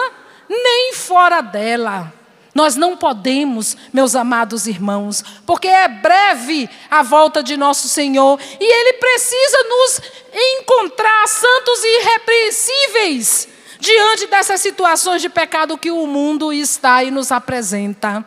nem 0.48 0.92
fora 0.92 1.40
dela. 1.40 2.12
Nós 2.54 2.76
não 2.76 2.96
podemos, 2.96 3.76
meus 3.92 4.14
amados 4.14 4.66
irmãos, 4.66 5.24
porque 5.46 5.68
é 5.68 5.88
breve 5.88 6.68
a 6.90 7.02
volta 7.02 7.42
de 7.42 7.56
nosso 7.56 7.88
Senhor 7.88 8.38
e 8.60 8.64
Ele 8.64 8.92
precisa 8.94 9.58
nos 9.64 10.00
encontrar 10.34 11.26
santos 11.28 11.82
e 11.82 12.00
irrepreensíveis 12.00 13.48
diante 13.80 14.26
dessas 14.26 14.60
situações 14.60 15.22
de 15.22 15.28
pecado 15.28 15.78
que 15.78 15.90
o 15.90 16.06
mundo 16.06 16.52
está 16.52 17.02
e 17.02 17.10
nos 17.10 17.32
apresenta. 17.32 18.24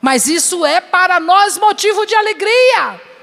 Mas 0.00 0.28
isso 0.28 0.64
é 0.64 0.80
para 0.80 1.18
nós 1.18 1.58
motivo 1.58 2.06
de 2.06 2.14
alegria 2.14 3.13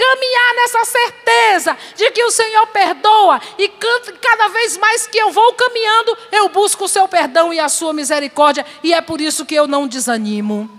caminhar 0.00 0.54
nessa 0.54 0.84
certeza 0.86 1.76
de 1.94 2.10
que 2.10 2.24
o 2.24 2.30
Senhor 2.30 2.66
perdoa 2.68 3.38
e 3.58 3.68
cada 3.68 4.48
vez 4.48 4.78
mais 4.78 5.06
que 5.06 5.18
eu 5.18 5.30
vou 5.30 5.52
caminhando, 5.52 6.16
eu 6.32 6.48
busco 6.48 6.84
o 6.84 6.88
seu 6.88 7.06
perdão 7.06 7.52
e 7.52 7.60
a 7.60 7.68
sua 7.68 7.92
misericórdia, 7.92 8.64
e 8.82 8.94
é 8.94 9.02
por 9.02 9.20
isso 9.20 9.44
que 9.44 9.54
eu 9.54 9.66
não 9.66 9.86
desanimo. 9.86 10.78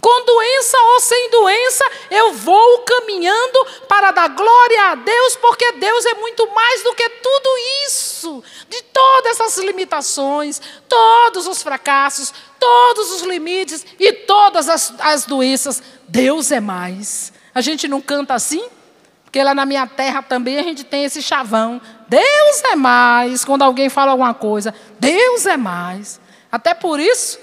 Com 0.00 0.24
doença 0.24 0.76
ou 0.78 1.00
sem 1.00 1.30
doença, 1.30 1.84
eu 2.10 2.34
vou 2.34 2.78
caminhando 2.80 3.66
para 3.88 4.12
dar 4.12 4.28
glória 4.28 4.90
a 4.90 4.94
Deus, 4.94 5.34
porque 5.36 5.72
Deus 5.72 6.04
é 6.06 6.14
muito 6.14 6.46
mais 6.54 6.82
do 6.84 6.94
que 6.94 7.08
tudo 7.08 7.48
isso, 7.86 8.44
de 8.68 8.82
todas 8.82 9.40
essas 9.40 9.64
limitações, 9.64 10.60
todos 10.88 11.48
os 11.48 11.62
fracassos, 11.62 12.32
todos 12.60 13.12
os 13.12 13.22
limites 13.22 13.84
e 13.98 14.12
todas 14.12 14.68
as, 14.68 14.94
as 15.00 15.24
doenças. 15.24 15.82
Deus 16.06 16.52
é 16.52 16.60
mais. 16.60 17.33
A 17.54 17.60
gente 17.60 17.86
não 17.86 18.00
canta 18.00 18.34
assim? 18.34 18.64
Porque 19.24 19.42
lá 19.42 19.54
na 19.54 19.66
minha 19.66 19.86
terra 19.86 20.22
também 20.22 20.58
a 20.58 20.62
gente 20.62 20.84
tem 20.84 21.04
esse 21.04 21.22
chavão. 21.22 21.80
Deus 22.08 22.62
é 22.70 22.76
mais. 22.76 23.44
Quando 23.44 23.62
alguém 23.62 23.88
fala 23.88 24.12
alguma 24.12 24.34
coisa, 24.34 24.74
Deus 24.98 25.46
é 25.46 25.56
mais. 25.56 26.20
Até 26.50 26.72
por 26.72 27.00
isso, 27.00 27.38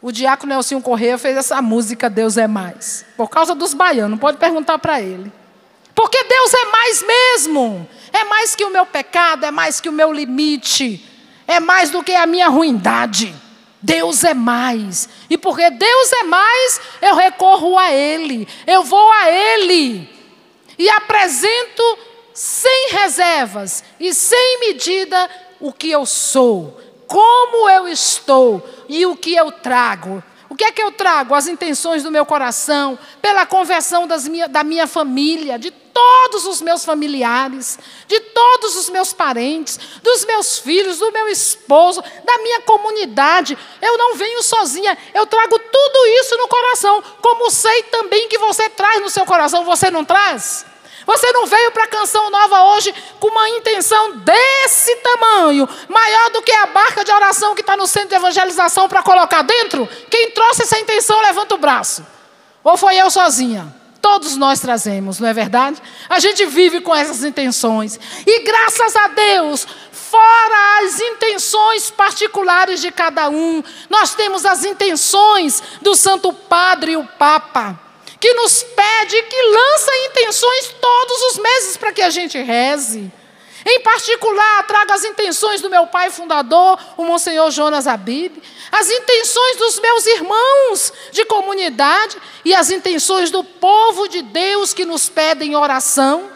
o 0.00 0.12
diácono 0.12 0.54
Nelson 0.54 0.80
Correia 0.80 1.18
fez 1.18 1.36
essa 1.36 1.60
música 1.60 2.08
Deus 2.08 2.36
é 2.36 2.46
mais. 2.46 3.04
Por 3.16 3.28
causa 3.28 3.54
dos 3.54 3.74
baianos, 3.74 4.18
pode 4.18 4.38
perguntar 4.38 4.78
para 4.78 5.00
ele. 5.00 5.32
Porque 5.94 6.22
Deus 6.24 6.54
é 6.54 6.64
mais 6.66 7.02
mesmo. 7.02 7.88
É 8.12 8.24
mais 8.24 8.54
que 8.54 8.64
o 8.64 8.70
meu 8.70 8.86
pecado, 8.86 9.44
é 9.44 9.50
mais 9.50 9.80
que 9.80 9.88
o 9.88 9.92
meu 9.92 10.12
limite. 10.12 11.04
É 11.46 11.58
mais 11.58 11.90
do 11.90 12.02
que 12.02 12.14
a 12.14 12.24
minha 12.24 12.48
ruindade. 12.48 13.34
Deus 13.80 14.24
é 14.24 14.34
mais. 14.34 15.08
E 15.30 15.38
porque 15.38 15.70
Deus 15.70 16.12
é 16.12 16.24
mais, 16.24 16.80
eu 17.00 17.14
recorro 17.14 17.78
a 17.78 17.92
Ele. 17.92 18.46
Eu 18.66 18.82
vou 18.82 19.10
a 19.12 19.30
Ele. 19.30 20.08
E 20.78 20.88
apresento 20.90 21.82
sem 22.32 22.90
reservas 22.90 23.82
e 23.98 24.14
sem 24.14 24.60
medida 24.60 25.28
o 25.60 25.72
que 25.72 25.90
eu 25.90 26.06
sou, 26.06 26.80
como 27.06 27.68
eu 27.68 27.88
estou 27.88 28.64
e 28.88 29.04
o 29.04 29.16
que 29.16 29.34
eu 29.34 29.50
trago. 29.50 30.22
O 30.48 30.54
que 30.54 30.64
é 30.64 30.72
que 30.72 30.82
eu 30.82 30.92
trago? 30.92 31.34
As 31.34 31.46
intenções 31.46 32.02
do 32.02 32.10
meu 32.10 32.24
coração, 32.24 32.98
pela 33.20 33.44
conversão 33.44 34.06
minha, 34.30 34.48
da 34.48 34.62
minha 34.62 34.86
família, 34.86 35.58
de 35.58 35.70
todos 35.98 36.46
os 36.46 36.60
meus 36.60 36.84
familiares, 36.84 37.76
de 38.06 38.20
todos 38.20 38.76
os 38.76 38.88
meus 38.88 39.12
parentes, 39.12 39.80
dos 40.00 40.24
meus 40.24 40.56
filhos, 40.56 41.00
do 41.00 41.10
meu 41.10 41.26
esposo, 41.26 42.00
da 42.24 42.38
minha 42.38 42.60
comunidade. 42.60 43.58
Eu 43.82 43.98
não 43.98 44.14
venho 44.14 44.40
sozinha, 44.40 44.96
eu 45.12 45.26
trago 45.26 45.58
tudo 45.58 46.06
isso 46.20 46.36
no 46.36 46.46
coração, 46.46 47.02
como 47.20 47.50
sei 47.50 47.82
também 47.84 48.28
que 48.28 48.38
você 48.38 48.68
traz 48.68 49.00
no 49.00 49.10
seu 49.10 49.26
coração, 49.26 49.64
você 49.64 49.90
não 49.90 50.04
traz? 50.04 50.64
Você 51.04 51.32
não 51.32 51.46
veio 51.46 51.72
para 51.72 51.82
a 51.82 51.88
canção 51.88 52.30
nova 52.30 52.76
hoje 52.76 52.94
com 53.18 53.26
uma 53.26 53.48
intenção 53.48 54.18
desse 54.18 54.94
tamanho, 54.96 55.68
maior 55.88 56.30
do 56.30 56.42
que 56.42 56.52
a 56.52 56.66
barca 56.66 57.04
de 57.04 57.10
oração 57.10 57.56
que 57.56 57.60
está 57.60 57.76
no 57.76 57.88
centro 57.88 58.10
de 58.10 58.14
evangelização 58.14 58.88
para 58.88 59.02
colocar 59.02 59.42
dentro? 59.42 59.88
Quem 60.08 60.30
trouxe 60.30 60.62
essa 60.62 60.78
intenção, 60.78 61.20
levanta 61.22 61.56
o 61.56 61.58
braço. 61.58 62.06
Ou 62.62 62.76
foi 62.76 62.96
eu 62.96 63.10
sozinha? 63.10 63.77
Todos 64.00 64.36
nós 64.36 64.60
trazemos, 64.60 65.18
não 65.18 65.28
é 65.28 65.34
verdade? 65.34 65.82
A 66.08 66.18
gente 66.18 66.46
vive 66.46 66.80
com 66.80 66.94
essas 66.94 67.24
intenções. 67.24 67.98
E 68.26 68.40
graças 68.40 68.94
a 68.96 69.08
Deus, 69.08 69.66
fora 69.90 70.84
as 70.84 71.00
intenções 71.00 71.90
particulares 71.90 72.80
de 72.80 72.90
cada 72.90 73.28
um, 73.28 73.62
nós 73.90 74.14
temos 74.14 74.46
as 74.46 74.64
intenções 74.64 75.62
do 75.82 75.94
Santo 75.94 76.32
Padre 76.32 76.92
e 76.92 76.96
o 76.96 77.04
Papa 77.04 77.88
que 78.20 78.32
nos 78.34 78.62
pede, 78.62 79.22
que 79.22 79.42
lança 79.42 79.90
intenções 80.10 80.74
todos 80.80 81.22
os 81.30 81.38
meses 81.38 81.76
para 81.76 81.92
que 81.92 82.02
a 82.02 82.10
gente 82.10 82.36
reze. 82.38 83.12
Em 83.66 83.80
particular, 83.80 84.66
trago 84.66 84.92
as 84.92 85.04
intenções 85.04 85.60
do 85.60 85.70
meu 85.70 85.86
pai 85.86 86.10
fundador, 86.10 86.78
o 86.96 87.04
Monsenhor 87.04 87.50
Jonas 87.50 87.86
Abib, 87.86 88.42
as 88.70 88.90
intenções 88.90 89.56
dos 89.56 89.80
meus 89.80 90.06
irmãos 90.06 90.92
de 91.10 91.24
comunidade 91.24 92.16
e 92.44 92.54
as 92.54 92.70
intenções 92.70 93.30
do 93.30 93.42
povo 93.42 94.08
de 94.08 94.22
Deus 94.22 94.72
que 94.72 94.84
nos 94.84 95.08
pedem 95.08 95.56
oração. 95.56 96.30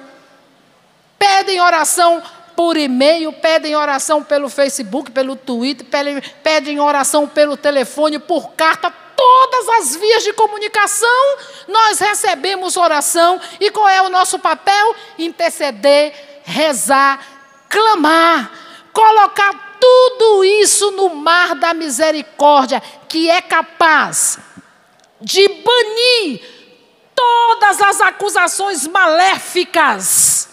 Pedem 1.18 1.60
oração 1.60 2.22
por 2.56 2.76
e-mail, 2.76 3.32
pedem 3.32 3.76
oração 3.76 4.22
pelo 4.22 4.48
Facebook, 4.48 5.10
pelo 5.10 5.36
Twitter, 5.36 5.86
pedem, 5.86 6.20
pedem 6.42 6.80
oração 6.80 7.28
pelo 7.28 7.56
telefone, 7.56 8.18
por 8.18 8.52
carta, 8.52 8.92
todas 9.16 9.68
as 9.68 9.96
vias 9.96 10.24
de 10.24 10.32
comunicação, 10.32 11.36
nós 11.68 11.98
recebemos 12.00 12.76
oração. 12.76 13.40
E 13.60 13.70
qual 13.70 13.88
é 13.88 14.02
o 14.02 14.08
nosso 14.08 14.38
papel? 14.38 14.96
Interceder, 15.18 16.31
rezar, 16.44 17.20
clamar, 17.68 18.50
colocar 18.92 19.78
tudo 19.80 20.44
isso 20.44 20.90
no 20.92 21.14
mar 21.16 21.54
da 21.54 21.74
misericórdia, 21.74 22.82
que 23.08 23.28
é 23.28 23.40
capaz 23.40 24.38
de 25.20 25.48
banir 25.48 26.40
todas 27.14 27.80
as 27.80 28.00
acusações 28.00 28.86
maléficas 28.86 30.48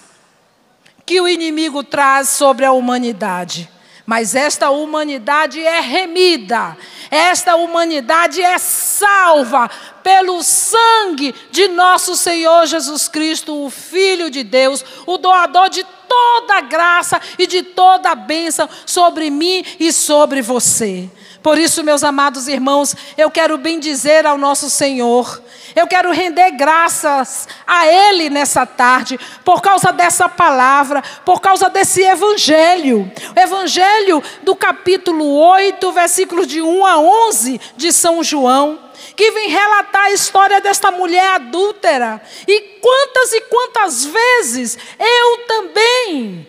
que 1.06 1.20
o 1.20 1.28
inimigo 1.28 1.84
traz 1.84 2.30
sobre 2.30 2.66
a 2.66 2.72
humanidade. 2.72 3.70
Mas 4.10 4.34
esta 4.34 4.72
humanidade 4.72 5.62
é 5.62 5.80
remida, 5.82 6.76
esta 7.12 7.56
humanidade 7.56 8.42
é 8.42 8.58
salva 8.58 9.70
pelo 10.02 10.42
sangue 10.42 11.36
de 11.52 11.68
nosso 11.68 12.16
Senhor 12.16 12.66
Jesus 12.66 13.08
Cristo, 13.08 13.64
o 13.64 13.70
Filho 13.70 14.32
de 14.32 14.44
Deus, 14.44 14.84
o 15.06 15.20
doador 15.20 15.70
de 15.70 15.86
toda 16.08 16.60
graça 16.62 17.22
e 17.38 17.46
de 17.46 17.62
toda 17.62 18.16
bênção 18.16 18.68
sobre 18.84 19.30
mim 19.30 19.64
e 19.80 19.94
sobre 19.94 20.42
você. 20.42 21.08
Por 21.42 21.58
isso, 21.58 21.84
meus 21.84 22.04
amados 22.04 22.48
irmãos, 22.48 22.96
eu 23.18 23.32
quero 23.32 23.58
bem 23.58 23.80
dizer 23.80 24.26
ao 24.26 24.38
nosso 24.38 24.70
Senhor, 24.70 25.42
eu 25.74 25.88
quero 25.88 26.12
render 26.12 26.52
graças 26.52 27.48
a 27.66 27.88
Ele 27.88 28.30
nessa 28.30 28.66
tarde, 28.66 29.18
por 29.46 29.62
causa 29.62 29.94
dessa 29.94 30.28
palavra, 30.28 31.02
por 31.24 31.40
causa 31.40 31.70
desse 31.70 32.02
Evangelho. 32.02 33.10
O 33.36 33.40
Evangelho 33.40 34.22
do 34.44 34.54
capítulo 34.56 35.26
8, 35.34 35.92
versículos 35.94 36.46
de 36.46 36.62
1 36.62 36.86
a 36.86 37.00
11 37.00 37.62
de 37.78 37.94
São 37.94 38.22
João, 38.22 38.78
que 39.16 39.32
vem 39.32 39.50
relatar 39.50 40.06
a 40.06 40.12
história 40.12 40.60
desta 40.60 40.92
mulher 40.92 41.36
adúltera. 41.36 42.22
E 42.48 42.80
quantas 42.82 43.32
e 43.34 43.42
quantas 43.42 44.06
vezes 44.06 44.78
eu 45.00 45.38
também 45.48 46.48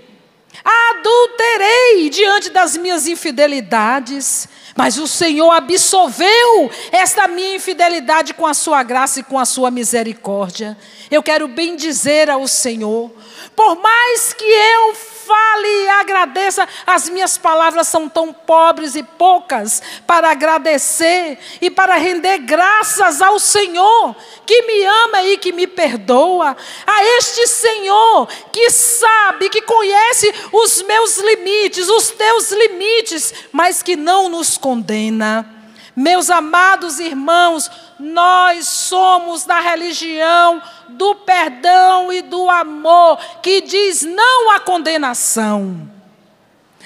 adulterei 0.65 2.11
diante 2.11 2.51
das 2.51 2.77
minhas 2.77 3.07
infidelidades. 3.07 4.49
Mas 4.77 4.99
o 4.99 5.07
Senhor 5.07 5.51
absolveu 5.51 6.71
esta 6.93 7.27
minha 7.29 7.57
infidelidade 7.57 8.35
com 8.35 8.47
a 8.47 8.55
sua 8.55 8.83
graça 8.83 9.21
e 9.21 9.23
com 9.23 9.39
a 9.39 9.45
sua 9.45 9.71
misericórdia. 9.71 10.77
Eu 11.11 11.23
quero 11.23 11.49
bem 11.49 11.77
dizer 11.77 12.31
ao 12.31 12.47
Senhor, 12.47 13.11
por 13.57 13.77
mais 13.77 14.33
que 14.33 14.45
eu 14.45 14.95
fale 15.31 15.69
e 15.85 15.89
agradeça, 15.89 16.69
as 16.85 17.09
minhas 17.09 17.39
palavras 17.39 17.87
são 17.87 18.09
tão 18.09 18.33
pobres 18.33 18.97
e 18.97 19.03
poucas 19.05 19.81
para 20.05 20.29
agradecer 20.29 21.39
e 21.61 21.71
para 21.71 21.95
render 21.95 22.39
graças 22.39 23.23
ao 23.23 23.39
Senhor, 23.39 24.17
que 24.45 24.63
me 24.63 24.85
ama 24.85 25.23
e 25.23 25.39
que 25.39 25.53
me 25.53 25.69
perdoa, 25.69 26.57
a 26.85 27.05
este 27.17 27.47
Senhor 27.47 28.27
que 28.53 28.71
sabe, 28.71 29.49
que 29.49 29.63
conhece 29.63 30.35
os 30.53 30.83
meus 30.83 31.19
limites, 31.19 31.89
os 31.89 32.11
teus 32.11 32.51
limites, 32.51 33.33
mas 33.53 33.85
que 33.85 33.95
não 33.95 34.29
nos 34.29 34.59
condena. 34.59 35.49
Meus 35.95 36.29
amados 36.29 36.99
irmãos, 36.99 37.71
nós 37.99 38.67
somos 38.67 39.45
da 39.45 39.61
religião 39.61 40.61
do 41.01 41.15
perdão 41.15 42.13
e 42.13 42.21
do 42.21 42.51
amor, 42.51 43.19
que 43.43 43.63
diz 43.63 44.03
não 44.03 44.51
à 44.51 44.61
condenação. 44.61 45.91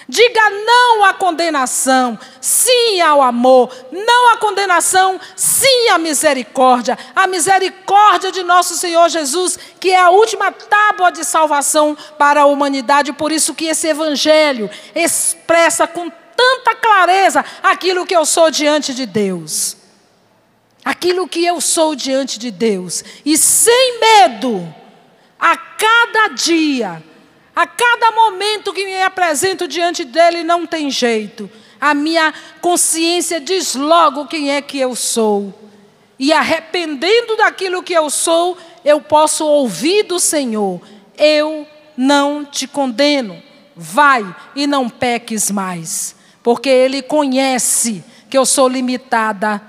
Diga 0.09 0.51
não 0.51 1.03
à 1.05 1.12
condenação, 1.12 2.17
sim 2.41 3.01
ao 3.01 3.21
amor, 3.21 3.75
não 3.91 4.33
à 4.33 4.37
condenação, 4.37 5.21
sim 5.35 5.89
à 5.89 5.99
misericórdia. 5.99 6.97
A 7.17 7.27
misericórdia 7.27 8.31
de 8.31 8.45
nosso 8.45 8.77
Senhor 8.77 9.09
Jesus, 9.09 9.59
que 9.81 9.91
é 9.91 9.99
a 9.99 10.11
última 10.11 10.53
tábua 10.53 11.11
de 11.11 11.25
salvação 11.25 11.97
para 12.17 12.43
a 12.43 12.47
humanidade, 12.47 13.12
por 13.15 13.33
isso 13.33 13.53
que 13.53 13.65
esse 13.65 13.89
evangelho 13.89 14.71
expressa 14.95 15.89
com 15.89 16.09
tanta 16.37 16.77
clareza 16.77 17.45
aquilo 17.65 18.07
que 18.07 18.15
eu 18.15 18.25
sou 18.25 18.49
diante 18.49 18.95
de 18.95 19.07
Deus. 19.07 19.84
Aquilo 20.85 21.26
que 21.26 21.45
eu 21.45 21.61
sou 21.61 21.95
diante 21.95 22.39
de 22.39 22.51
Deus. 22.51 23.03
E 23.24 23.39
sem 23.39 24.01
medo, 24.01 24.72
a 25.39 25.57
cada 25.57 26.28
dia, 26.28 27.03
a 27.55 27.66
cada 27.66 28.11
momento 28.12 28.72
que 28.72 28.85
me 28.85 29.03
apresento 29.03 29.66
diante 29.66 30.05
dele, 30.05 30.45
não 30.45 30.66
tem 30.66 30.91
jeito. 30.91 31.51
A 31.80 31.95
minha 31.95 32.32
consciência 32.61 33.41
diz 33.41 33.74
logo 33.74 34.26
quem 34.26 34.51
é 34.51 34.61
que 34.61 34.78
eu 34.78 34.95
sou. 34.95 35.55
E 36.18 36.32
arrependendo 36.32 37.37
daquilo 37.37 37.82
que 37.82 37.93
eu 37.93 38.09
sou, 38.11 38.57
eu 38.85 39.01
posso 39.01 39.45
ouvir 39.47 40.05
do 40.05 40.18
Senhor: 40.20 40.80
Eu 41.16 41.66
não 41.97 42.45
te 42.45 42.66
condeno. 42.66 43.43
Vai 43.76 44.24
e 44.55 44.66
não 44.66 44.89
peques 44.89 45.51
mais 45.51 46.14
porque 46.45 46.68
Ele 46.68 47.01
conhece 47.01 48.05
que 48.28 48.37
eu 48.37 48.45
sou 48.45 48.68
limitada, 48.68 49.61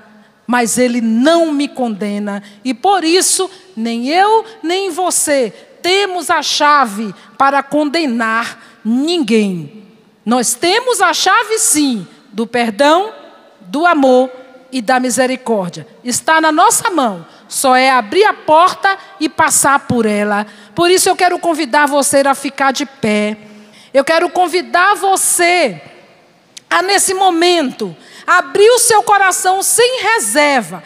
mas 0.48 0.78
Ele 0.78 1.02
não 1.02 1.52
me 1.52 1.68
condena, 1.68 2.41
e 2.64 2.74
por 2.74 3.04
isso, 3.04 3.50
nem 3.76 4.08
eu, 4.10 4.46
nem 4.62 4.89
você 4.91 5.54
temos 5.86 6.32
a 6.32 6.41
chave 6.41 7.14
para 7.38 7.62
condenar 7.62 8.80
ninguém. 8.84 9.84
Nós 10.26 10.56
temos 10.56 11.00
a 11.00 11.14
chave, 11.14 11.60
sim, 11.60 12.08
do 12.34 12.48
perdão, 12.48 13.14
do 13.62 13.86
amor 13.86 14.32
e 14.72 14.82
da 14.82 15.00
misericórdia. 15.00 15.88
Está 16.04 16.41
na 16.41 16.52
nossa 16.52 16.89
mão. 16.89 17.24
Só 17.48 17.76
é 17.76 17.91
abrir 17.91 18.26
a 18.26 18.34
porta 18.34 18.98
e 19.20 19.30
passar 19.30 19.82
por 19.82 20.08
ela. 20.08 20.48
Por 20.74 20.89
isso 20.89 21.08
eu 21.08 21.16
quero 21.16 21.38
convidar 21.38 21.86
você 21.86 22.24
a 22.26 22.34
ficar 22.34 22.72
de 22.72 22.88
pé. 22.88 23.38
Eu 23.93 24.04
quero 24.04 24.28
convidar 24.32 24.96
você 24.96 25.80
a 26.68 26.82
nesse 26.82 27.14
momento 27.14 27.96
abrir 28.26 28.69
o 28.69 28.80
seu 28.80 29.03
coração 29.03 29.61
sem 29.61 30.01
reserva 30.01 30.84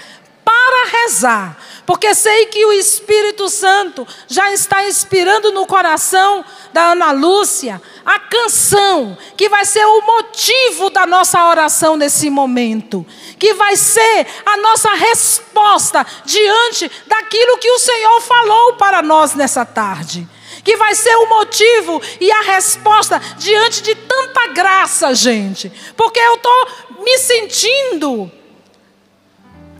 para 0.50 1.04
rezar, 1.04 1.58
porque 1.86 2.16
sei 2.16 2.48
que 2.48 2.66
o 2.66 2.72
Espírito 2.72 3.48
Santo 3.50 4.08
já 4.28 4.52
está 4.52 4.88
inspirando 4.88 5.52
no 5.52 5.68
coração 5.68 6.44
da 6.74 6.94
Ana 6.94 7.12
Lúcia 7.12 7.80
a 8.04 8.20
canção 8.20 9.16
que 9.38 9.48
vai 9.48 9.64
ser 9.64 9.86
o 9.86 10.02
motivo 10.02 10.90
da 10.90 11.06
nossa 11.06 11.46
oração 11.48 11.96
nesse 11.96 12.32
momento, 12.32 13.06
que 13.38 13.54
vai 13.54 13.76
ser 13.76 14.26
a 14.44 14.58
nossa 14.58 14.92
resposta 14.96 16.04
diante 16.26 16.90
daquilo 17.06 17.60
que 17.60 17.70
o 17.70 17.80
Senhor 17.80 18.22
falou 18.22 18.74
para 18.74 19.04
nós 19.04 19.36
nessa 19.36 19.64
tarde. 19.64 20.28
que 20.64 20.76
vai 20.76 20.94
ser 20.94 21.16
o 21.16 21.30
motivo 21.30 22.02
e 22.20 22.30
a 22.32 22.42
resposta 22.42 23.20
diante 23.38 23.82
de 23.82 23.96
tanta 23.96 24.48
graça, 24.48 25.16
gente. 25.16 25.72
Porque 25.96 26.20
eu 26.20 26.36
estou 26.36 26.68
me 27.00 27.18
sentindo. 27.18 28.32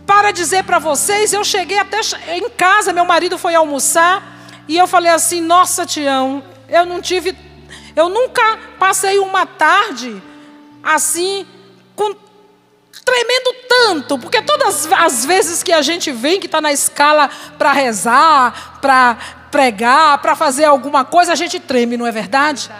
Para 0.06 0.32
dizer 0.32 0.64
para 0.64 0.78
vocês, 0.78 1.32
eu 1.32 1.44
cheguei 1.44 1.78
até 1.78 2.00
em 2.36 2.48
casa, 2.50 2.92
meu 2.92 3.04
marido 3.04 3.38
foi 3.38 3.54
almoçar, 3.54 4.38
e 4.66 4.76
eu 4.76 4.86
falei 4.86 5.10
assim: 5.10 5.40
Nossa, 5.40 5.86
Tião, 5.86 6.42
eu 6.68 6.84
não 6.84 7.00
tive. 7.00 7.36
Eu 7.94 8.08
nunca 8.08 8.58
passei 8.78 9.18
uma 9.18 9.46
tarde 9.46 10.22
assim, 10.82 11.46
com 11.94 12.14
tremendo 13.04 13.54
tanto, 13.68 14.18
porque 14.18 14.40
todas 14.42 14.88
as 14.92 15.24
vezes 15.24 15.62
que 15.62 15.72
a 15.72 15.82
gente 15.82 16.12
vem, 16.12 16.38
que 16.38 16.46
está 16.46 16.60
na 16.60 16.72
escala 16.72 17.28
para 17.58 17.72
rezar, 17.72 18.78
para 18.80 19.16
pregar, 19.50 20.18
para 20.18 20.36
fazer 20.36 20.64
alguma 20.64 21.04
coisa, 21.04 21.32
a 21.32 21.34
gente 21.34 21.58
treme, 21.58 21.96
não 21.96 22.06
é 22.06 22.12
verdade? 22.12 22.70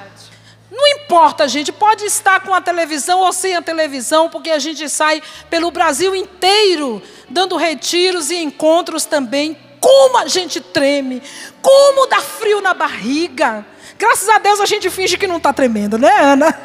Não 0.71 0.87
importa, 0.87 1.49
gente, 1.49 1.73
pode 1.73 2.05
estar 2.05 2.41
com 2.41 2.55
a 2.55 2.61
televisão 2.61 3.21
ou 3.21 3.33
sem 3.33 3.57
a 3.57 3.63
televisão, 3.63 4.31
porque 4.31 4.51
a 4.51 4.59
gente 4.59 4.89
sai 4.89 5.21
pelo 5.49 5.71
Brasil 5.71 6.15
inteiro 6.15 7.03
dando 7.29 7.57
retiros 7.57 8.31
e 8.31 8.37
encontros 8.37 9.05
também. 9.05 9.57
Como 9.81 10.19
a 10.19 10.29
gente 10.29 10.61
treme, 10.61 11.23
como 11.63 12.07
dá 12.07 12.21
frio 12.21 12.61
na 12.61 12.75
barriga. 12.75 13.65
Graças 13.99 14.29
a 14.29 14.39
Deus 14.39 14.61
a 14.61 14.67
gente 14.67 14.91
finge 14.91 15.17
que 15.17 15.27
não 15.27 15.39
está 15.39 15.53
tremendo, 15.53 15.99
né, 15.99 16.15
Ana? 16.19 16.59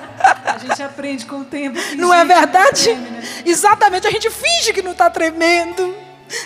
A 0.45 0.57
gente 0.57 0.83
aprende 0.83 1.25
com 1.25 1.37
o 1.37 1.45
tempo. 1.45 1.77
Não 1.95 2.13
é 2.13 2.23
verdade? 2.25 2.83
Treme, 2.83 3.09
né? 3.09 3.23
Exatamente, 3.45 4.07
a 4.07 4.11
gente 4.11 4.29
finge 4.29 4.73
que 4.73 4.81
não 4.81 4.91
está 4.91 5.09
tremendo. 5.09 5.95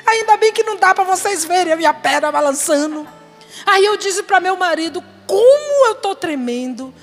Ainda 0.05 0.37
bem 0.37 0.53
que 0.53 0.63
não 0.63 0.77
dá 0.77 0.93
para 0.93 1.03
vocês 1.03 1.43
verem 1.43 1.73
a 1.73 1.75
minha 1.75 1.93
perna 1.93 2.31
balançando. 2.31 3.07
Aí 3.65 3.83
eu 3.85 3.97
disse 3.97 4.23
para 4.23 4.39
meu 4.39 4.55
marido: 4.55 5.03
como 5.25 5.87
eu 5.87 5.93
estou 5.93 6.15
tremendo, 6.15 6.93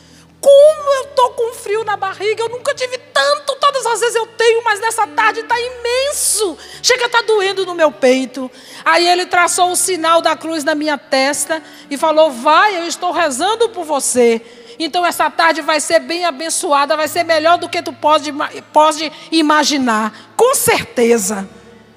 como 0.47 0.95
eu 0.95 1.03
estou 1.07 1.31
com 1.31 1.55
frio 1.55 1.83
na 1.83 1.97
barriga, 1.97 2.45
eu 2.45 2.49
nunca 2.49 2.73
tive 2.73 2.97
tanto, 2.99 3.57
todas 3.57 3.85
as 3.85 3.99
vezes 3.99 4.15
eu 4.15 4.29
tenho, 4.29 4.63
mas 4.63 4.79
nessa 4.79 5.05
tarde 5.05 5.41
está 5.41 5.57
imenso. 5.59 6.57
Chega 6.81 7.07
a 7.07 7.09
tá 7.09 7.23
doendo 7.23 7.67
no 7.67 7.75
meu 7.75 7.91
peito. 7.91 8.49
Aí 8.85 9.09
ele 9.09 9.27
traçou 9.27 9.73
o 9.73 9.77
sinal 9.77 10.23
da 10.23 10.37
cruz 10.37 10.63
na 10.63 10.77
minha 10.77 10.97
testa 10.97 11.61
e 11.91 11.97
falou: 11.97 12.31
Vai, 12.31 12.79
eu 12.79 12.87
estou 12.87 13.11
rezando 13.11 13.71
por 13.71 13.85
você. 13.85 14.41
Então 14.79 15.05
essa 15.05 15.29
tarde 15.29 15.63
vai 15.63 15.81
ser 15.81 15.99
bem 15.99 16.25
abençoada, 16.25 16.97
vai 16.97 17.09
ser 17.09 17.25
melhor 17.25 17.59
do 17.59 17.69
que 17.69 17.83
tu 17.83 17.93
pode, 17.93 18.33
pode 18.73 19.11
imaginar. 19.33 20.33
Com 20.37 20.55
certeza. 20.55 21.49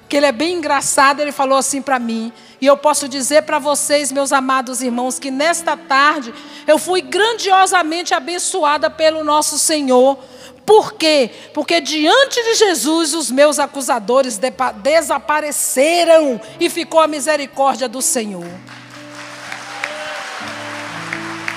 Que 0.08 0.16
ele 0.16 0.26
é 0.26 0.32
bem 0.32 0.54
engraçado, 0.54 1.20
ele 1.20 1.30
falou 1.30 1.56
assim 1.56 1.80
para 1.80 2.00
mim. 2.00 2.32
E 2.60 2.66
eu 2.66 2.76
posso 2.76 3.08
dizer 3.08 3.42
para 3.42 3.58
vocês, 3.58 4.12
meus 4.12 4.32
amados 4.32 4.82
irmãos, 4.82 5.18
que 5.18 5.30
nesta 5.30 5.76
tarde 5.76 6.34
eu 6.66 6.78
fui 6.78 7.00
grandiosamente 7.00 8.12
abençoada 8.12 8.90
pelo 8.90 9.24
nosso 9.24 9.58
Senhor. 9.58 10.18
Por 10.66 10.92
quê? 10.92 11.30
Porque 11.54 11.80
diante 11.80 12.42
de 12.42 12.54
Jesus 12.54 13.14
os 13.14 13.30
meus 13.30 13.58
acusadores 13.58 14.38
desapareceram 14.82 16.40
e 16.60 16.68
ficou 16.68 17.00
a 17.00 17.06
misericórdia 17.06 17.88
do 17.88 18.02
Senhor. 18.02 18.46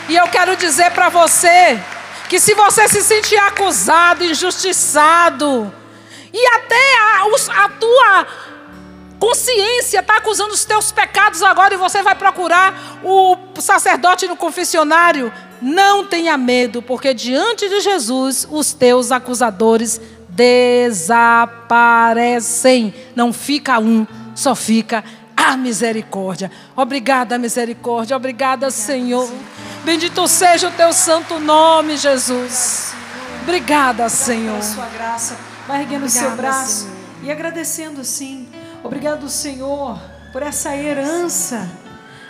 E 0.07 0.15
eu 0.15 0.27
quero 0.29 0.55
dizer 0.55 0.91
para 0.91 1.09
você 1.09 1.79
que 2.29 2.39
se 2.39 2.53
você 2.53 2.87
se 2.87 3.01
sentir 3.01 3.37
acusado, 3.37 4.23
injustiçado, 4.23 5.73
e 6.33 6.47
até 6.47 6.97
a, 6.97 7.65
a 7.65 7.69
tua 7.69 8.27
consciência 9.23 10.01
está 10.01 10.17
acusando 10.17 10.53
os 10.53 10.65
teus 10.65 10.91
pecados 10.91 11.41
agora 11.41 11.73
e 11.73 11.77
você 11.77 12.03
vai 12.03 12.13
procurar 12.13 12.99
o 13.01 13.37
sacerdote 13.57 14.27
no 14.27 14.35
confessionário. 14.35 15.31
Não 15.61 16.05
tenha 16.05 16.37
medo, 16.37 16.81
porque 16.81 17.13
diante 17.13 17.69
de 17.69 17.79
Jesus 17.79 18.45
os 18.51 18.73
teus 18.73 19.13
acusadores 19.13 20.01
desaparecem. 20.27 22.93
Não 23.15 23.31
fica 23.31 23.79
um, 23.79 24.05
só 24.35 24.53
fica 24.53 25.05
a 25.37 25.55
misericórdia. 25.55 26.51
Obrigada, 26.75 27.37
misericórdia. 27.37 28.17
Obrigada, 28.17 28.69
Senhor. 28.71 29.31
Bendito 29.85 30.27
seja 30.27 30.67
o 30.67 30.71
teu 30.71 30.91
santo 30.91 31.39
nome, 31.39 31.95
Jesus. 31.95 32.93
Obrigada, 33.41 34.09
Senhor. 34.09 34.61
Sua 34.61 34.87
graça. 34.87 35.37
Vai 35.65 35.83
erguendo 35.83 36.07
o 36.07 36.09
seu 36.09 36.31
braço 36.31 36.89
e 37.23 37.31
agradecendo 37.31 38.03
sim 38.03 38.49
Obrigado, 38.83 39.29
Senhor, 39.29 39.97
por 40.33 40.43
essa 40.43 40.75
herança, 40.75 41.71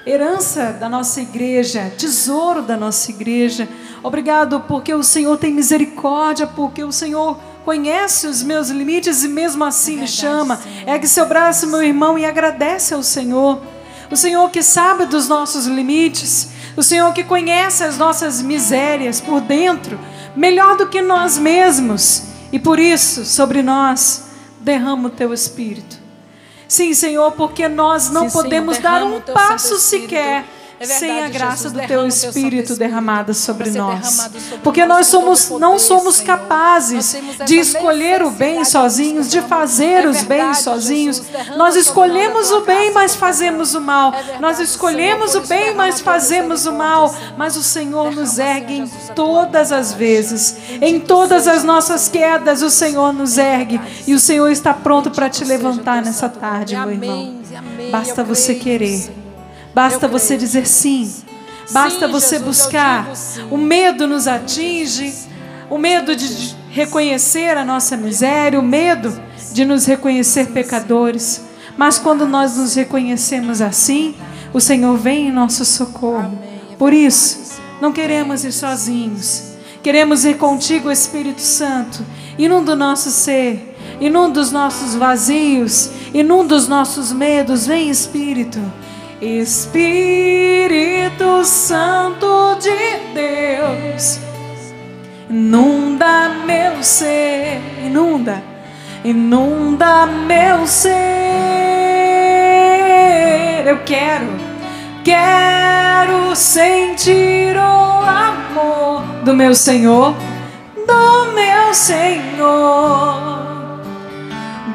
herança 0.05 0.71
da 0.71 0.87
nossa 0.87 1.19
igreja, 1.19 1.91
tesouro 1.97 2.61
da 2.61 2.77
nossa 2.77 3.09
igreja. 3.09 3.67
Obrigado 4.03 4.59
porque 4.67 4.93
o 4.93 5.01
Senhor 5.01 5.35
tem 5.39 5.51
misericórdia, 5.51 6.45
porque 6.45 6.83
o 6.83 6.91
Senhor 6.91 7.39
conhece 7.65 8.27
os 8.27 8.43
meus 8.43 8.69
limites 8.69 9.23
e 9.23 9.29
mesmo 9.29 9.63
assim 9.63 9.97
é 9.97 10.01
me 10.01 10.07
chama. 10.07 10.59
Ergue 10.85 11.07
seu 11.07 11.25
braço, 11.25 11.65
meu 11.65 11.81
irmão, 11.81 12.19
e 12.19 12.25
agradece 12.25 12.93
ao 12.93 13.01
Senhor. 13.01 13.59
O 14.11 14.15
Senhor 14.15 14.47
que 14.51 14.61
sabe 14.61 15.07
dos 15.07 15.27
nossos 15.27 15.65
limites, 15.65 16.49
o 16.77 16.83
Senhor 16.83 17.11
que 17.13 17.23
conhece 17.23 17.83
as 17.83 17.97
nossas 17.97 18.43
misérias 18.43 19.19
por 19.19 19.41
dentro, 19.41 19.99
melhor 20.35 20.77
do 20.77 20.87
que 20.87 21.01
nós 21.01 21.35
mesmos. 21.35 22.25
E 22.51 22.59
por 22.59 22.77
isso, 22.77 23.25
sobre 23.25 23.63
nós, 23.63 24.25
derrama 24.59 25.07
o 25.07 25.11
teu 25.11 25.33
espírito. 25.33 26.02
Sim, 26.73 26.91
Senhor, 26.95 27.31
porque 27.33 27.67
nós 27.67 28.09
não 28.09 28.27
Sim, 28.27 28.33
podemos 28.33 28.77
Senhor, 28.77 28.89
dar 28.91 29.03
um 29.03 29.21
passo 29.21 29.77
sequer 29.77 30.43
é 30.83 30.87
verdade, 30.87 30.99
sem 30.99 31.23
a 31.23 31.29
graça 31.29 31.69
Jesus, 31.69 31.73
do 31.73 31.87
teu 31.87 32.07
Espírito 32.07 32.75
derramada 32.75 33.33
sobre 33.33 33.71
nós. 33.71 34.29
Porque 34.63 34.85
nós 34.85 35.07
somos, 35.07 35.49
não 35.49 35.79
somos 35.79 36.19
capazes 36.19 37.15
de 37.45 37.57
escolher 37.57 38.21
o 38.21 38.31
bem 38.31 38.63
sozinhos, 38.65 39.29
de 39.29 39.41
fazer 39.41 40.03
é 40.03 40.07
os 40.07 40.23
bens 40.23 40.59
sozinhos. 40.59 41.21
Nós 41.55 41.75
escolhemos 41.75 42.51
o 42.51 42.61
bem, 42.61 42.91
mas 42.91 43.15
fazemos 43.15 43.73
o 43.75 43.81
mal. 43.81 44.13
É 44.13 44.39
nós 44.39 44.59
escolhemos 44.59 45.35
o 45.35 45.41
bem, 45.41 45.73
mas 45.73 46.01
fazemos 46.01 46.65
o 46.65 46.73
mal. 46.73 47.13
Mas 47.37 47.55
o 47.55 47.63
Senhor 47.63 48.11
nos 48.11 48.37
ergue 48.37 48.79
em 48.79 48.87
todas 49.15 49.71
as 49.71 49.93
vezes. 49.93 50.57
Em 50.81 50.99
todas 50.99 51.47
as 51.47 51.63
nossas 51.63 52.07
quedas, 52.09 52.61
o 52.61 52.69
Senhor 52.69 53.13
nos 53.13 53.37
ergue. 53.37 53.79
E 54.05 54.13
o 54.13 54.19
Senhor 54.19 54.49
está 54.49 54.73
pronto 54.73 55.11
para 55.11 55.29
te 55.29 55.43
levantar 55.43 56.03
nessa 56.03 56.27
tarde, 56.27 56.75
meu 56.75 56.91
irmão. 56.91 57.41
Basta 57.91 58.23
você 58.23 58.55
querer. 58.55 59.22
Basta 59.73 60.07
você 60.07 60.37
dizer 60.37 60.67
sim. 60.67 61.11
Basta 61.71 62.05
sim, 62.05 62.11
você 62.11 62.37
Jesus, 62.37 62.43
buscar. 62.43 63.07
O 63.49 63.57
medo 63.57 64.07
nos 64.07 64.27
atinge, 64.27 65.13
o 65.69 65.77
medo 65.77 66.15
de 66.15 66.55
reconhecer 66.69 67.57
a 67.57 67.65
nossa 67.65 67.95
miséria, 67.97 68.59
o 68.59 68.63
medo 68.63 69.17
de 69.51 69.65
nos 69.65 69.85
reconhecer 69.85 70.47
pecadores. 70.47 71.41
Mas 71.77 71.97
quando 71.97 72.27
nós 72.27 72.57
nos 72.57 72.75
reconhecemos 72.75 73.61
assim, 73.61 74.15
o 74.53 74.59
Senhor 74.59 74.97
vem 74.97 75.27
em 75.27 75.31
nosso 75.31 75.65
socorro. 75.65 76.37
Por 76.77 76.93
isso, 76.93 77.61
não 77.81 77.91
queremos 77.91 78.43
ir 78.43 78.51
sozinhos. 78.51 79.53
Queremos 79.81 80.23
ir 80.23 80.37
contigo, 80.37 80.89
Espírito 80.89 81.41
Santo, 81.41 82.05
inunda 82.37 82.71
o 82.71 82.75
nosso 82.75 83.11
ser, 83.11 83.75
inunda 83.99 84.39
os 84.39 84.49
nossos 84.49 84.95
vazios, 84.95 85.89
inunda 86.13 86.55
os 86.55 86.69
nossos 86.69 87.11
medos. 87.11 87.67
Vem, 87.67 87.89
Espírito. 87.89 88.59
Espírito 89.23 89.85
Santo 91.45 92.57
de 92.59 92.75
Deus, 93.13 94.19
inunda 95.29 96.27
meu 96.45 96.83
ser, 96.83 97.61
inunda, 97.85 98.43
inunda 99.01 100.05
meu 100.05 100.67
ser. 100.67 100.91
Eu 103.65 103.79
quero, 103.85 104.27
quero 105.05 106.35
sentir 106.35 107.55
o 107.55 108.01
amor 108.01 109.03
do 109.23 109.33
meu 109.33 109.55
Senhor, 109.55 110.13
do 110.85 111.31
meu 111.31 111.73
Senhor, 111.73 113.52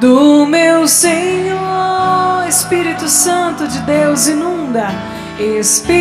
do 0.00 0.46
meu 0.46 0.86
Senhor. 0.88 2.46
Espírito 2.48 3.08
Santo 3.08 3.66
de 3.66 3.80
Deus 3.80 4.26
inunda. 4.26 4.88
Espírito 5.38 5.98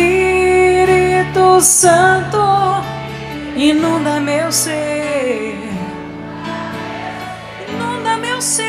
Santo 1.60 2.38
inunda 3.56 4.20
meu 4.20 4.50
ser. 4.50 5.58
Inunda 7.68 8.16
meu 8.16 8.40
ser. 8.40 8.68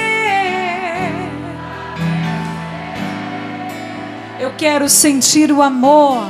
Eu 4.39 4.51
quero 4.57 4.89
sentir 4.89 5.51
o 5.51 5.61
amor. 5.61 6.27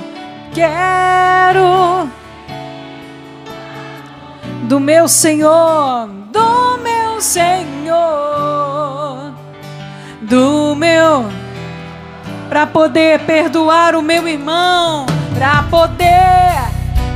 Quero 0.53 2.09
do 4.63 4.79
meu 4.79 5.07
Senhor, 5.07 6.07
do 6.31 6.77
meu 6.77 6.98
Senhor, 7.21 7.97
do 10.21 10.75
meu 10.75 11.25
para 12.49 12.65
poder 12.65 13.19
perdoar 13.21 13.95
o 13.95 14.01
meu 14.01 14.27
irmão. 14.27 15.05
para 15.35 15.63
poder 15.63 16.57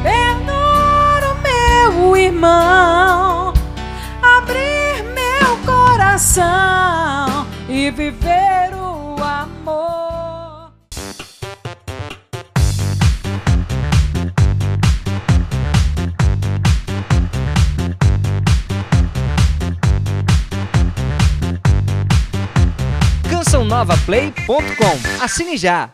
perdoar 0.03 1.23
o 1.31 1.35
meu 1.41 2.15
irmão, 2.15 3.53
abrir 4.21 5.03
meu 5.15 5.57
coração 5.65 7.47
e 7.67 7.89
viver 7.89 8.73
o 8.75 9.15
amor. 9.23 10.12
cançãonovaplay.com. 23.53 25.23
Assine 25.23 25.57
já. 25.57 25.89